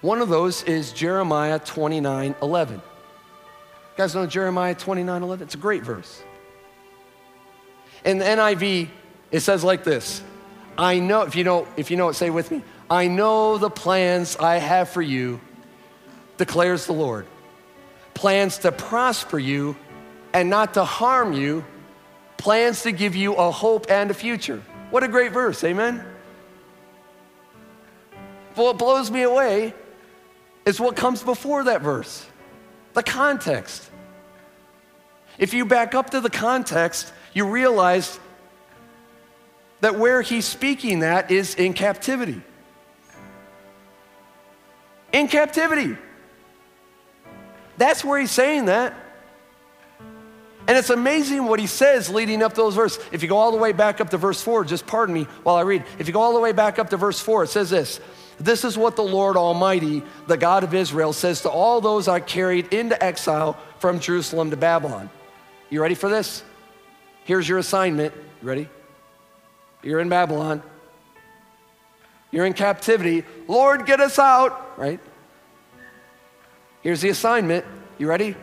One 0.00 0.22
of 0.22 0.30
those 0.30 0.62
is 0.62 0.92
Jeremiah 0.92 1.58
29 1.58 2.34
11. 2.40 2.76
You 2.76 2.82
guys 3.98 4.14
know 4.14 4.26
Jeremiah 4.26 4.74
29 4.74 5.22
11? 5.22 5.44
It's 5.44 5.54
a 5.54 5.58
great 5.58 5.82
verse. 5.82 6.22
In 8.04 8.18
the 8.18 8.24
NIV, 8.24 8.88
it 9.30 9.40
says 9.40 9.64
like 9.64 9.84
this 9.84 10.22
I 10.76 11.00
know, 11.00 11.22
if 11.22 11.34
you 11.34 11.44
know, 11.44 11.66
if 11.76 11.90
you 11.90 11.96
know 11.96 12.08
it, 12.08 12.14
say 12.14 12.30
with 12.30 12.50
me. 12.50 12.62
I 12.90 13.08
know 13.08 13.58
the 13.58 13.68
plans 13.68 14.36
I 14.36 14.56
have 14.56 14.88
for 14.88 15.02
you, 15.02 15.40
declares 16.38 16.86
the 16.86 16.94
Lord. 16.94 17.26
Plans 18.14 18.58
to 18.58 18.72
prosper 18.72 19.38
you 19.38 19.76
and 20.32 20.48
not 20.48 20.74
to 20.74 20.84
harm 20.84 21.32
you, 21.32 21.64
plans 22.36 22.82
to 22.82 22.92
give 22.92 23.14
you 23.14 23.34
a 23.34 23.50
hope 23.50 23.90
and 23.90 24.10
a 24.10 24.14
future. 24.14 24.62
What 24.90 25.02
a 25.04 25.08
great 25.08 25.32
verse, 25.32 25.62
amen? 25.64 26.04
But 28.54 28.64
what 28.64 28.78
blows 28.78 29.10
me 29.10 29.22
away 29.22 29.74
is 30.64 30.80
what 30.80 30.96
comes 30.96 31.22
before 31.22 31.64
that 31.64 31.82
verse 31.82 32.26
the 32.94 33.02
context. 33.02 33.88
If 35.38 35.54
you 35.54 35.64
back 35.64 35.94
up 35.94 36.10
to 36.10 36.20
the 36.20 36.30
context, 36.30 37.12
you 37.34 37.46
realize 37.46 38.18
that 39.80 39.98
where 39.98 40.22
he's 40.22 40.44
speaking 40.44 41.00
that 41.00 41.30
is 41.30 41.54
in 41.54 41.72
captivity. 41.72 42.42
In 45.12 45.28
captivity. 45.28 45.96
That's 47.76 48.04
where 48.04 48.18
he's 48.18 48.30
saying 48.30 48.66
that. 48.66 48.94
And 50.68 50.76
it's 50.76 50.90
amazing 50.90 51.46
what 51.46 51.60
he 51.60 51.66
says 51.66 52.10
leading 52.10 52.42
up 52.42 52.52
to 52.52 52.60
those 52.60 52.74
verses. 52.74 53.02
If 53.10 53.22
you 53.22 53.28
go 53.28 53.38
all 53.38 53.52
the 53.52 53.56
way 53.56 53.72
back 53.72 54.02
up 54.02 54.10
to 54.10 54.18
verse 54.18 54.42
4, 54.42 54.66
just 54.66 54.86
pardon 54.86 55.14
me 55.14 55.24
while 55.42 55.56
I 55.56 55.62
read. 55.62 55.84
If 55.98 56.08
you 56.08 56.12
go 56.12 56.20
all 56.20 56.34
the 56.34 56.40
way 56.40 56.52
back 56.52 56.78
up 56.78 56.90
to 56.90 56.98
verse 56.98 57.18
4, 57.18 57.44
it 57.44 57.48
says 57.48 57.70
this 57.70 58.00
This 58.38 58.64
is 58.64 58.76
what 58.76 58.94
the 58.94 59.02
Lord 59.02 59.38
Almighty, 59.38 60.02
the 60.26 60.36
God 60.36 60.64
of 60.64 60.74
Israel, 60.74 61.14
says 61.14 61.40
to 61.42 61.48
all 61.48 61.80
those 61.80 62.06
I 62.06 62.20
carried 62.20 62.74
into 62.74 63.02
exile 63.02 63.56
from 63.78 63.98
Jerusalem 63.98 64.50
to 64.50 64.58
Babylon. 64.58 65.08
You 65.70 65.80
ready 65.80 65.94
for 65.94 66.10
this? 66.10 66.42
Here's 67.28 67.46
your 67.46 67.58
assignment. 67.58 68.14
Ready? 68.40 68.70
You're 69.82 70.00
in 70.00 70.08
Babylon. 70.08 70.62
You're 72.30 72.46
in 72.46 72.54
captivity. 72.54 73.22
Lord, 73.46 73.84
get 73.84 74.00
us 74.00 74.18
out, 74.18 74.78
right? 74.78 74.98
Here's 76.80 77.02
the 77.02 77.10
assignment. 77.10 77.66
You 77.98 78.08
ready? 78.08 78.34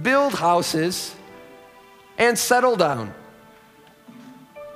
Build 0.00 0.34
houses 0.34 1.16
and 2.16 2.38
settle 2.38 2.76
down. 2.76 3.12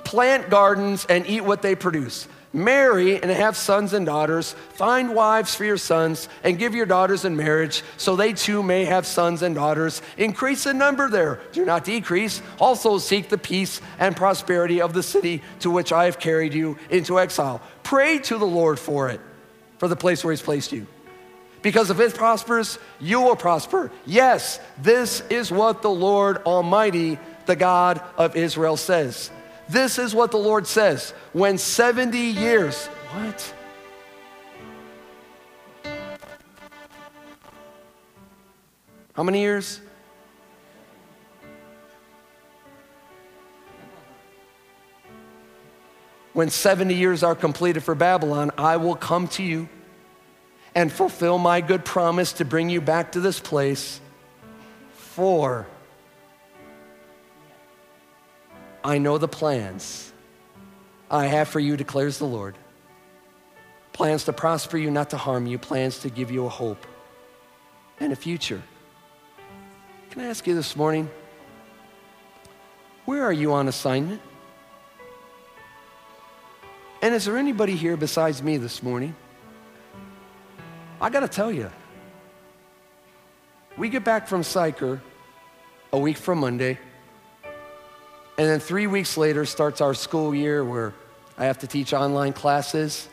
Plant 0.03 0.49
gardens 0.49 1.05
and 1.05 1.25
eat 1.25 1.45
what 1.45 1.61
they 1.61 1.75
produce. 1.75 2.27
Marry 2.51 3.21
and 3.21 3.29
have 3.29 3.55
sons 3.55 3.93
and 3.93 4.07
daughters. 4.07 4.53
Find 4.73 5.13
wives 5.13 5.53
for 5.53 5.65
your 5.65 5.77
sons 5.77 6.27
and 6.43 6.57
give 6.57 6.73
your 6.73 6.87
daughters 6.87 7.23
in 7.23 7.35
marriage 7.35 7.83
so 7.97 8.15
they 8.15 8.33
too 8.33 8.63
may 8.63 8.85
have 8.85 9.05
sons 9.05 9.43
and 9.43 9.53
daughters. 9.53 10.01
Increase 10.17 10.65
in 10.65 10.79
number 10.79 11.09
there, 11.09 11.39
do 11.51 11.63
not 11.63 11.83
decrease. 11.83 12.41
Also 12.59 12.97
seek 12.97 13.29
the 13.29 13.37
peace 13.37 13.81
and 13.99 14.17
prosperity 14.17 14.81
of 14.81 14.93
the 14.93 15.03
city 15.03 15.43
to 15.59 15.69
which 15.69 15.91
I 15.91 16.05
have 16.05 16.19
carried 16.19 16.55
you 16.55 16.77
into 16.89 17.19
exile. 17.19 17.61
Pray 17.83 18.17
to 18.19 18.39
the 18.39 18.47
Lord 18.47 18.79
for 18.79 19.09
it, 19.09 19.21
for 19.77 19.87
the 19.87 19.95
place 19.95 20.23
where 20.23 20.31
He's 20.31 20.41
placed 20.41 20.71
you. 20.71 20.87
Because 21.61 21.91
if 21.91 21.99
it 21.99 22.15
prospers, 22.15 22.79
you 22.99 23.21
will 23.21 23.35
prosper. 23.35 23.91
Yes, 24.05 24.59
this 24.81 25.21
is 25.29 25.51
what 25.51 25.81
the 25.81 25.89
Lord 25.89 26.37
Almighty, 26.37 27.19
the 27.45 27.55
God 27.55 28.01
of 28.17 28.35
Israel, 28.35 28.77
says. 28.77 29.29
This 29.69 29.99
is 29.99 30.15
what 30.15 30.31
the 30.31 30.37
Lord 30.37 30.65
says. 30.65 31.11
When 31.31 31.59
70 31.59 32.17
years, 32.17 32.87
what? 32.87 33.53
How 39.13 39.21
many 39.21 39.41
years? 39.41 39.79
When 46.33 46.49
70 46.49 46.95
years 46.95 47.21
are 47.21 47.35
completed 47.35 47.83
for 47.83 47.93
Babylon, 47.93 48.49
I 48.57 48.77
will 48.77 48.95
come 48.95 49.27
to 49.29 49.43
you 49.43 49.69
and 50.73 50.91
fulfill 50.91 51.37
my 51.37 51.61
good 51.61 51.85
promise 51.85 52.33
to 52.33 52.45
bring 52.45 52.71
you 52.71 52.81
back 52.81 53.11
to 53.11 53.19
this 53.19 53.39
place. 53.39 54.01
For 54.93 55.67
I 58.83 58.97
know 58.97 59.17
the 59.17 59.27
plans 59.27 60.11
I 61.11 61.25
have 61.25 61.47
for 61.47 61.59
you, 61.59 61.75
declares 61.75 62.17
the 62.17 62.25
Lord. 62.25 62.55
Plans 63.93 64.23
to 64.25 64.33
prosper 64.33 64.77
you, 64.77 64.91
not 64.91 65.09
to 65.09 65.17
harm 65.17 65.47
you, 65.47 65.57
plans 65.57 65.99
to 65.99 66.09
give 66.09 66.31
you 66.31 66.45
a 66.45 66.49
hope 66.49 66.85
and 67.99 68.13
a 68.13 68.15
future. 68.15 68.61
Can 70.11 70.21
I 70.21 70.25
ask 70.25 70.47
you 70.47 70.55
this 70.55 70.75
morning, 70.75 71.09
where 73.05 73.23
are 73.23 73.33
you 73.33 73.53
on 73.53 73.67
assignment? 73.67 74.21
And 77.01 77.13
is 77.15 77.25
there 77.25 77.37
anybody 77.37 77.75
here 77.75 77.97
besides 77.97 78.41
me 78.43 78.57
this 78.57 78.83
morning? 78.83 79.15
I 81.01 81.09
got 81.09 81.21
to 81.21 81.27
tell 81.27 81.51
you, 81.51 81.71
we 83.77 83.89
get 83.89 84.03
back 84.03 84.27
from 84.27 84.43
Sychar 84.43 85.01
a 85.91 85.97
week 85.97 86.17
from 86.17 86.39
Monday. 86.39 86.77
And 88.39 88.47
then 88.47 88.61
three 88.61 88.87
weeks 88.87 89.17
later 89.17 89.43
starts 89.43 89.81
our 89.81 89.93
school 89.93 90.33
year 90.33 90.63
where 90.63 90.93
I 91.37 91.43
have 91.43 91.57
to 91.57 91.67
teach 91.67 91.91
online 91.91 92.31
classes. 92.31 93.09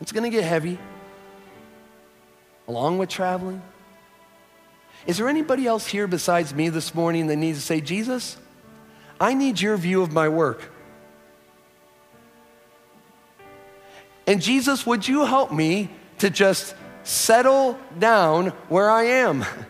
It's 0.00 0.10
going 0.10 0.24
to 0.24 0.36
get 0.36 0.42
heavy, 0.42 0.76
along 2.66 2.98
with 2.98 3.08
traveling. 3.08 3.62
Is 5.06 5.18
there 5.18 5.28
anybody 5.28 5.68
else 5.68 5.86
here 5.86 6.08
besides 6.08 6.52
me 6.52 6.68
this 6.68 6.92
morning 6.92 7.28
that 7.28 7.36
needs 7.36 7.60
to 7.60 7.64
say, 7.64 7.80
Jesus, 7.80 8.36
I 9.20 9.34
need 9.34 9.60
your 9.60 9.76
view 9.76 10.02
of 10.02 10.12
my 10.12 10.28
work? 10.28 10.72
And 14.26 14.42
Jesus, 14.42 14.84
would 14.84 15.06
you 15.06 15.24
help 15.26 15.52
me 15.52 15.90
to 16.18 16.28
just 16.28 16.74
settle 17.04 17.78
down 18.00 18.48
where 18.68 18.90
I 18.90 19.04
am? 19.04 19.44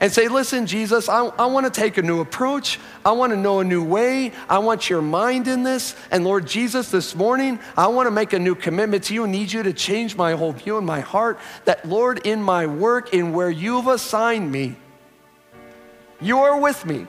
and 0.00 0.12
say, 0.12 0.28
Listen, 0.28 0.66
Jesus, 0.66 1.08
I, 1.08 1.26
I 1.26 1.46
want 1.46 1.66
to 1.66 1.80
take 1.80 1.96
a 1.98 2.02
new 2.02 2.20
approach. 2.20 2.78
I 3.04 3.12
want 3.12 3.32
to 3.32 3.36
know 3.36 3.60
a 3.60 3.64
new 3.64 3.82
way. 3.82 4.32
I 4.48 4.58
want 4.58 4.90
your 4.90 5.02
mind 5.02 5.48
in 5.48 5.62
this. 5.62 5.96
And 6.10 6.24
Lord 6.24 6.46
Jesus, 6.46 6.90
this 6.90 7.14
morning, 7.14 7.58
I 7.76 7.88
want 7.88 8.06
to 8.06 8.10
make 8.10 8.32
a 8.32 8.38
new 8.38 8.54
commitment 8.54 9.04
to 9.04 9.14
you 9.14 9.24
and 9.24 9.32
need 9.32 9.52
you 9.52 9.62
to 9.62 9.72
change 9.72 10.16
my 10.16 10.32
whole 10.32 10.52
view 10.52 10.76
and 10.78 10.86
my 10.86 11.00
heart. 11.00 11.38
That, 11.64 11.84
Lord, 11.86 12.26
in 12.26 12.42
my 12.42 12.66
work, 12.66 13.14
in 13.14 13.32
where 13.32 13.50
you've 13.50 13.86
assigned 13.86 14.50
me, 14.50 14.76
you 16.20 16.38
are 16.38 16.60
with 16.60 16.84
me. 16.84 17.06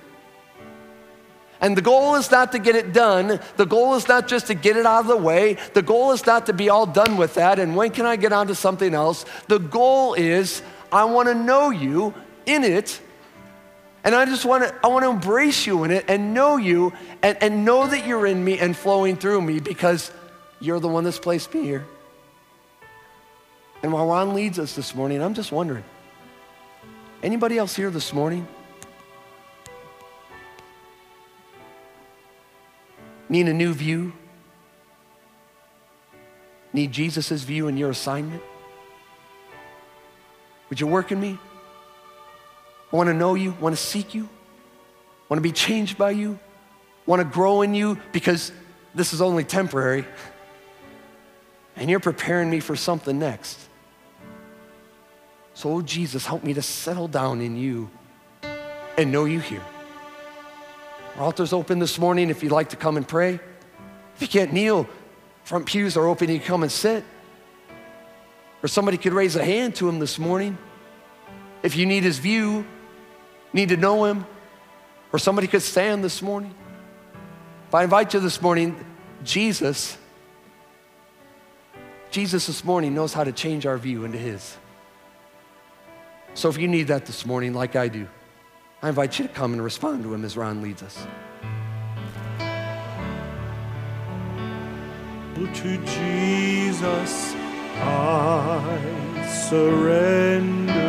And 1.60 1.76
the 1.76 1.82
goal 1.82 2.16
is 2.16 2.30
not 2.30 2.52
to 2.52 2.60
get 2.60 2.76
it 2.76 2.94
done. 2.94 3.40
The 3.56 3.66
goal 3.66 3.96
is 3.96 4.08
not 4.08 4.28
just 4.28 4.48
to 4.48 4.54
get 4.54 4.78
it 4.78 4.86
out 4.86 5.02
of 5.02 5.08
the 5.08 5.18
way. 5.18 5.58
The 5.74 5.82
goal 5.82 6.12
is 6.12 6.26
not 6.26 6.46
to 6.46 6.54
be 6.54 6.70
all 6.70 6.86
done 6.86 7.18
with 7.18 7.34
that. 7.34 7.58
And 7.58 7.76
when 7.76 7.90
can 7.90 8.06
I 8.06 8.16
get 8.16 8.32
on 8.32 8.48
to 8.48 8.56
something 8.56 8.94
else? 8.94 9.26
The 9.48 9.58
goal 9.58 10.14
is 10.14 10.62
I 10.92 11.06
want 11.06 11.30
to 11.30 11.36
know 11.36 11.72
you 11.72 12.14
in 12.48 12.64
it. 12.64 13.00
And 14.04 14.16
I 14.16 14.26
just 14.26 14.46
want 14.46 14.64
to, 14.64 14.74
I 14.84 14.88
want 14.88 15.04
to 15.04 15.12
embrace 15.12 15.68
you 15.68 15.84
in 15.84 15.92
it 15.92 16.06
and 16.08 16.34
know 16.34 16.58
you 16.58 16.94
and, 17.22 17.38
and 17.42 17.66
know 17.66 17.86
that 17.88 18.08
you're 18.08 18.26
in 18.26 18.44
me 18.44 18.58
and 18.58 18.76
flowing 18.76 19.18
through 19.18 19.42
me 19.42 19.60
because 19.60 20.12
you're 20.60 20.80
the 20.80 20.88
one 20.88 21.04
that's 21.04 21.20
placed 21.20 21.54
me 21.54 21.64
here. 21.64 21.86
And 23.84 23.92
while 23.92 24.08
Ron 24.08 24.34
leads 24.34 24.58
us 24.58 24.76
this 24.76 24.96
morning, 24.96 25.22
I'm 25.22 25.34
just 25.34 25.52
wondering 25.52 25.84
anybody 27.22 27.58
else 27.58 27.76
here 27.76 27.90
this 27.90 28.14
morning? 28.14 28.48
Need 33.30 33.50
a 33.50 33.54
new 33.54 33.74
view? 33.74 34.14
Need 36.72 36.92
Jesus' 36.92 37.44
view 37.44 37.68
in 37.68 37.76
your 37.76 37.90
assignment? 37.90 38.42
Would 40.70 40.80
you 40.80 40.88
work 40.88 41.12
in 41.12 41.20
me? 41.20 41.38
I 42.92 42.96
want 42.96 43.08
to 43.08 43.14
know 43.14 43.36
you, 43.36 43.52
want 43.60 43.76
to 43.76 43.82
seek 43.82 44.16
you, 44.16 44.30
want 45.30 45.38
to 45.38 45.42
be 45.42 45.52
changed 45.52 45.98
by 45.98 46.12
you, 46.12 46.40
want 47.06 47.22
to 47.22 47.26
grow 47.26 47.62
in 47.62 47.74
you 47.74 47.98
because 48.12 48.52
this 48.96 49.14
is 49.14 49.22
only 49.22 49.44
temporary. 49.44 50.06
And 51.76 51.90
you're 51.90 52.00
preparing 52.00 52.50
me 52.50 52.60
for 52.60 52.76
something 52.76 53.20
next. 53.20 53.60
So, 55.54 55.74
oh 55.74 55.82
Jesus, 55.82 56.26
help 56.26 56.44
me 56.44 56.54
to 56.54 56.62
settle 56.62 57.08
down 57.08 57.42
in 57.42 57.58
you 57.58 57.90
and 58.98 59.12
know 59.12 59.26
you 59.26 59.40
here. 59.40 59.64
Our 61.18 61.24
altar's 61.24 61.52
open 61.52 61.80
this 61.80 61.98
morning 61.98 62.30
if 62.30 62.44
you'd 62.44 62.52
like 62.52 62.70
to 62.70 62.76
come 62.76 62.96
and 62.96 63.08
pray. 63.08 63.40
If 64.16 64.22
you 64.22 64.28
can't 64.28 64.54
kneel, 64.54 64.88
front 65.44 65.66
pews 65.66 65.98
are 65.98 66.08
open, 66.08 66.30
you 66.30 66.40
can 66.40 66.48
come 66.48 66.64
and 66.64 66.72
sit. 66.72 67.04
Or 68.64 68.68
somebody 68.68 68.98
could 68.98 69.14
raise 69.14 69.36
a 69.36 69.44
hand 69.44 69.76
to 69.76 69.90
him 69.90 70.00
this 70.00 70.18
morning. 70.18 70.58
If 71.64 71.76
you 71.76 71.86
need 71.86 72.04
his 72.04 72.20
view, 72.20 72.66
need 73.54 73.70
to 73.70 73.78
know 73.78 74.06
Him, 74.06 74.26
or 75.12 75.20
somebody 75.20 75.48
could 75.48 75.62
stand 75.62 76.04
this 76.04 76.22
morning. 76.22 76.54
If 77.68 77.76
I 77.76 77.84
invite 77.84 78.14
you 78.14 78.20
this 78.20 78.42
morning, 78.42 78.76
Jesus, 79.24 79.98
Jesus 82.12 82.48
this 82.48 82.64
morning 82.64 82.94
knows 82.96 83.14
how 83.14 83.24
to 83.24 83.32
change 83.32 83.66
our 83.66 83.78
view 83.78 84.06
into 84.06 84.18
His. 84.18 84.58
So 86.34 86.50
if 86.50 86.58
you 86.58 86.68
need 86.68 86.88
that 86.88 87.06
this 87.06 87.26
morning, 87.26 87.54
like 87.54 87.76
I 87.76 87.88
do, 87.88 88.08
I 88.82 88.90
invite 88.90 89.18
you 89.18 89.28
to 89.28 89.34
come 89.34 89.54
and 89.54 89.64
respond 89.64 90.04
to 90.04 90.14
Him 90.14 90.24
as 90.24 90.38
Ron 90.38 90.62
leads 90.62 90.84
us. 90.84 91.06
To 95.36 95.78
Jesus 95.78 97.36
I 97.80 99.28
surrender 99.28 100.87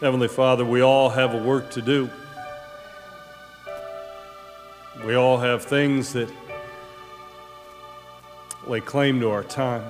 Heavenly 0.00 0.28
Father, 0.28 0.64
we 0.64 0.80
all 0.80 1.10
have 1.10 1.34
a 1.34 1.42
work 1.42 1.72
to 1.72 1.82
do. 1.82 2.08
We 5.04 5.16
all 5.16 5.38
have 5.38 5.64
things 5.64 6.12
that 6.12 6.30
lay 8.68 8.80
claim 8.80 9.18
to 9.18 9.30
our 9.30 9.42
time, 9.42 9.82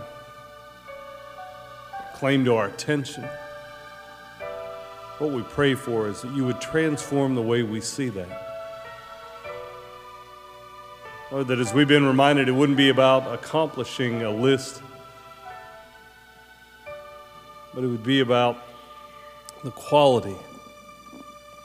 claim 2.15 2.43
to 2.47 2.55
our 2.55 2.69
attention. 2.69 3.29
What 5.19 5.31
we 5.31 5.43
pray 5.43 5.75
for 5.75 6.09
is 6.09 6.23
that 6.23 6.33
you 6.33 6.47
would 6.47 6.63
transform 6.63 7.35
the 7.35 7.43
way 7.43 7.63
we 7.63 7.83
see 7.83 8.09
that. 8.09 8.29
Lord, 11.31 11.49
that 11.49 11.59
as 11.59 11.75
we've 11.75 11.87
been 11.87 12.07
reminded, 12.07 12.49
it 12.49 12.53
wouldn't 12.53 12.79
be 12.79 12.89
about 12.89 13.31
accomplishing 13.31 14.23
a 14.23 14.31
list, 14.31 14.81
but 17.75 17.85
it 17.85 17.89
would 17.89 18.05
be 18.05 18.21
about 18.21 18.68
the 19.65 19.71
quality 19.73 20.37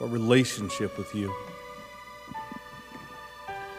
a 0.00 0.06
relationship 0.06 0.98
with 0.98 1.14
you. 1.14 1.32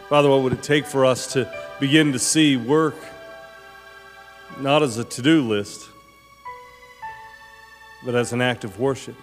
Father, 0.08 0.30
what 0.30 0.42
would 0.42 0.52
it 0.52 0.62
take 0.62 0.86
for 0.86 1.04
us 1.04 1.32
to 1.32 1.52
begin 1.80 2.12
to 2.12 2.18
see 2.18 2.56
work 2.56 2.94
not 4.58 4.82
as 4.82 4.96
a 4.98 5.04
to 5.04 5.22
do 5.22 5.42
list, 5.42 5.88
but 8.04 8.14
as 8.14 8.32
an 8.32 8.40
act 8.40 8.64
of 8.64 8.78
worship? 8.78 9.16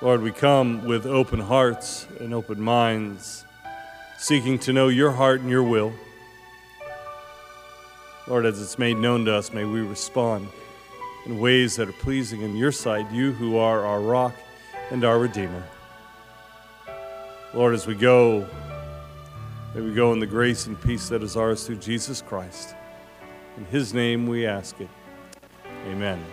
Lord, 0.00 0.22
we 0.22 0.30
come 0.30 0.84
with 0.84 1.04
open 1.04 1.40
hearts 1.40 2.06
and 2.20 2.32
open 2.32 2.60
minds, 2.60 3.44
seeking 4.16 4.58
to 4.60 4.72
know 4.72 4.88
your 4.88 5.10
heart 5.10 5.40
and 5.40 5.50
your 5.50 5.64
will. 5.64 5.92
Lord, 8.28 8.46
as 8.46 8.62
it's 8.62 8.78
made 8.78 8.96
known 8.96 9.24
to 9.24 9.34
us, 9.34 9.52
may 9.52 9.64
we 9.64 9.80
respond 9.80 10.48
in 11.28 11.38
ways 11.38 11.76
that 11.76 11.88
are 11.88 11.92
pleasing 11.92 12.40
in 12.40 12.56
your 12.56 12.72
sight, 12.72 13.08
you 13.12 13.32
who 13.32 13.58
are 13.58 13.84
our 13.84 14.00
rock 14.00 14.34
and 14.90 15.04
our 15.04 15.18
Redeemer. 15.18 15.62
Lord, 17.54 17.74
as 17.74 17.86
we 17.86 17.94
go, 17.94 18.46
may 19.74 19.82
we 19.82 19.94
go 19.94 20.12
in 20.12 20.20
the 20.20 20.26
grace 20.26 20.66
and 20.66 20.80
peace 20.80 21.08
that 21.10 21.22
is 21.22 21.36
ours 21.36 21.66
through 21.66 21.76
Jesus 21.76 22.22
Christ. 22.22 22.74
In 23.58 23.66
his 23.66 23.92
name 23.92 24.26
we 24.26 24.46
ask 24.46 24.80
it. 24.80 24.88
Amen. 25.86 26.24